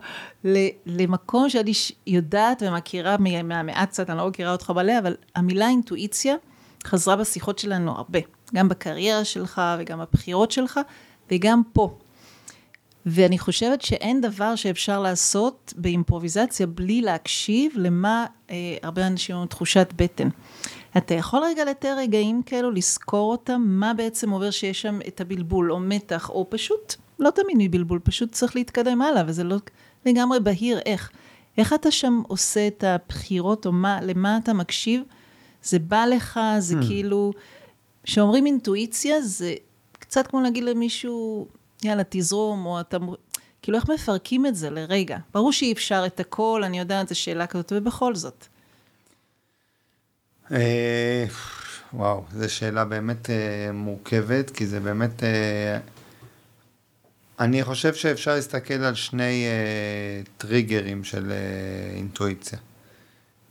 למקום 0.86 1.50
שאני 1.50 1.72
יודעת 2.08 2.64
ומכירה 2.66 3.18
מהמעט 3.44 3.90
קצת, 3.90 4.10
אני 4.10 4.18
לא 4.18 4.28
מכירה 4.28 4.52
אותך 4.52 4.70
מלא, 4.70 5.00
אבל 5.00 5.16
המילה 5.36 5.68
אינטואיציה 5.68 6.36
חזרה 6.86 7.16
בשיחות 7.16 7.60
שלנו 7.60 7.92
הרבה, 7.92 8.20
גם 8.56 8.70
בקריירה 8.70 9.26
שלך 9.26 9.62
וגם 9.80 10.00
בבחירות 10.00 10.52
שלך, 10.52 10.80
וגם 11.32 11.62
פה. 11.74 11.98
ואני 13.06 13.40
חושבת 13.40 13.82
שאין 13.82 14.22
דבר 14.22 14.56
שאפשר 14.56 15.00
לעשות 15.00 15.74
באימפרוביזציה 15.78 16.68
בלי 16.68 17.02
להקשיב 17.02 17.72
למה 17.76 18.26
אה, 18.50 18.56
הרבה 18.84 19.08
אנשים 19.08 19.36
אומרים 19.36 19.50
תחושת 19.50 19.94
בטן. 19.96 20.30
אתה 20.98 21.14
יכול 21.14 21.44
רגע 21.44 21.66
לתאר 21.66 21.98
רגעים 21.98 22.42
כאלו, 22.44 22.72
לזכור 22.72 23.32
אותם, 23.32 23.62
מה 23.68 23.94
בעצם 23.94 24.30
עובר 24.30 24.52
שיש 24.52 24.82
שם 24.82 25.00
את 25.08 25.22
הבלבול, 25.22 25.72
או 25.72 25.80
מתח, 25.80 26.30
או 26.30 26.48
פשוט, 26.50 26.96
לא 27.20 27.30
תמיד 27.30 27.58
מבלבול, 27.60 28.00
פשוט 28.04 28.32
צריך 28.32 28.56
להתקדם 28.56 29.02
הלאה, 29.02 29.24
וזה 29.28 29.44
לא 29.44 29.56
לגמרי 30.06 30.40
בהיר 30.40 30.80
איך. 30.86 31.12
איך 31.58 31.74
אתה 31.74 31.92
שם 31.92 32.22
עושה 32.28 32.68
את 32.68 32.84
הבחירות, 32.84 33.66
או 33.66 33.72
מה, 33.72 34.00
למה 34.02 34.38
אתה 34.44 34.54
מקשיב? 34.54 35.04
זה 35.64 35.80
בא 35.80 36.06
לך, 36.06 36.40
זה 36.60 36.80
hmm. 36.80 36.86
כאילו, 36.86 37.32
כשאומרים 38.10 38.46
אינטואיציה, 38.46 39.22
זה 39.22 39.54
קצת 40.00 40.28
כמו 40.28 40.42
להגיד 40.42 40.64
למישהו, 40.64 41.48
יאללה, 41.84 42.04
תזרום, 42.10 42.66
או 42.66 42.80
אתה... 42.80 42.98
כאילו, 43.62 43.78
איך 43.78 43.90
מפרקים 43.90 44.46
את 44.46 44.56
זה 44.56 44.70
לרגע? 44.70 45.18
ברור 45.34 45.52
שאי 45.52 45.72
אפשר 45.72 46.04
את 46.06 46.20
הכל, 46.20 46.62
אני 46.66 46.80
יודעת, 46.80 47.08
זו 47.08 47.20
שאלה 47.20 47.48
כזאת, 47.48 47.72
ובכל 47.76 48.16
זאת. 48.16 48.46
אה, 50.52 51.26
וואו, 51.94 52.24
זו 52.34 52.54
שאלה 52.54 52.86
באמת 52.86 53.30
אה, 53.30 53.72
מורכבת, 53.74 54.50
כי 54.50 54.68
זה 54.68 54.80
באמת... 54.80 55.24
אה, 55.24 55.80
אני 57.40 57.64
חושב 57.64 57.94
שאפשר 57.94 58.36
להסתכל 58.36 58.74
על 58.74 58.96
שני 58.96 59.46
טריגרים 60.38 61.04
של 61.04 61.32
אינטואיציה. 61.96 62.60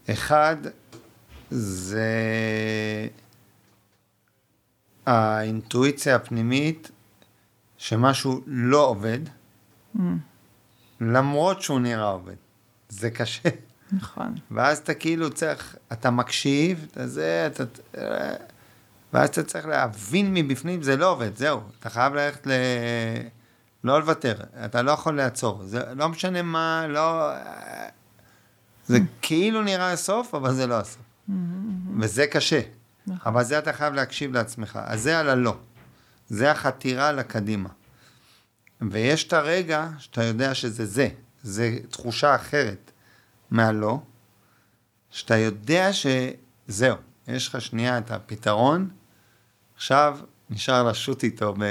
אחד, 0.08 0.56
זה 1.50 2.08
האינטואיציה 5.08 6.16
הפנימית 6.16 6.90
שמשהו 7.78 8.40
לא 8.46 8.86
עובד, 8.86 9.18
mm. 9.96 10.00
למרות 11.00 11.62
שהוא 11.62 11.80
נראה 11.80 12.08
עובד. 12.08 12.34
זה 12.88 13.10
קשה. 13.10 13.48
נכון. 13.92 14.34
ואז 14.50 14.78
אתה 14.78 14.94
כאילו 14.94 15.30
צריך, 15.30 15.76
אתה 15.92 16.10
מקשיב, 16.10 16.86
אתה 16.92 17.06
זה, 17.06 17.48
אתה... 17.52 17.64
ואז 19.12 19.28
אתה 19.28 19.42
צריך 19.42 19.66
להבין 19.66 20.34
מבפנים, 20.34 20.82
זה 20.82 20.96
לא 20.96 21.10
עובד, 21.10 21.36
זהו. 21.36 21.60
אתה 21.80 21.90
חייב 21.90 22.14
ללכת 22.14 22.46
ל... 22.46 22.50
לא 23.84 23.98
לוותר, 23.98 24.34
אתה 24.64 24.82
לא 24.82 24.90
יכול 24.90 25.16
לעצור. 25.16 25.62
זה 25.64 25.82
לא 25.94 26.08
משנה 26.08 26.42
מה, 26.42 26.86
לא... 26.88 27.32
זה 28.86 28.98
כאילו 29.22 29.62
נראה 29.62 29.92
הסוף, 29.92 30.34
אבל 30.34 30.54
זה 30.54 30.66
לא 30.66 30.74
הסוף. 30.74 31.02
Mm-hmm. 31.28 31.32
וזה 32.00 32.26
קשה. 32.26 32.60
נכון. 33.08 33.32
אבל 33.32 33.44
זה 33.44 33.58
אתה 33.58 33.72
חייב 33.72 33.94
להקשיב 33.94 34.32
לעצמך. 34.32 34.78
אז 34.84 35.02
זה 35.02 35.18
על 35.18 35.28
הלא. 35.28 35.56
זה 36.28 36.50
החתירה 36.50 37.12
לקדימה. 37.12 37.68
ויש 38.90 39.24
את 39.24 39.32
הרגע 39.32 39.88
שאתה 39.98 40.24
יודע 40.24 40.54
שזה 40.54 40.86
זה, 40.86 41.08
זה 41.42 41.78
תחושה 41.90 42.34
אחרת 42.34 42.90
מהלא, 43.50 43.98
שאתה 45.10 45.36
יודע 45.36 45.90
שזהו, 45.92 46.96
יש 47.28 47.48
לך 47.48 47.60
שנייה 47.60 47.98
את 47.98 48.10
הפתרון, 48.10 48.90
עכשיו 49.76 50.18
נשאר 50.50 50.88
לשוט 50.88 51.24
איתו 51.24 51.54
ב... 51.58 51.64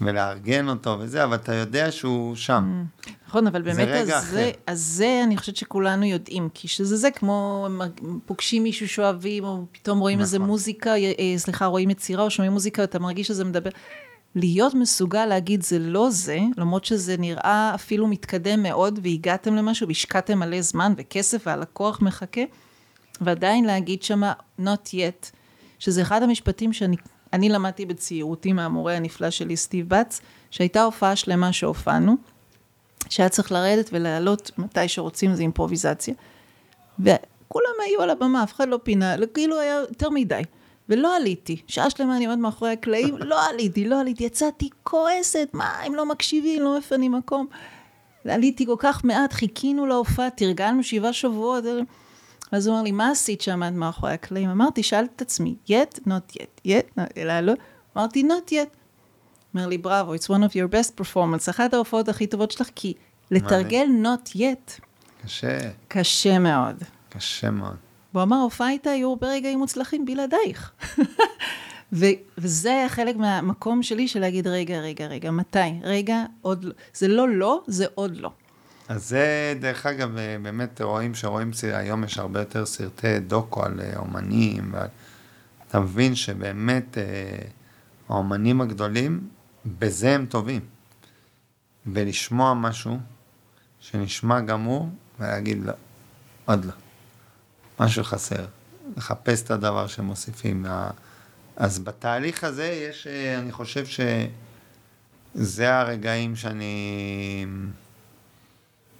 ולארגן 0.00 0.68
אותו 0.68 0.96
וזה, 1.00 1.24
אבל 1.24 1.34
אתה 1.36 1.54
יודע 1.54 1.92
שהוא 1.92 2.36
שם. 2.36 2.84
Mm. 3.06 3.10
נכון, 3.28 3.46
אבל 3.46 3.62
באמת 3.62 3.88
אז 3.88 4.24
זה, 4.30 4.50
אז 4.66 4.80
זה 4.80 5.20
אני 5.24 5.36
חושבת 5.36 5.56
שכולנו 5.56 6.04
יודעים, 6.04 6.48
כי 6.54 6.68
שזה 6.68 6.96
זה 6.96 7.10
כמו 7.10 7.66
פוגשים 8.26 8.62
מישהו 8.62 8.88
שאוהבים, 8.88 9.44
או 9.44 9.64
פתאום 9.72 9.98
רואים 9.98 10.18
נכון. 10.18 10.22
איזה 10.22 10.38
מוזיקה, 10.38 10.90
אה, 10.90 11.34
סליחה, 11.36 11.66
רואים 11.66 11.90
יצירה 11.90 12.24
או 12.24 12.30
שומעים 12.30 12.52
מוזיקה, 12.52 12.84
אתה 12.84 12.98
מרגיש 12.98 13.26
שזה 13.26 13.44
מדבר. 13.44 13.70
להיות 14.34 14.74
מסוגל 14.74 15.26
להגיד 15.26 15.62
זה 15.62 15.78
לא 15.78 16.10
זה, 16.10 16.38
למרות 16.56 16.84
שזה 16.84 17.16
נראה 17.16 17.72
אפילו 17.74 18.06
מתקדם 18.06 18.62
מאוד, 18.62 19.00
והגעתם 19.02 19.54
למשהו 19.54 19.88
והשקעתם 19.88 20.38
מלא 20.38 20.60
זמן 20.60 20.92
וכסף 20.96 21.42
והלקוח 21.46 22.02
מחכה, 22.02 22.40
ועדיין 23.20 23.64
להגיד 23.64 24.02
שמה 24.02 24.32
not 24.60 24.88
yet, 24.88 25.36
שזה 25.78 26.02
אחד 26.02 26.22
המשפטים 26.22 26.72
שאני 26.72 26.96
אני 27.32 27.48
למדתי 27.48 27.86
בצעירותי 27.86 28.52
מהמורה 28.52 28.96
הנפלא 28.96 29.30
שלי, 29.30 29.56
סטיב 29.56 29.88
בץ, 29.88 30.20
שהייתה 30.50 30.82
הופעה 30.82 31.16
שלמה 31.16 31.52
שהופענו, 31.52 32.16
שהיה 33.08 33.28
צריך 33.28 33.52
לרדת 33.52 33.90
ולעלות 33.92 34.50
מתי 34.58 34.88
שרוצים, 34.88 35.34
זה 35.34 35.42
אימפרוביזציה. 35.42 36.14
וכולם 36.98 37.74
היו 37.86 38.02
על 38.02 38.10
הבמה, 38.10 38.42
אף 38.42 38.52
אחד 38.52 38.68
לא 38.68 38.78
פינה, 38.82 39.14
כאילו 39.34 39.60
היה 39.60 39.74
יותר 39.88 40.10
מדי. 40.10 40.42
ולא 40.90 41.16
עליתי. 41.16 41.62
שעה 41.66 41.90
שלמה 41.90 42.16
אני 42.16 42.26
עומדת 42.26 42.40
מאחורי 42.42 42.72
הקלעים, 42.72 43.16
לא 43.18 43.48
עליתי, 43.48 43.88
לא 43.88 44.00
עליתי. 44.00 44.24
יצאתי 44.24 44.68
כועסת, 44.82 45.48
מה, 45.52 45.80
הם 45.84 45.94
לא 45.94 46.06
מקשיבים, 46.06 46.62
לא 46.62 46.78
מפנים 46.78 47.12
מקום. 47.12 47.46
עליתי 48.28 48.66
כל 48.66 48.76
כך 48.78 49.04
מעט, 49.04 49.32
חיכינו 49.32 49.86
להופעה, 49.86 50.30
תרגלנו 50.30 50.82
שבעה 50.82 51.12
שבועות. 51.12 51.64
ואז 52.52 52.66
הוא 52.66 52.74
אמר 52.74 52.82
לי, 52.82 52.92
מה 52.92 53.10
עשית 53.10 53.40
שעמד 53.40 53.72
מאחורי 53.72 54.12
הקלעים? 54.12 54.50
אמרתי, 54.50 54.82
שאלתי 54.82 55.12
את 55.16 55.22
עצמי, 55.22 55.56
yet, 55.68 55.98
not 56.06 56.36
yet, 56.36 56.66
yet, 56.66 56.98
not, 56.98 57.12
אלא 57.16 57.40
לא. 57.40 57.52
אמרתי, 57.96 58.22
not 58.22 58.50
yet. 58.50 58.76
אומר 59.54 59.66
לי, 59.66 59.78
בראבו, 59.78 60.14
it's 60.14 60.28
one 60.28 60.50
of 60.50 60.52
your 60.52 60.72
best 60.72 61.00
performance, 61.00 61.50
אחת 61.50 61.74
ההופעות 61.74 62.08
הכי 62.08 62.26
טובות 62.26 62.50
שלך, 62.50 62.68
כי 62.74 62.94
לתרגל 63.30 63.86
not 64.02 64.36
yet. 64.36 64.80
קשה. 65.24 65.58
קשה 65.88 66.38
מאוד. 66.38 66.76
קשה 67.08 67.50
מאוד. 67.50 67.76
והוא 68.14 68.22
אמר, 68.22 68.36
ההופעה 68.36 68.70
איתה 68.70 68.90
היו 68.90 69.08
הרבה 69.08 69.28
רגעים 69.28 69.58
מוצלחים 69.58 70.04
בלעדייך. 70.04 70.72
ו- 71.92 72.06
וזה 72.38 72.70
היה 72.70 72.88
חלק 72.88 73.16
מהמקום 73.16 73.82
שלי 73.82 74.08
של 74.08 74.20
להגיד, 74.20 74.46
רגע, 74.46 74.80
רגע, 74.80 75.06
רגע, 75.06 75.30
מתי? 75.30 75.58
רגע, 75.82 76.24
עוד 76.42 76.64
לא. 76.64 76.72
זה 76.94 77.08
לא 77.08 77.28
לא, 77.28 77.62
זה 77.66 77.86
עוד 77.94 78.16
לא. 78.16 78.30
אז 78.90 79.08
זה, 79.08 79.54
דרך 79.60 79.86
אגב, 79.86 80.16
אה, 80.16 80.36
באמת 80.42 80.80
רואים 80.80 81.14
שרואים, 81.14 81.50
היום 81.72 82.04
יש 82.04 82.18
הרבה 82.18 82.40
יותר 82.40 82.66
סרטי 82.66 83.20
דוקו 83.20 83.64
על 83.64 83.80
אה, 83.80 83.96
אומנים, 83.96 84.74
ואתה 84.74 85.80
מבין 85.80 86.14
שבאמת 86.14 86.98
אה, 86.98 87.38
האומנים 88.08 88.60
הגדולים, 88.60 89.28
בזה 89.78 90.14
הם 90.14 90.26
טובים. 90.26 90.60
ולשמוע 91.86 92.54
משהו 92.54 92.98
שנשמע 93.80 94.40
גמור, 94.40 94.88
ולהגיד 95.18 95.58
לא, 95.64 95.72
עוד 96.44 96.64
לא. 96.64 96.72
משהו 97.80 98.04
חסר. 98.04 98.46
לחפש 98.96 99.42
את 99.42 99.50
הדבר 99.50 99.86
שמוסיפים. 99.86 100.66
אז 101.56 101.78
בתהליך 101.78 102.44
הזה 102.44 102.66
יש, 102.66 103.06
אני 103.38 103.52
חושב 103.52 103.84
שזה 105.34 105.78
הרגעים 105.78 106.36
שאני 106.36 107.46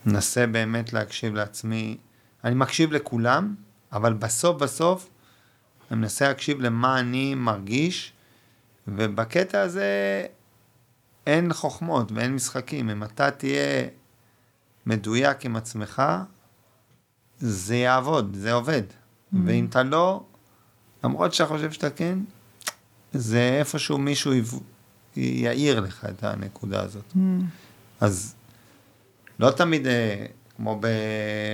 מנסה 0.07 0.47
באמת 0.47 0.93
להקשיב 0.93 1.35
לעצמי. 1.35 1.97
אני 2.45 2.55
מקשיב 2.55 2.93
לכולם, 2.93 3.55
אבל 3.93 4.13
בסוף 4.13 4.63
בסוף 4.63 5.11
אני 5.91 5.99
מנסה 5.99 6.29
להקשיב 6.29 6.61
למה 6.61 7.01
אני 7.01 7.35
מרגיש, 7.35 8.13
ובקטע 8.89 9.61
הזה 9.61 10.27
אין 11.27 11.53
חוכמות 11.53 12.13
ואין 12.13 12.35
משחקים. 12.35 12.91
אם 12.91 13.03
אתה 13.03 13.31
תהיה 13.31 13.89
מדויק 14.87 15.45
עם 15.45 15.57
עצמך, 15.57 16.03
זה 17.39 17.77
יעבוד, 17.77 18.37
זה 18.41 18.53
עובד. 18.53 18.83
Mm-hmm. 18.83 19.37
ואם 19.47 19.65
אתה 19.65 19.83
לא, 19.83 20.25
למרות 21.05 21.35
שאתה 21.35 21.49
חושב 21.49 21.73
שאתה 21.73 21.91
כן, 21.91 22.19
זה 23.13 23.57
איפשהו 23.59 23.99
מישהו 23.99 24.33
יעיר 25.17 25.81
לך 25.81 26.07
את 26.11 26.25
הנקודה 26.25 26.83
הזאת. 26.83 27.13
Mm-hmm. 27.13 27.45
אז 28.01 28.35
לא 29.41 29.51
תמיד, 29.51 29.87
אה, 29.87 30.27
כמו 30.57 30.79
ב... 30.81 30.87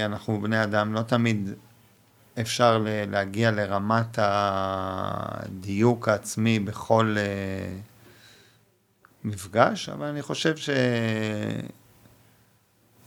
אנחנו 0.04 0.40
בני 0.40 0.62
אדם, 0.62 0.94
לא 0.94 1.02
תמיד 1.02 1.50
אפשר 2.40 2.84
להגיע 2.86 3.50
לרמת 3.50 4.18
הדיוק 4.22 6.08
העצמי 6.08 6.58
בכל 6.58 7.16
אה, 7.18 7.78
מפגש, 9.24 9.88
אבל 9.88 10.06
אני 10.06 10.22
חושב 10.22 10.56
ש... 10.56 10.70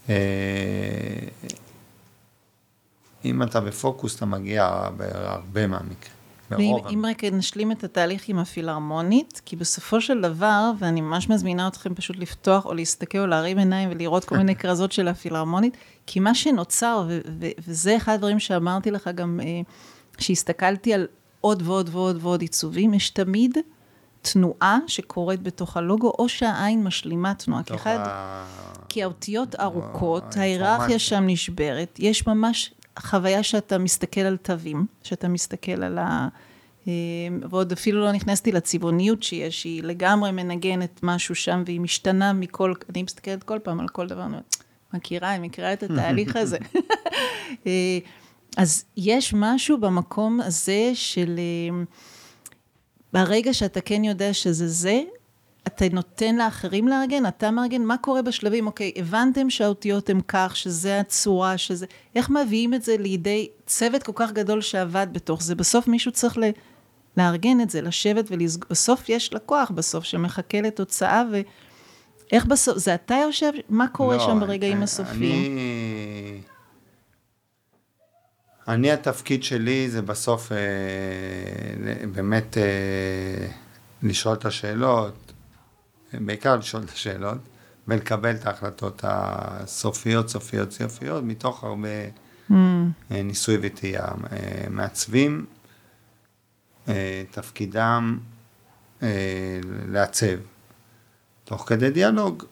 אה, 0.10 0.16
אם 3.26 3.44
אתה 3.44 3.62
בפוקוס, 3.62 4.16
אתה 4.16 4.26
מגיע 4.26 4.90
בהרבה 4.98 5.68
מהמקרים. 5.68 6.19
ואם 6.52 6.76
אם 6.94 7.06
רק 7.06 7.24
נשלים 7.24 7.72
את 7.72 7.84
התהליך 7.84 8.30
עם 8.30 8.40
הפילהרמונית, 8.40 9.42
כי 9.46 9.56
בסופו 9.56 10.02
של 10.02 10.22
דבר, 10.22 10.72
ואני 10.80 11.02
ממש 11.02 11.30
מזמינה 11.30 11.68
אתכם 11.68 11.96
פשוט 11.96 12.18
לפתוח 12.18 12.66
או 12.66 12.74
להסתכל 12.74 13.18
או 13.18 13.28
להרים 13.28 13.58
עיניים 13.58 13.90
ולראות 13.92 14.26
כל 14.26 14.38
מיני 14.38 14.56
כרזות 14.56 14.92
של 14.92 15.08
הפילהרמונית, 15.08 15.78
כי 16.06 16.20
מה 16.20 16.36
שנוצר, 16.36 17.04
ו- 17.08 17.20
ו- 17.40 17.50
וזה 17.68 17.98
אחד 17.98 18.14
הדברים 18.14 18.40
שאמרתי 18.40 18.92
לך 18.92 19.10
גם 19.16 19.40
אה, 19.44 19.62
כשהסתכלתי 20.18 20.94
על 20.94 21.08
עוד 21.42 21.62
ועוד 21.66 21.90
ועוד 21.92 22.18
ועוד 22.22 22.42
עיצובים, 22.42 22.94
יש 22.94 23.10
תמיד 23.10 23.58
תנועה 24.22 24.78
שקורית 24.88 25.44
בתוך 25.44 25.78
הלוגו, 25.78 26.14
או 26.20 26.30
שהעין 26.30 26.84
משלימה 26.84 27.34
תנועה. 27.34 27.64
כי 27.64 27.76
אחד, 27.76 27.98
ה... 28.00 28.46
כי 28.90 29.04
האותיות 29.04 29.56
ארוכות. 29.56 30.38
ההיררכיה 30.38 31.00
שם 31.00 31.24
נשברת, 31.28 32.00
יש 32.00 32.28
ממש 32.28 32.74
חוויה 33.00 33.44
שאתה 33.44 33.78
מסתכל 33.78 34.22
על 34.22 34.38
תווים, 34.38 34.86
שאתה 35.04 35.28
מסתכל 35.28 35.84
על 35.84 35.98
ה... 35.98 36.28
אה, 36.88 36.94
ועוד 37.50 37.72
אפילו 37.72 38.02
לא 38.02 38.12
נכנסתי 38.12 38.52
לצבעוניות 38.52 39.24
שיש, 39.24 39.62
שהיא 39.62 39.84
לגמרי 39.84 40.32
מנגנת 40.32 41.00
משהו 41.04 41.36
שם, 41.36 41.64
והיא 41.66 41.80
משתנה 41.82 42.34
מכל, 42.34 42.74
אני 42.90 43.04
מסתכלת 43.04 43.44
כל 43.44 43.60
פעם 43.64 43.80
על 43.80 43.88
כל 43.88 44.08
דבר, 44.08 44.22
אני 44.22 44.32
אומרת, 44.32 44.56
מכירה, 44.94 45.36
אני 45.36 45.48
מכירה 45.48 45.74
את 45.74 45.84
התהליך 45.84 46.36
הזה. 46.36 46.58
אה, 47.68 48.00
אז 48.58 48.86
יש 48.98 49.34
משהו 49.38 49.78
במקום 49.78 50.42
הזה 50.42 50.92
של... 50.94 51.36
אה, 51.40 51.84
ברגע 53.14 53.54
שאתה 53.54 53.82
כן 53.82 54.04
יודע 54.04 54.34
שזה 54.34 54.68
זה, 54.68 55.02
אתה 55.76 55.86
נותן 55.92 56.36
לאחרים 56.36 56.88
לארגן, 56.88 57.26
אתה 57.26 57.52
מארגן, 57.52 57.82
מה 57.82 57.98
קורה 57.98 58.22
בשלבים? 58.22 58.68
אוקיי, 58.68 58.92
הבנתם 58.96 59.50
שהאותיות 59.50 60.10
הן 60.10 60.20
כך, 60.28 60.56
שזה 60.56 61.00
הצורה, 61.00 61.58
שזה... 61.58 61.86
איך 62.16 62.30
מביאים 62.30 62.74
את 62.74 62.84
זה 62.84 62.96
לידי 62.98 63.50
צוות 63.66 64.04
כל 64.04 64.12
כך 64.16 64.32
גדול 64.32 64.62
שעבד 64.62 65.08
בתוך 65.12 65.44
זה? 65.44 65.56
בסוף 65.56 65.88
מישהו 65.88 66.12
צריך 66.12 66.38
ל... 66.38 66.44
לארגן 67.18 67.62
את 67.62 67.70
זה, 67.70 67.82
לשבת 67.82 68.26
ולסגור. 68.30 68.68
בסוף 68.70 69.10
יש 69.10 69.34
לקוח 69.34 69.72
בסוף 69.72 70.04
שמחכה 70.04 70.62
לתוצאה, 70.62 71.24
ואיך 71.32 72.46
בסוף, 72.46 72.78
זה 72.78 72.96
אתה 72.96 73.16
יושב? 73.16 73.52
מה 73.70 73.88
קורה 73.88 74.18
לא, 74.18 74.26
שם 74.26 74.40
ברגעים 74.40 74.76
אני- 74.76 74.84
הסופיים? 74.84 75.52
אני... 75.52 76.42
אני, 78.68 78.92
התפקיד 78.92 79.44
שלי 79.44 79.90
זה 79.90 80.02
בסוף 80.02 80.52
אה, 80.52 80.58
באמת 82.12 82.58
אה, 82.58 83.48
לשאול 84.04 84.34
את 84.34 84.46
השאלות, 84.46 85.29
בעיקר 86.14 86.56
לשאול 86.56 86.84
את 86.84 86.90
השאלות, 86.90 87.38
ולקבל 87.88 88.36
את 88.36 88.46
ההחלטות 88.46 89.02
הסופיות, 89.04 90.30
סופיות, 90.30 90.72
סופיות, 90.72 91.24
מתוך 91.24 91.64
הרבה 91.64 91.90
Mm, 92.52 92.54
אה, 93.12 93.24
ניסוי 93.24 93.58
וטעייה. 93.62 94.06
אה, 94.06 94.70
מעצבים, 94.70 95.46
אה, 96.88 97.24
תפקידם 97.32 98.20
לעצב, 99.88 100.36
תוך 101.44 101.64
כדי 101.68 101.90
דיאלוג 101.90 102.44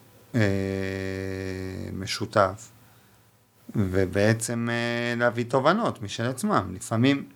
משותף, 1.93 2.71
ובעצם 3.75 4.69
להביא 5.17 5.45
תובנות 5.47 6.01
משל 6.01 6.25
עצמם. 6.25 6.71
לפעמים 6.73 7.29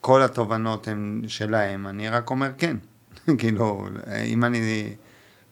כל 0.00 0.22
התובנות 0.22 0.88
הן 0.88 1.22
שלהם, 1.28 1.86
אני 1.86 2.08
רק 2.08 2.30
אומר 2.30 2.50
כן. 2.58 2.76
כאילו, 3.38 3.86
אם 4.26 4.44
אני... 4.44 4.94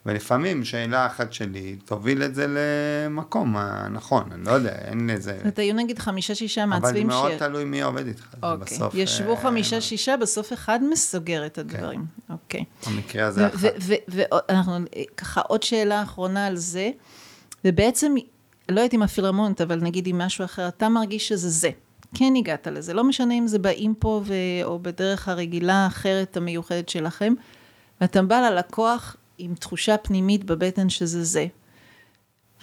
ולפעמים 0.06 0.64
שאלה 0.64 1.06
אחת 1.06 1.32
שלי 1.32 1.76
תוביל 1.84 2.22
את 2.22 2.34
זה 2.34 2.46
למקום 2.48 3.56
הנכון, 3.56 4.32
אני 4.32 4.44
לא 4.44 4.50
יודע, 4.50 4.70
אין 4.70 5.10
לזה... 5.10 5.38
זאת 5.44 5.58
היו 5.58 5.74
נגיד 5.74 5.98
חמישה-שישה 5.98 6.64
אבל 6.64 6.70
מעצבים 6.70 7.06
מאוד 7.06 7.32
ש... 7.32 7.38
תלוי 7.38 7.64
מי 7.64 7.82
עובד 7.82 8.06
איתך. 8.06 8.34
אוקיי, 8.42 8.56
בסוף, 8.66 8.94
ישבו 8.94 9.30
אה, 9.30 9.36
חמישה-שישה, 9.36 10.16
בסוף 10.16 10.52
אחד 10.52 10.80
מסוגר 10.90 11.46
את 11.46 11.58
הדברים. 11.58 12.04
אוקיי. 12.30 12.64
במקרה 12.86 13.26
הזה 13.26 13.46
אחת. 13.46 13.60
ואנחנו, 14.08 14.78
ככה 15.16 15.40
עוד 15.40 15.62
שאלה 15.62 16.02
אחרונה 16.02 16.46
על 16.46 16.56
זה, 16.56 16.90
ובעצם, 17.64 18.14
לא 18.68 18.80
יודעת 18.80 18.94
אם 18.94 19.02
הפילהרמונית, 19.02 19.60
אבל 19.60 19.80
נגיד 19.80 20.06
עם 20.06 20.18
משהו 20.18 20.44
אחר, 20.44 20.68
אתה 20.68 20.88
מרגיש 20.88 21.28
שזה 21.28 21.50
זה. 21.50 21.70
כן 22.14 22.32
הגעת 22.38 22.66
לזה, 22.66 22.94
לא 22.94 23.04
משנה 23.04 23.34
אם 23.34 23.46
זה 23.46 23.58
באימפו 23.58 24.22
ו... 24.24 24.34
או 24.64 24.78
בדרך 24.78 25.28
הרגילה 25.28 25.74
האחרת 25.74 26.36
המיוחדת 26.36 26.88
שלכם, 26.88 27.34
ואתה 28.00 28.22
בא 28.22 28.40
ללקוח 28.40 29.16
עם 29.38 29.54
תחושה 29.54 29.96
פנימית 29.96 30.44
בבטן 30.44 30.88
שזה 30.88 31.24
זה, 31.24 31.46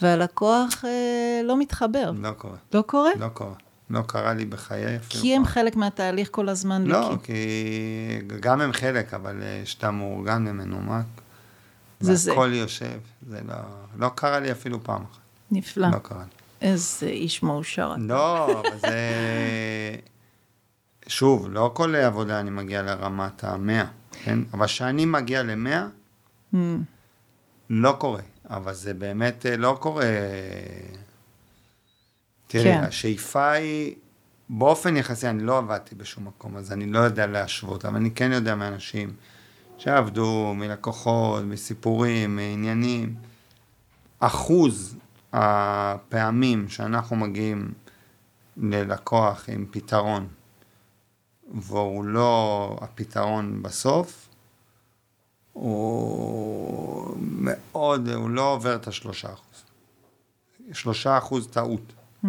והלקוח 0.02 0.84
אה, 0.84 0.90
לא 1.44 1.58
מתחבר. 1.58 2.12
לא 2.22 2.30
קורה. 2.30 2.56
לא 2.74 2.82
קורה? 2.82 3.10
לא 3.18 3.28
קורה. 3.28 3.54
לא 3.90 4.00
קרה 4.06 4.34
לי 4.34 4.44
בחיי. 4.44 4.98
כי 5.08 5.34
הם 5.36 5.44
פעם. 5.44 5.52
חלק 5.52 5.76
מהתהליך 5.76 6.28
כל 6.30 6.48
הזמן. 6.48 6.86
לא, 6.86 6.96
וכי- 7.14 7.26
כי 7.26 8.36
גם 8.40 8.60
הם 8.60 8.72
חלק, 8.72 9.14
אבל 9.14 9.42
אה, 9.42 9.62
שאתה 9.64 9.90
מאורגן 9.90 10.44
ומנומק. 10.48 11.04
זה 12.00 12.14
זה. 12.14 12.30
והכל 12.30 12.50
יושב, 12.54 12.98
זה 13.28 13.40
לא... 13.48 13.54
לא 13.98 14.08
קרה 14.14 14.40
לי 14.40 14.52
אפילו 14.52 14.84
פעם 14.84 15.02
אחת. 15.12 15.20
נפלא. 15.50 15.88
לא 15.88 15.98
קרה 15.98 16.18
לי. 16.22 16.68
איזה 16.68 17.06
איש 17.06 17.42
מאושר. 17.42 17.94
לא, 17.98 18.46
אבל 18.60 18.78
זה... 18.78 18.96
שוב, 21.06 21.48
לא 21.50 21.70
כל 21.74 21.94
עבודה 21.94 22.40
אני 22.40 22.50
מגיע 22.50 22.82
לרמת 22.82 23.44
המאה, 23.44 23.84
כן? 24.24 24.38
אבל 24.52 24.66
כשאני 24.66 25.04
מגיע 25.04 25.42
למאה, 25.42 25.86
Mm, 26.54 26.56
לא 27.70 27.96
קורה. 27.98 28.22
אבל 28.50 28.74
זה 28.74 28.94
באמת 28.94 29.46
אה, 29.46 29.56
לא 29.56 29.76
קורה... 29.80 30.04
תראי, 32.46 32.64
כן. 32.64 32.80
כן. 32.80 32.84
השאיפה 32.84 33.50
היא, 33.50 33.94
באופן 34.48 34.96
יחסי, 34.96 35.28
אני 35.28 35.42
לא 35.42 35.58
עבדתי 35.58 35.94
בשום 35.94 36.26
מקום, 36.26 36.56
אז 36.56 36.72
אני 36.72 36.86
לא 36.86 36.98
יודע 36.98 37.26
להשוות, 37.26 37.84
אבל 37.84 37.96
אני 37.96 38.10
כן 38.10 38.32
יודע 38.32 38.54
מאנשים 38.54 39.12
שעבדו, 39.78 40.54
מלקוחות, 40.56 41.44
מסיפורים, 41.44 42.36
מעניינים. 42.36 43.14
אחוז 44.18 44.96
הפעמים 45.32 46.68
שאנחנו 46.68 47.16
מגיעים 47.16 47.72
ללקוח 48.56 49.44
עם 49.48 49.66
פתרון, 49.70 50.26
והוא 51.54 52.04
לא 52.04 52.76
הפתרון 52.80 53.62
בסוף, 53.62 54.28
הוא 55.52 57.16
מאוד, 57.20 58.08
הוא 58.08 58.30
לא 58.30 58.52
עובר 58.52 58.74
את 58.74 58.88
השלושה 58.88 59.28
אחוז. 59.32 59.64
שלושה 60.72 61.18
אחוז 61.18 61.48
טעות. 61.48 61.92
mm. 62.24 62.28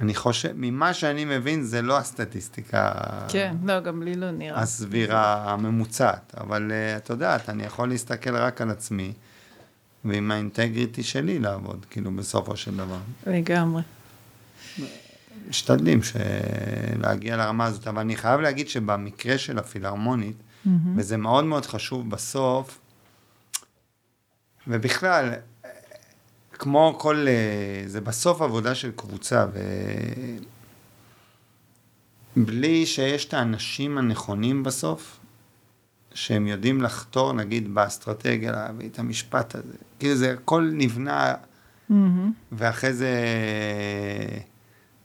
אני 0.00 0.14
חושב, 0.14 0.52
ממה 0.54 0.94
שאני 0.94 1.24
מבין, 1.24 1.62
זה 1.62 1.82
לא 1.82 1.98
הסטטיסטיקה 1.98 2.92
כן, 3.28 3.56
לא, 3.64 3.80
גם 3.80 4.02
לי 4.02 4.14
לא 4.14 4.30
נראה. 4.30 4.60
הסבירה 4.60 5.52
הממוצעת, 5.52 6.34
אבל 6.40 6.70
uh, 6.70 6.96
את 6.96 7.10
יודעת, 7.10 7.48
אני 7.48 7.62
יכול 7.62 7.88
להסתכל 7.88 8.36
רק 8.36 8.60
על 8.60 8.70
עצמי, 8.70 9.12
ועם 10.04 10.30
האינטגריטי 10.30 11.02
שלי 11.02 11.38
לעבוד, 11.38 11.86
כאילו, 11.90 12.10
בסופו 12.16 12.56
של 12.56 12.76
דבר. 12.76 12.98
לגמרי. 13.26 13.82
משתדלים. 15.48 16.00
להגיע 16.98 17.36
לרמה 17.36 17.64
הזאת, 17.64 17.88
אבל 17.88 18.00
אני 18.00 18.16
חייב 18.16 18.40
להגיד 18.40 18.68
שבמקרה 18.68 19.38
של 19.38 19.58
הפילהרמונית, 19.58 20.36
וזה 20.96 21.16
מאוד 21.16 21.44
מאוד 21.44 21.66
חשוב 21.66 22.10
בסוף, 22.10 22.78
ובכלל, 24.68 25.32
כמו 26.52 26.96
כל, 26.98 27.26
אה, 27.28 27.82
זה 27.86 28.00
בסוף 28.00 28.42
עבודה 28.42 28.74
של 28.74 28.90
קבוצה, 28.96 29.46
ובלי 32.36 32.86
שיש 32.86 33.24
את 33.24 33.34
האנשים 33.34 33.98
הנכונים 33.98 34.62
בסוף, 34.62 35.18
שהם 36.14 36.46
יודעים 36.46 36.82
לחתור, 36.82 37.32
נגיד, 37.32 37.74
באסטרטגיה, 37.74 38.52
להביא 38.52 38.88
את 38.88 38.98
המשפט 38.98 39.54
הזה. 39.54 39.74
כאילו 39.98 40.14
זה 40.14 40.32
הכל 40.32 40.70
נבנה, 40.72 41.34
מהמם. 41.88 42.32
ואחרי 42.52 42.92
זה, 42.92 43.10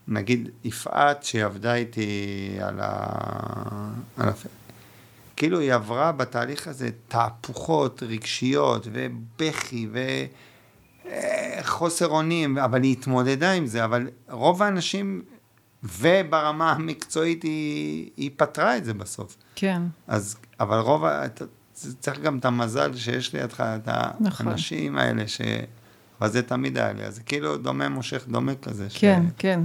נגיד, 0.08 0.50
יפעת, 0.64 1.24
שהיא 1.24 1.46
עבדה 1.46 1.76
איתי 1.76 2.10
על 2.62 2.80
ה... 2.80 2.94
על 4.18 4.30
ה... 4.30 4.32
כאילו 5.36 5.60
היא 5.60 5.74
עברה 5.74 6.12
בתהליך 6.12 6.68
הזה 6.68 6.90
תהפוכות 7.08 8.04
רגשיות 8.04 8.88
ובכי 8.92 9.88
וחוסר 11.60 12.08
אונים, 12.08 12.58
אבל 12.58 12.84
היא 12.84 12.92
התמודדה 12.92 13.52
עם 13.52 13.66
זה, 13.66 13.86
אבל 13.86 14.10
רוב 14.30 14.64
האנשים, 14.64 15.22
וברמה 15.84 16.72
המקצועית 16.72 17.44
היא, 17.44 18.10
היא 18.18 18.32
פתרה 18.38 18.78
את 18.78 18.86
זה 18.86 18.94
בסוף. 18.94 19.38
כן, 19.56 19.82
אז, 20.08 20.38
אבל 20.60 20.78
רוב, 20.80 21.06
אתה 21.06 21.46
צריך 22.00 22.20
גם 22.20 22.38
את 22.38 22.46
המזל 22.46 22.96
שיש 22.96 23.34
לידך 23.36 23.62
את 23.62 23.88
נכון. 24.20 24.48
האנשים 24.48 24.98
האלה, 24.98 25.28
ש... 25.28 25.42
אבל 26.22 26.30
זה 26.30 26.42
תמיד 26.44 26.78
היה 26.78 26.94
לי, 26.94 27.04
אז 27.04 27.16
זה 27.16 27.22
כאילו 27.24 27.58
דומה 27.58 27.90
מושך 27.90 28.24
דומה 28.28 28.56
כזה. 28.56 28.90
ש- 28.90 28.98
כן, 28.98 29.24
כן. 29.38 29.60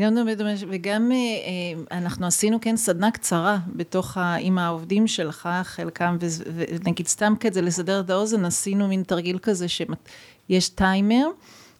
גם 0.00 0.14
דומה 0.14 0.34
דומה, 0.34 0.50
וגם 0.68 1.12
אה, 1.12 1.16
אה, 1.16 1.98
אנחנו 1.98 2.26
עשינו 2.26 2.58
כן 2.60 2.76
סדנה 2.76 3.10
קצרה 3.10 3.58
בתוך, 3.66 4.16
ה, 4.16 4.34
עם 4.34 4.58
העובדים 4.58 5.06
שלך, 5.06 5.48
חלקם, 5.62 6.16
ונגיד 6.54 7.06
סתם 7.06 7.34
כזה 7.40 7.62
לסדר 7.62 8.00
את 8.00 8.10
האוזן, 8.10 8.44
עשינו 8.44 8.88
מין 8.88 9.02
תרגיל 9.02 9.38
כזה 9.38 9.66
שיש 9.68 10.68
טיימר, 10.68 11.26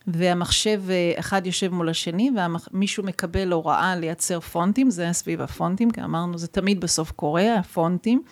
והמחשב 0.06 0.82
אה, 0.90 1.12
אחד 1.18 1.46
יושב 1.46 1.74
מול 1.74 1.88
השני, 1.88 2.30
ומישהו 2.72 3.04
מקבל 3.04 3.52
הוראה 3.52 3.96
לייצר 3.96 4.40
פונטים, 4.40 4.90
זה 4.90 5.02
היה 5.02 5.12
סביב 5.12 5.40
הפונטים, 5.40 5.90
כי 5.90 6.02
אמרנו, 6.02 6.38
זה 6.38 6.46
תמיד 6.46 6.80
בסוף 6.80 7.10
קורה, 7.10 7.54
הפונטים. 7.54 8.22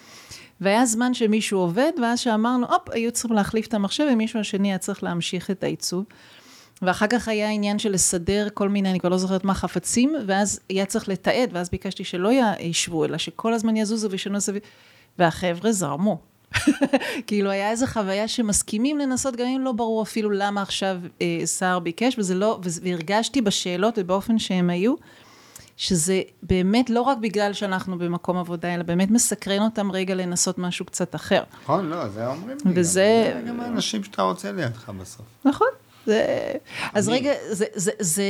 והיה 0.60 0.86
זמן 0.86 1.14
שמישהו 1.14 1.58
עובד, 1.58 1.92
ואז 2.02 2.20
שאמרנו, 2.20 2.66
הופ, 2.66 2.90
היו 2.90 3.12
צריכים 3.12 3.36
להחליף 3.36 3.66
את 3.66 3.74
המחשב, 3.74 4.04
ומישהו 4.12 4.40
השני 4.40 4.68
היה 4.68 4.78
צריך 4.78 5.02
להמשיך 5.02 5.50
את 5.50 5.64
העיצוב. 5.64 6.04
ואחר 6.82 7.06
כך 7.06 7.28
היה 7.28 7.50
עניין 7.50 7.78
של 7.78 7.92
לסדר 7.92 8.48
כל 8.54 8.68
מיני, 8.68 8.90
אני 8.90 9.00
כבר 9.00 9.08
לא 9.08 9.18
זוכרת 9.18 9.44
מה, 9.44 9.54
חפצים, 9.54 10.14
ואז 10.26 10.60
היה 10.68 10.86
צריך 10.86 11.08
לתעד, 11.08 11.50
ואז 11.52 11.70
ביקשתי 11.70 12.04
שלא 12.04 12.30
ישבו, 12.60 13.04
אלא 13.04 13.18
שכל 13.18 13.52
הזמן 13.52 13.76
יזוזו 13.76 14.10
וישנו 14.10 14.40
סביב, 14.40 14.62
והחבר'ה 15.18 15.72
זרמו. 15.72 16.18
כאילו 17.26 17.50
היה 17.50 17.70
איזו 17.70 17.86
חוויה 17.86 18.28
שמסכימים 18.28 18.98
לנסות, 18.98 19.36
גם 19.36 19.46
אם 19.46 19.60
לא 19.60 19.72
ברור 19.72 20.02
אפילו 20.02 20.30
למה 20.30 20.62
עכשיו 20.62 20.96
אה, 21.22 21.40
סער 21.44 21.78
ביקש, 21.78 22.18
וזה 22.18 22.34
לא, 22.34 22.60
והרגשתי 22.82 23.40
בשאלות 23.40 23.94
ובאופן 23.98 24.38
שהם 24.38 24.70
היו, 24.70 24.94
שזה 25.76 26.20
באמת 26.42 26.90
לא 26.90 27.00
רק 27.00 27.18
בגלל 27.18 27.52
שאנחנו 27.52 27.98
במקום 27.98 28.36
עבודה, 28.36 28.74
אלא 28.74 28.82
באמת 28.82 29.10
מסקרן 29.10 29.62
אותם 29.62 29.92
רגע 29.92 30.14
לנסות 30.14 30.58
משהו 30.58 30.84
קצת 30.84 31.14
אחר. 31.14 31.42
נכון, 31.62 31.88
לא, 31.88 32.08
זה 32.08 32.26
אומרים 32.26 32.56
לי. 32.64 32.72
וזה... 32.74 33.32
גם, 33.36 33.46
גם 33.46 33.60
האנשים 33.60 34.04
שאתה 34.04 34.22
רוצה 34.22 34.52
לידך 34.52 34.88
בסוף. 34.88 35.26
נכון. 35.44 35.68
זה... 36.07 36.53
אז 36.94 37.09
רגע, 37.09 37.32
זה, 37.50 37.64
זה, 37.74 37.90
זה, 37.98 38.24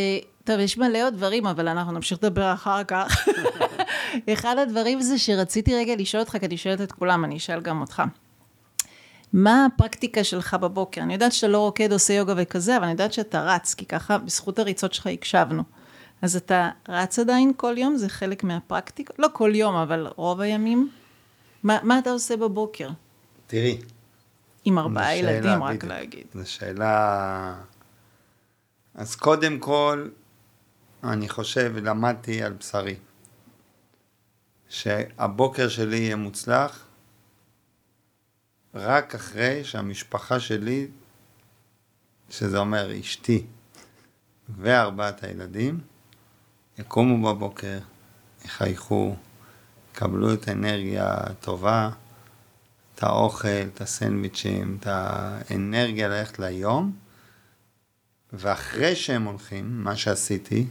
טוב, 0.44 0.60
יש 0.60 0.78
מלא 0.78 1.06
עוד 1.06 1.14
דברים, 1.14 1.46
אבל 1.46 1.68
אנחנו 1.68 1.92
נמשיך 1.92 2.18
לדבר 2.22 2.52
אחר 2.52 2.84
כך. 2.84 3.28
אחד 4.32 4.58
הדברים 4.58 5.02
זה 5.02 5.18
שרציתי 5.18 5.74
רגע 5.74 5.96
לשאול 5.96 6.22
אותך, 6.22 6.36
כי 6.40 6.46
אני 6.46 6.56
שואלת 6.56 6.80
את 6.80 6.92
כולם, 6.92 7.24
אני 7.24 7.36
אשאל 7.36 7.60
גם 7.60 7.80
אותך. 7.80 8.02
מה 9.32 9.66
הפרקטיקה 9.66 10.24
שלך 10.24 10.54
בבוקר? 10.54 11.00
אני 11.00 11.12
יודעת 11.12 11.32
שאתה 11.32 11.48
לא 11.48 11.58
רוקד, 11.58 11.92
עושה 11.92 12.12
יוגה 12.12 12.34
וכזה, 12.36 12.76
אבל 12.76 12.84
אני 12.84 12.92
יודעת 12.92 13.12
שאתה 13.12 13.42
רץ, 13.42 13.74
כי 13.74 13.84
ככה 13.86 14.18
בזכות 14.18 14.58
הריצות 14.58 14.94
שלך 14.94 15.06
הקשבנו. 15.06 15.62
אז 16.22 16.36
אתה 16.36 16.70
רץ 16.88 17.18
עדיין 17.18 17.52
כל 17.56 17.74
יום? 17.78 17.96
זה 17.96 18.08
חלק 18.08 18.44
מהפרקטיקה? 18.44 19.14
לא 19.18 19.28
כל 19.32 19.52
יום, 19.54 19.74
אבל 19.74 20.06
רוב 20.16 20.40
הימים? 20.40 20.90
מה, 21.62 21.78
מה 21.82 21.98
אתה 21.98 22.10
עושה 22.10 22.36
בבוקר? 22.36 22.88
תראי. 23.46 23.78
עם 24.64 24.78
ארבעה 24.78 25.16
ילדים, 25.16 25.62
רק 25.62 25.76
בדיוק. 25.76 25.84
להגיד. 25.84 26.26
זו 26.34 26.50
שאלה... 26.50 27.54
אז 28.94 29.16
קודם 29.16 29.58
כל, 29.58 30.08
אני 31.04 31.28
חושב, 31.28 31.72
למדתי 31.76 32.42
על 32.42 32.52
בשרי, 32.52 32.96
שהבוקר 34.68 35.68
שלי 35.68 35.96
יהיה 35.96 36.16
מוצלח 36.16 36.86
רק 38.74 39.14
אחרי 39.14 39.64
שהמשפחה 39.64 40.40
שלי, 40.40 40.86
שזה 42.30 42.58
אומר 42.58 43.00
אשתי 43.00 43.46
וארבעת 44.48 45.24
הילדים, 45.24 45.80
יקומו 46.78 47.34
בבוקר, 47.34 47.78
יחייכו, 48.44 49.16
יקבלו 49.92 50.34
את 50.34 50.48
האנרגיה 50.48 51.14
הטובה, 51.14 51.90
את 53.02 53.06
האוכל, 53.06 53.48
את 53.48 53.80
הסנדוויצ'ים, 53.80 54.76
את 54.80 54.86
האנרגיה 54.86 56.08
ללכת 56.08 56.38
ליום, 56.38 56.92
ואחרי 58.32 58.96
שהם 58.96 59.24
הולכים, 59.24 59.84
מה 59.84 59.96
שעשיתי, 59.96 60.66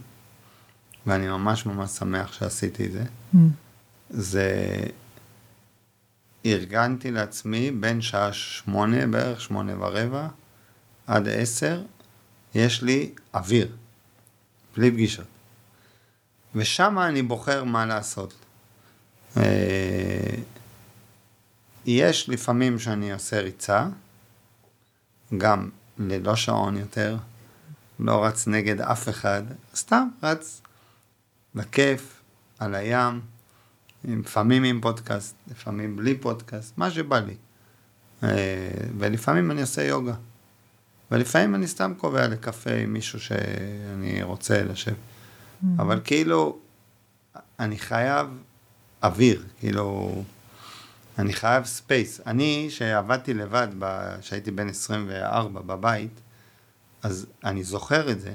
ואני 1.06 1.28
ממש 1.28 1.66
ממש 1.66 1.90
שמח 1.90 2.34
שעשיתי 2.34 2.86
את 2.86 2.92
זה, 2.92 3.04
mm. 3.04 3.38
זה 4.10 4.76
ארגנתי 6.46 7.12
לעצמי 7.12 7.72
בין 7.72 8.02
שעה 8.02 8.34
שמונה 8.34 9.08
בערך, 9.08 9.42
שמונה 9.42 9.74
ורבע, 9.80 10.28
עד 11.08 11.28
עשר, 11.28 11.84
יש 12.56 12.82
לי 12.82 13.12
אוויר, 13.34 13.76
בלי 14.78 14.92
פגישות. 14.92 15.28
ושם 16.56 17.00
אני 17.00 17.22
בוחר 17.22 17.64
מה 17.64 17.86
לעשות. 17.86 18.34
יש 22.00 22.30
לפעמים 22.30 22.80
שאני 22.80 23.14
עושה 23.14 23.42
ריצה, 23.42 23.88
גם 25.38 25.70
ללא 25.98 26.36
שעון 26.36 26.78
יותר, 26.78 27.18
לא 28.00 28.26
רץ 28.26 28.48
נגד 28.48 28.82
אף 28.82 29.10
אחד, 29.10 29.44
סתם 29.76 30.08
רץ 30.24 30.62
בכיף, 31.56 32.22
על 32.60 32.76
הים, 32.76 33.22
לפעמים 34.04 34.64
עם 34.64 34.82
פודקאסט, 34.82 35.36
לפעמים 35.52 35.96
בלי 35.96 36.18
פודקאסט, 36.18 36.78
מה 36.78 36.92
שבא 36.92 37.20
לי. 37.20 37.36
אה, 38.24 38.30
ולפעמים 38.98 39.52
אני 39.52 39.62
עושה 39.62 39.84
יוגה. 39.84 40.14
ולפעמים 41.12 41.56
אני 41.56 41.68
סתם 41.68 41.94
קובע 41.98 42.28
לקפה 42.28 42.74
עם 42.74 42.94
מישהו 42.94 43.20
שאני 43.20 44.24
רוצה 44.24 44.64
לשבת. 44.64 44.96
Mm-hmm. 44.96 45.68
אבל 45.78 46.00
כאילו, 46.04 46.58
אני 47.60 47.78
חייב 47.78 48.28
אוויר, 49.04 49.44
כאילו, 49.60 50.24
אני 51.20 51.34
חייב 51.34 51.66
space. 51.66 52.22
אני, 52.28 52.68
שעבדתי 52.70 53.34
לבד, 53.34 53.68
כשהייתי 54.22 54.52
בן 54.52 54.70
24 54.70 55.62
בבית, 55.62 56.22
אז 57.04 57.26
אני 57.44 57.64
זוכר 57.64 58.12
את 58.12 58.22
זה, 58.22 58.34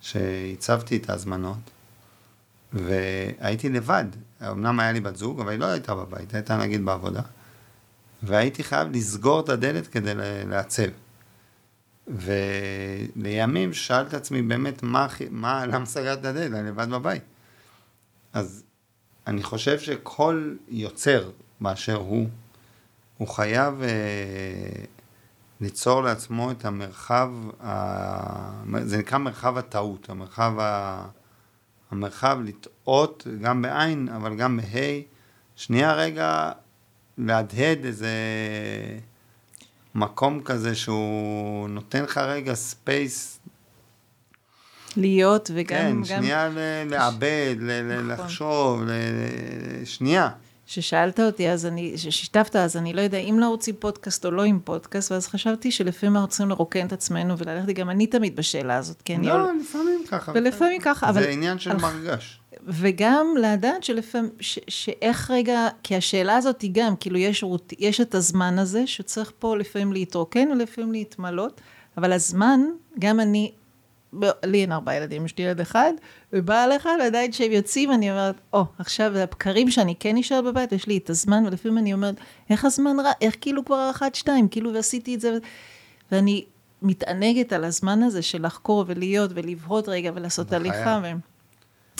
שעיצבתי 0.00 0.96
את 0.96 1.10
ההזמנות, 1.10 1.70
והייתי 2.72 3.68
לבד. 3.68 4.04
אמנם 4.50 4.80
היה 4.80 4.92
לי 4.92 5.00
בת 5.00 5.16
זוג, 5.16 5.40
אבל 5.40 5.50
היא 5.50 5.58
לא 5.58 5.66
הייתה 5.66 5.94
בבית, 5.94 6.34
הייתה 6.34 6.56
נגיד 6.56 6.84
בעבודה. 6.84 7.22
והייתי 8.22 8.64
חייב 8.64 8.88
לסגור 8.92 9.40
את 9.40 9.48
הדלת 9.48 9.86
כדי 9.86 10.12
לעצב. 10.48 10.88
ולימים 12.06 13.72
שאלתי 13.72 14.08
את 14.08 14.14
עצמי 14.14 14.42
באמת, 14.42 14.82
מה, 14.82 15.06
מה, 15.30 15.66
למה 15.66 15.86
סגרת 15.86 16.18
את 16.18 16.24
הדלת? 16.24 16.52
אני 16.52 16.68
לבד 16.68 16.90
בבית. 16.90 17.22
אז 18.32 18.64
אני 19.26 19.42
חושב 19.42 19.78
שכל 19.78 20.54
יוצר 20.68 21.30
באשר 21.62 21.96
הוא, 21.96 22.28
הוא 23.18 23.28
חייב 23.28 23.82
אה, 23.82 23.88
ליצור 25.60 26.02
לעצמו 26.02 26.50
את 26.50 26.64
המרחב, 26.64 27.30
ה... 27.64 28.62
זה 28.82 28.98
נקרא 28.98 29.18
מרחב 29.18 29.58
הטעות, 29.58 30.10
המרחב, 30.10 30.52
ה... 30.58 31.04
המרחב 31.90 32.38
לטעות 32.44 33.26
גם 33.40 33.62
בעין, 33.62 34.08
אבל 34.08 34.36
גם 34.36 34.56
בה', 34.56 35.00
שנייה 35.56 35.92
רגע 35.92 36.52
להדהד 37.18 37.84
איזה 37.84 38.10
מקום 39.94 40.42
כזה 40.44 40.74
שהוא 40.74 41.68
נותן 41.68 42.02
לך 42.02 42.18
רגע 42.18 42.54
space. 42.54 43.38
להיות 44.96 45.50
וגם... 45.54 45.78
כן, 45.78 45.96
גם... 45.96 46.04
שנייה 46.04 46.48
ל- 46.48 46.88
לעבד, 46.90 47.54
ל- 47.60 47.82
נכון. 47.92 48.08
לחשוב, 48.10 48.82
ל- 48.82 49.84
שנייה. 49.84 50.28
ששאלת 50.72 51.20
אותי, 51.20 51.50
אז 51.50 51.66
אני, 51.66 51.98
ששיתפת, 51.98 52.56
אז 52.56 52.76
אני 52.76 52.92
לא 52.92 53.00
יודע 53.00 53.18
אם 53.18 53.38
לא 53.38 53.48
רוצים 53.48 53.74
פודקאסט 53.78 54.26
או 54.26 54.30
לא 54.30 54.42
עם 54.42 54.60
פודקאסט, 54.64 55.12
ואז 55.12 55.26
חשבתי 55.26 55.70
שלפעמים 55.70 56.16
אנחנו 56.16 56.28
צריכים 56.28 56.48
לרוקן 56.48 56.86
את 56.86 56.92
עצמנו 56.92 57.38
וללכת, 57.38 57.68
גם 57.68 57.90
אני 57.90 58.06
תמיד 58.06 58.36
בשאלה 58.36 58.76
הזאת, 58.76 59.02
כן? 59.04 59.20
לא, 59.20 59.50
אני... 59.50 59.60
לפעמים 59.60 60.04
ככה. 60.08 60.32
ולפעמים 60.34 60.80
ככה, 60.80 61.08
אבל... 61.08 61.22
זה 61.22 61.28
עניין 61.28 61.58
של 61.58 61.76
מרגש. 61.76 62.40
וגם 62.66 63.26
לדעת 63.40 63.84
שלפעמים, 63.84 64.30
ש, 64.40 64.58
שאיך 64.68 65.30
רגע, 65.30 65.68
כי 65.82 65.96
השאלה 65.96 66.36
הזאת 66.36 66.60
היא 66.60 66.70
גם, 66.74 66.96
כאילו 66.96 67.18
יש, 67.18 67.42
רות, 67.42 67.72
יש 67.78 68.00
את 68.00 68.14
הזמן 68.14 68.58
הזה 68.58 68.86
שצריך 68.86 69.32
פה 69.38 69.56
לפעמים 69.56 69.92
להתרוקן 69.92 70.48
ולפעמים 70.50 70.92
להתמלות, 70.92 71.60
אבל 71.96 72.12
הזמן, 72.12 72.60
גם 72.98 73.20
אני, 73.20 73.52
לי 74.44 74.62
אין 74.62 74.72
ארבעה 74.72 74.96
ילדים, 74.96 75.24
יש 75.24 75.38
לי 75.38 75.44
ילד 75.44 75.60
אחד, 75.60 75.92
ובא 76.32 76.66
לך 76.66 76.88
לדעת 77.06 77.34
שהם 77.34 77.52
יוצאים, 77.52 77.92
אני 77.92 78.10
אומרת, 78.10 78.34
או, 78.52 78.62
oh, 78.62 78.64
עכשיו 78.78 79.16
הבקרים 79.16 79.70
שאני 79.70 79.94
כן 80.00 80.16
נשארת 80.16 80.44
בבית, 80.44 80.72
יש 80.72 80.86
לי 80.86 80.98
את 80.98 81.10
הזמן, 81.10 81.46
ולפעמים 81.46 81.78
אני 81.78 81.92
אומרת, 81.92 82.14
איך 82.50 82.64
הזמן 82.64 83.00
רע, 83.00 83.10
איך 83.20 83.36
כאילו 83.40 83.64
כבר 83.64 83.90
אחת, 83.90 84.14
שתיים, 84.14 84.48
כאילו 84.48 84.74
ועשיתי 84.74 85.14
את 85.14 85.20
זה, 85.20 85.38
ואני 86.12 86.44
מתענגת 86.82 87.52
על 87.52 87.64
הזמן 87.64 88.02
הזה 88.02 88.22
של 88.22 88.46
לחקור 88.46 88.84
ולהיות 88.86 89.30
ולבהות 89.34 89.88
רגע 89.88 90.10
ולעשות 90.14 90.52
הליכה. 90.52 91.00
ו... 91.02 91.12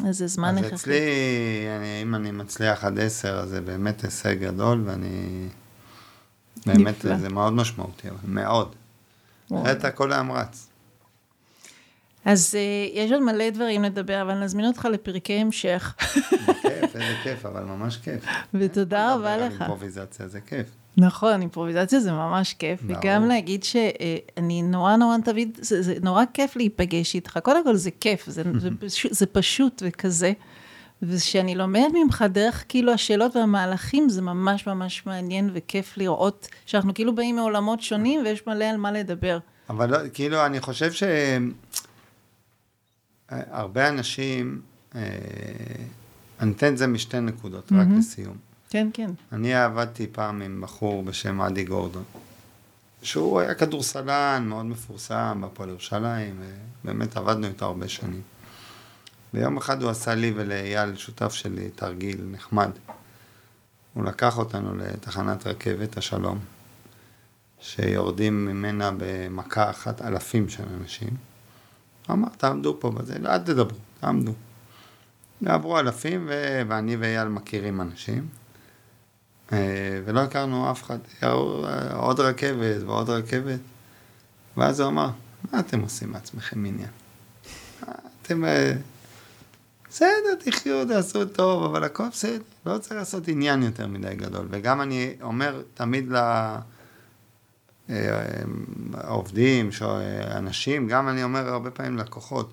אז 0.08 0.18
זה 0.18 0.26
זמן 0.26 0.58
הכרחי. 0.58 0.74
אז 0.74 0.80
אצלי, 0.80 1.00
אני, 1.76 2.02
אם 2.02 2.14
אני 2.14 2.30
מצליח 2.30 2.84
עד 2.84 2.98
עשר, 2.98 3.38
אז 3.38 3.48
זה 3.48 3.60
באמת 3.60 4.04
הישג 4.04 4.38
גדול, 4.38 4.82
ואני... 4.84 5.48
באמת, 6.66 6.86
נפלא. 6.86 7.18
זה 7.18 7.28
מאוד 7.28 7.52
משמעותי, 7.52 8.08
מאוד. 8.24 8.74
אחרת 9.54 9.84
הכל 9.84 10.12
היה 10.12 10.22
מרץ. 10.22 10.68
אז 12.25 12.55
uh, 12.55 12.99
יש 12.99 13.12
עוד 13.12 13.23
מלא 13.23 13.51
דברים 13.51 13.83
לדבר, 13.83 14.23
אבל 14.23 14.35
נזמין 14.35 14.66
אותך 14.66 14.89
לפרקי 14.93 15.33
המשך. 15.33 15.95
בכיף, 16.49 16.97
איזה 16.97 17.14
כיף, 17.23 17.47
אבל 17.47 17.62
ממש 17.62 17.97
כיף. 17.97 18.25
ותודה 18.55 19.14
רבה 19.14 19.37
לך. 19.37 19.53
אימפרוביזציה 19.53 20.29
זה 20.29 20.41
כיף. 20.41 20.66
נכון, 20.97 21.41
אימפרוביזציה 21.41 22.01
זה 22.01 22.12
ממש 22.12 22.55
כיף, 22.55 22.83
ברור. 22.83 22.99
וגם 22.99 23.25
להגיד 23.25 23.64
שאני 23.64 24.62
נורא 24.62 24.97
נורא 24.97 25.16
תמיד, 25.25 25.59
זה, 25.62 25.83
זה 25.83 25.95
נורא 26.03 26.25
כיף 26.35 26.57
להיפגש 26.57 27.14
איתך. 27.14 27.39
קודם 27.43 27.64
כל 27.64 27.77
זה 27.77 27.91
כיף, 28.01 28.27
זה, 28.27 28.43
זה, 28.59 28.68
פשוט, 28.81 29.12
זה 29.12 29.27
פשוט 29.27 29.83
וכזה. 29.87 30.33
ושאני 31.03 31.55
לומדת 31.55 31.93
ממך 31.95 32.25
דרך 32.31 32.64
כאילו 32.68 32.93
השאלות 32.93 33.37
והמהלכים, 33.37 34.09
זה 34.09 34.23
ממש 34.23 34.66
ממש 34.66 35.07
מעניין 35.07 35.51
וכיף 35.53 35.97
לראות 35.97 36.49
שאנחנו 36.66 36.95
כאילו 36.95 37.14
באים 37.14 37.37
מעולמות 37.37 37.81
שונים 37.81 38.20
ויש 38.25 38.47
מלא 38.47 38.64
על 38.64 38.77
מה 38.77 38.93
לדבר. 38.93 39.39
אבל 39.70 39.91
לא, 39.91 39.99
כאילו, 40.14 40.47
אני 40.47 40.61
חושב 40.61 40.93
ש... 40.93 41.03
הרבה 43.51 43.89
אנשים, 43.89 44.61
אה, 44.95 45.01
אני 46.41 46.53
אתן 46.53 46.72
את 46.72 46.78
זה 46.78 46.87
משתי 46.87 47.20
נקודות, 47.20 47.72
mm-hmm. 47.72 47.74
רק 47.74 47.87
לסיום. 47.99 48.37
כן, 48.70 48.89
כן. 48.93 49.11
אני 49.33 49.55
עבדתי 49.55 50.07
פעם 50.12 50.43
עם 50.43 50.61
בחור 50.61 51.03
בשם 51.03 51.41
אדי 51.41 51.64
גורדון. 51.64 52.05
שהוא 53.03 53.41
היה 53.41 53.55
כדורסלן 53.55 54.45
מאוד 54.49 54.66
מפורסם 54.66 55.39
בהפועל 55.41 55.68
ירושלים, 55.68 56.41
באמת 56.85 57.16
עבדנו 57.16 57.47
איתו 57.47 57.64
הרבה 57.64 57.89
שנים. 57.89 58.22
ויום 59.35 59.57
אחד 59.57 59.83
הוא 59.83 59.91
עשה 59.91 60.14
לי 60.14 60.33
ולאייל, 60.37 60.97
שותף 60.97 61.33
שלי, 61.33 61.70
תרגיל 61.70 62.24
נחמד. 62.30 62.70
הוא 63.95 64.05
לקח 64.05 64.39
אותנו 64.39 64.76
לתחנת 64.76 65.47
רכבת 65.47 65.97
השלום, 65.97 66.39
שיורדים 67.61 68.45
ממנה 68.45 68.91
במכה 68.97 69.70
אחת 69.70 70.03
אלפים 70.03 70.49
של 70.49 70.64
אנשים. 70.80 71.32
אמר, 72.11 72.28
תעמדו 72.36 72.76
פה 72.80 72.90
בזה, 72.90 73.16
אל 73.26 73.38
תדברו, 73.38 73.78
תעמדו. 74.00 74.32
ועברו 75.42 75.78
אלפים, 75.78 76.26
ו... 76.30 76.62
ואני 76.68 76.96
ואייל 76.96 77.28
מכירים 77.28 77.80
אנשים. 77.80 78.28
אה, 79.53 80.00
ולא 80.05 80.20
הכרנו 80.20 80.70
אף 80.70 80.82
אחד, 80.82 80.98
עוד 81.94 82.20
רכבת 82.20 82.82
ועוד 82.86 83.11
רכבת. 83.11 83.61
ואז 84.57 84.80
הוא 84.80 84.88
אמר, 84.88 85.11
מה 85.53 85.61
אתם 85.61 85.80
עושים 85.80 86.12
מעצמכם 86.12 86.64
עניין? 86.64 86.88
אתם... 88.22 88.44
אה, 88.44 88.72
בסדר, 89.90 90.34
תחיו, 90.38 90.88
תעשו 90.88 91.24
טוב, 91.24 91.62
אבל 91.62 91.84
הכל 91.84 92.09
בסדר, 92.09 92.38
לא 92.66 92.78
צריך 92.78 92.92
לעשות 92.92 93.28
עניין 93.28 93.62
יותר 93.62 93.86
מדי 93.86 94.14
גדול. 94.14 94.46
וגם 94.50 94.80
אני 94.80 95.14
אומר 95.22 95.62
תמיד 95.74 96.09
לעובדים, 96.09 96.72
אה, 100.01 100.38
אנשים, 100.38 100.88
גם 100.88 101.09
אני 101.09 101.24
אומר 101.24 101.49
הרבה 101.49 101.70
פעמים 101.70 101.97
לקוחות, 101.99 102.53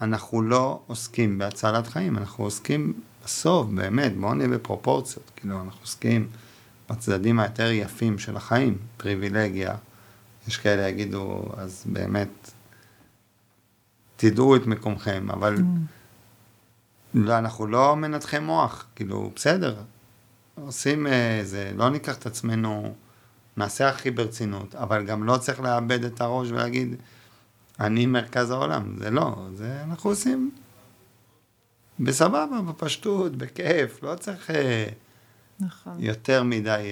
אנחנו 0.00 0.42
לא 0.42 0.80
עוסקים 0.86 1.38
בהצלת 1.38 1.86
חיים, 1.86 2.18
אנחנו 2.18 2.44
עוסקים 2.44 2.92
בסוף, 3.24 3.66
באמת, 3.66 4.16
בואו 4.16 4.34
נהיה 4.34 4.48
בפרופורציות, 4.48 5.30
כאילו, 5.36 5.62
אנחנו 5.62 5.80
עוסקים 5.80 6.28
בצדדים 6.90 7.40
היותר 7.40 7.70
יפים 7.70 8.18
של 8.18 8.36
החיים, 8.36 8.78
פריבילגיה, 8.96 9.74
יש 10.48 10.56
כאלה 10.56 10.88
יגידו, 10.88 11.44
אז 11.56 11.84
באמת, 11.86 12.50
תדעו 14.16 14.56
את 14.56 14.66
מקומכם, 14.66 15.30
אבל 15.30 15.56
mm. 15.56 15.60
לא, 17.14 17.38
אנחנו 17.38 17.66
לא 17.66 17.96
מנתחי 17.96 18.38
מוח, 18.38 18.86
כאילו, 18.94 19.32
בסדר, 19.36 19.76
עושים 20.54 21.06
איזה, 21.06 21.72
לא 21.76 21.90
ניקח 21.90 22.16
את 22.18 22.26
עצמנו, 22.26 22.94
נעשה 23.56 23.88
הכי 23.88 24.10
ברצינות, 24.10 24.74
אבל 24.74 25.06
גם 25.06 25.24
לא 25.24 25.36
צריך 25.36 25.60
לאבד 25.60 26.04
את 26.04 26.20
הראש 26.20 26.50
ולהגיד, 26.50 26.96
אני 27.80 28.06
מרכז 28.06 28.50
העולם, 28.50 28.96
זה 28.98 29.10
לא, 29.10 29.36
זה 29.54 29.82
אנחנו 29.82 30.10
עושים 30.10 30.50
בסבבה, 32.00 32.60
בפשטות, 32.68 33.36
בכיף, 33.36 34.02
לא 34.02 34.14
צריך 34.14 34.50
אה, 34.50 34.86
נכון. 35.60 35.92
יותר 35.98 36.42
מדי... 36.42 36.82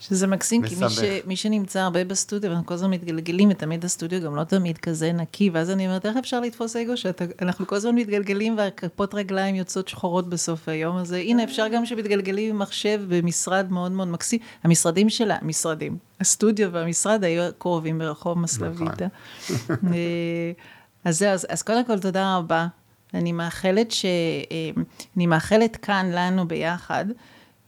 שזה 0.00 0.26
מקסים, 0.26 0.62
כי 0.62 0.74
מי, 0.74 0.90
ש, 0.90 0.98
מי 1.26 1.36
שנמצא 1.36 1.80
הרבה 1.80 2.04
בסטודיו, 2.04 2.50
אנחנו 2.50 2.66
כל 2.66 2.74
הזמן 2.74 2.90
מתגלגלים, 2.90 3.48
ותמיד 3.50 3.84
הסטודיו 3.84 4.22
גם 4.22 4.36
לא 4.36 4.44
תמיד 4.44 4.78
כזה 4.78 5.12
נקי, 5.12 5.50
ואז 5.50 5.70
אני 5.70 5.86
אומרת, 5.86 6.06
איך 6.06 6.16
אפשר 6.16 6.40
לתפוס 6.40 6.76
אגו 6.76 6.96
שאנחנו 6.96 7.66
כל 7.66 7.76
הזמן 7.76 7.94
מתגלגלים 7.94 8.58
והכפות 8.58 9.14
רגליים 9.14 9.54
יוצאות 9.54 9.88
שחורות 9.88 10.28
בסוף 10.28 10.68
היום, 10.68 10.96
אז 10.96 11.12
הנה, 11.12 11.44
אפשר 11.44 11.68
גם 11.68 11.86
שמתגלגלים 11.86 12.50
עם 12.50 12.58
מחשב 12.58 13.00
במשרד 13.08 13.72
מאוד 13.72 13.92
מאוד 13.92 14.08
מקסים. 14.08 14.38
המשרדים 14.64 15.10
שלה, 15.10 15.36
משרדים, 15.42 15.98
הסטודיו 16.20 16.72
והמשרד 16.72 17.24
היו 17.24 17.50
קרובים 17.58 17.98
ברחוב 17.98 18.38
מסלוויטה. 18.38 19.06
נכון. 19.50 19.92
אה, 19.92 20.52
אז 21.04 21.18
זהו, 21.18 21.30
אז, 21.30 21.46
אז 21.50 21.62
קודם 21.62 21.84
כל 21.84 21.98
תודה 21.98 22.36
רבה. 22.36 22.66
אני 23.14 23.32
מאחלת 23.32 23.90
ש... 23.90 24.04
אה, 24.04 24.82
אני 25.16 25.26
מאחלת 25.26 25.76
כאן 25.76 26.10
לנו 26.12 26.48
ביחד. 26.48 27.04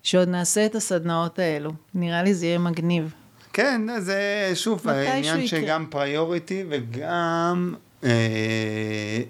שעוד 0.03 0.28
נעשה 0.28 0.66
את 0.66 0.74
הסדנאות 0.74 1.38
האלו. 1.38 1.70
נראה 1.94 2.22
לי 2.22 2.34
זה 2.34 2.46
יהיה 2.46 2.59
מגניב. 2.59 3.14
כן, 3.53 3.80
זה 3.98 4.51
שוב, 4.55 4.88
העניין 4.88 5.46
שגם 5.46 5.86
פריוריטי 5.90 6.64
וגם 6.68 7.74
אה, 8.05 9.22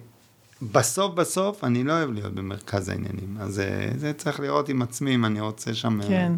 בסוף 0.62 1.14
בסוף 1.14 1.64
אני 1.64 1.84
לא 1.84 1.92
אוהב 1.92 2.10
להיות 2.10 2.34
במרכז 2.34 2.88
העניינים. 2.88 3.36
אז 3.40 3.60
אה, 3.60 3.90
זה 3.96 4.12
צריך 4.12 4.40
לראות 4.40 4.68
עם 4.68 4.82
עצמי 4.82 5.14
אם 5.14 5.24
אני 5.24 5.40
רוצה 5.40 5.74
שם... 5.74 6.00
אה, 6.00 6.08
כן, 6.08 6.32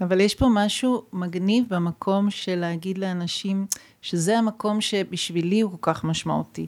אבל 0.00 0.20
יש 0.20 0.34
פה 0.34 0.46
משהו 0.50 1.02
מגניב 1.12 1.64
במקום 1.68 2.30
של 2.30 2.54
להגיד 2.54 2.98
לאנשים 2.98 3.66
שזה 4.02 4.38
המקום 4.38 4.80
שבשבילי 4.80 5.60
הוא 5.60 5.70
כל 5.70 5.92
כך 5.92 6.04
משמעותי. 6.04 6.66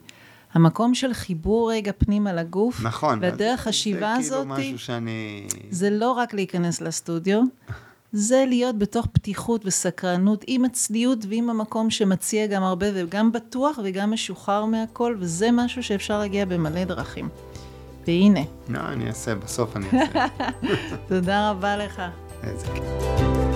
המקום 0.59 0.95
של 0.95 1.15
חיבור 1.15 1.73
רגע 1.73 1.93
פנימה 1.99 2.33
לגוף, 2.33 2.81
נכון, 2.83 3.19
והדרך 3.23 3.67
השיבה 3.67 4.15
הזאת, 4.15 4.49
זה 4.49 4.55
כאילו 4.55 4.75
משהו 4.75 4.79
שאני... 4.79 5.47
זה 5.71 5.91
לא 5.91 6.13
רק 6.13 6.35
להיכנס 6.35 6.81
לסטודיו, 6.81 7.43
זה 8.13 8.45
להיות 8.49 8.79
בתוך 8.79 9.07
פתיחות 9.13 9.67
וסקרנות 9.67 10.45
עם 10.47 10.65
הצניעות 10.65 11.19
ועם 11.29 11.51
המקום 11.51 11.91
שמציע 11.91 12.47
גם 12.47 12.63
הרבה 12.63 12.87
וגם 12.95 13.33
בטוח 13.33 13.79
וגם 13.85 14.13
משוחרר 14.13 14.65
מהכל, 14.65 15.17
וזה 15.19 15.51
משהו 15.53 15.83
שאפשר 15.83 16.19
להגיע 16.19 16.45
במלא 16.45 16.85
דרכים. 16.85 17.29
והנה. 18.07 18.41
לא, 18.69 18.81
אני 18.81 19.09
אעשה, 19.09 19.35
בסוף 19.35 19.77
אני 19.77 19.87
אעשה. 19.87 20.27
תודה 21.09 21.51
רבה 21.51 21.77
לך. 21.77 22.03
איזה 22.43 22.67
כיף. 22.75 23.48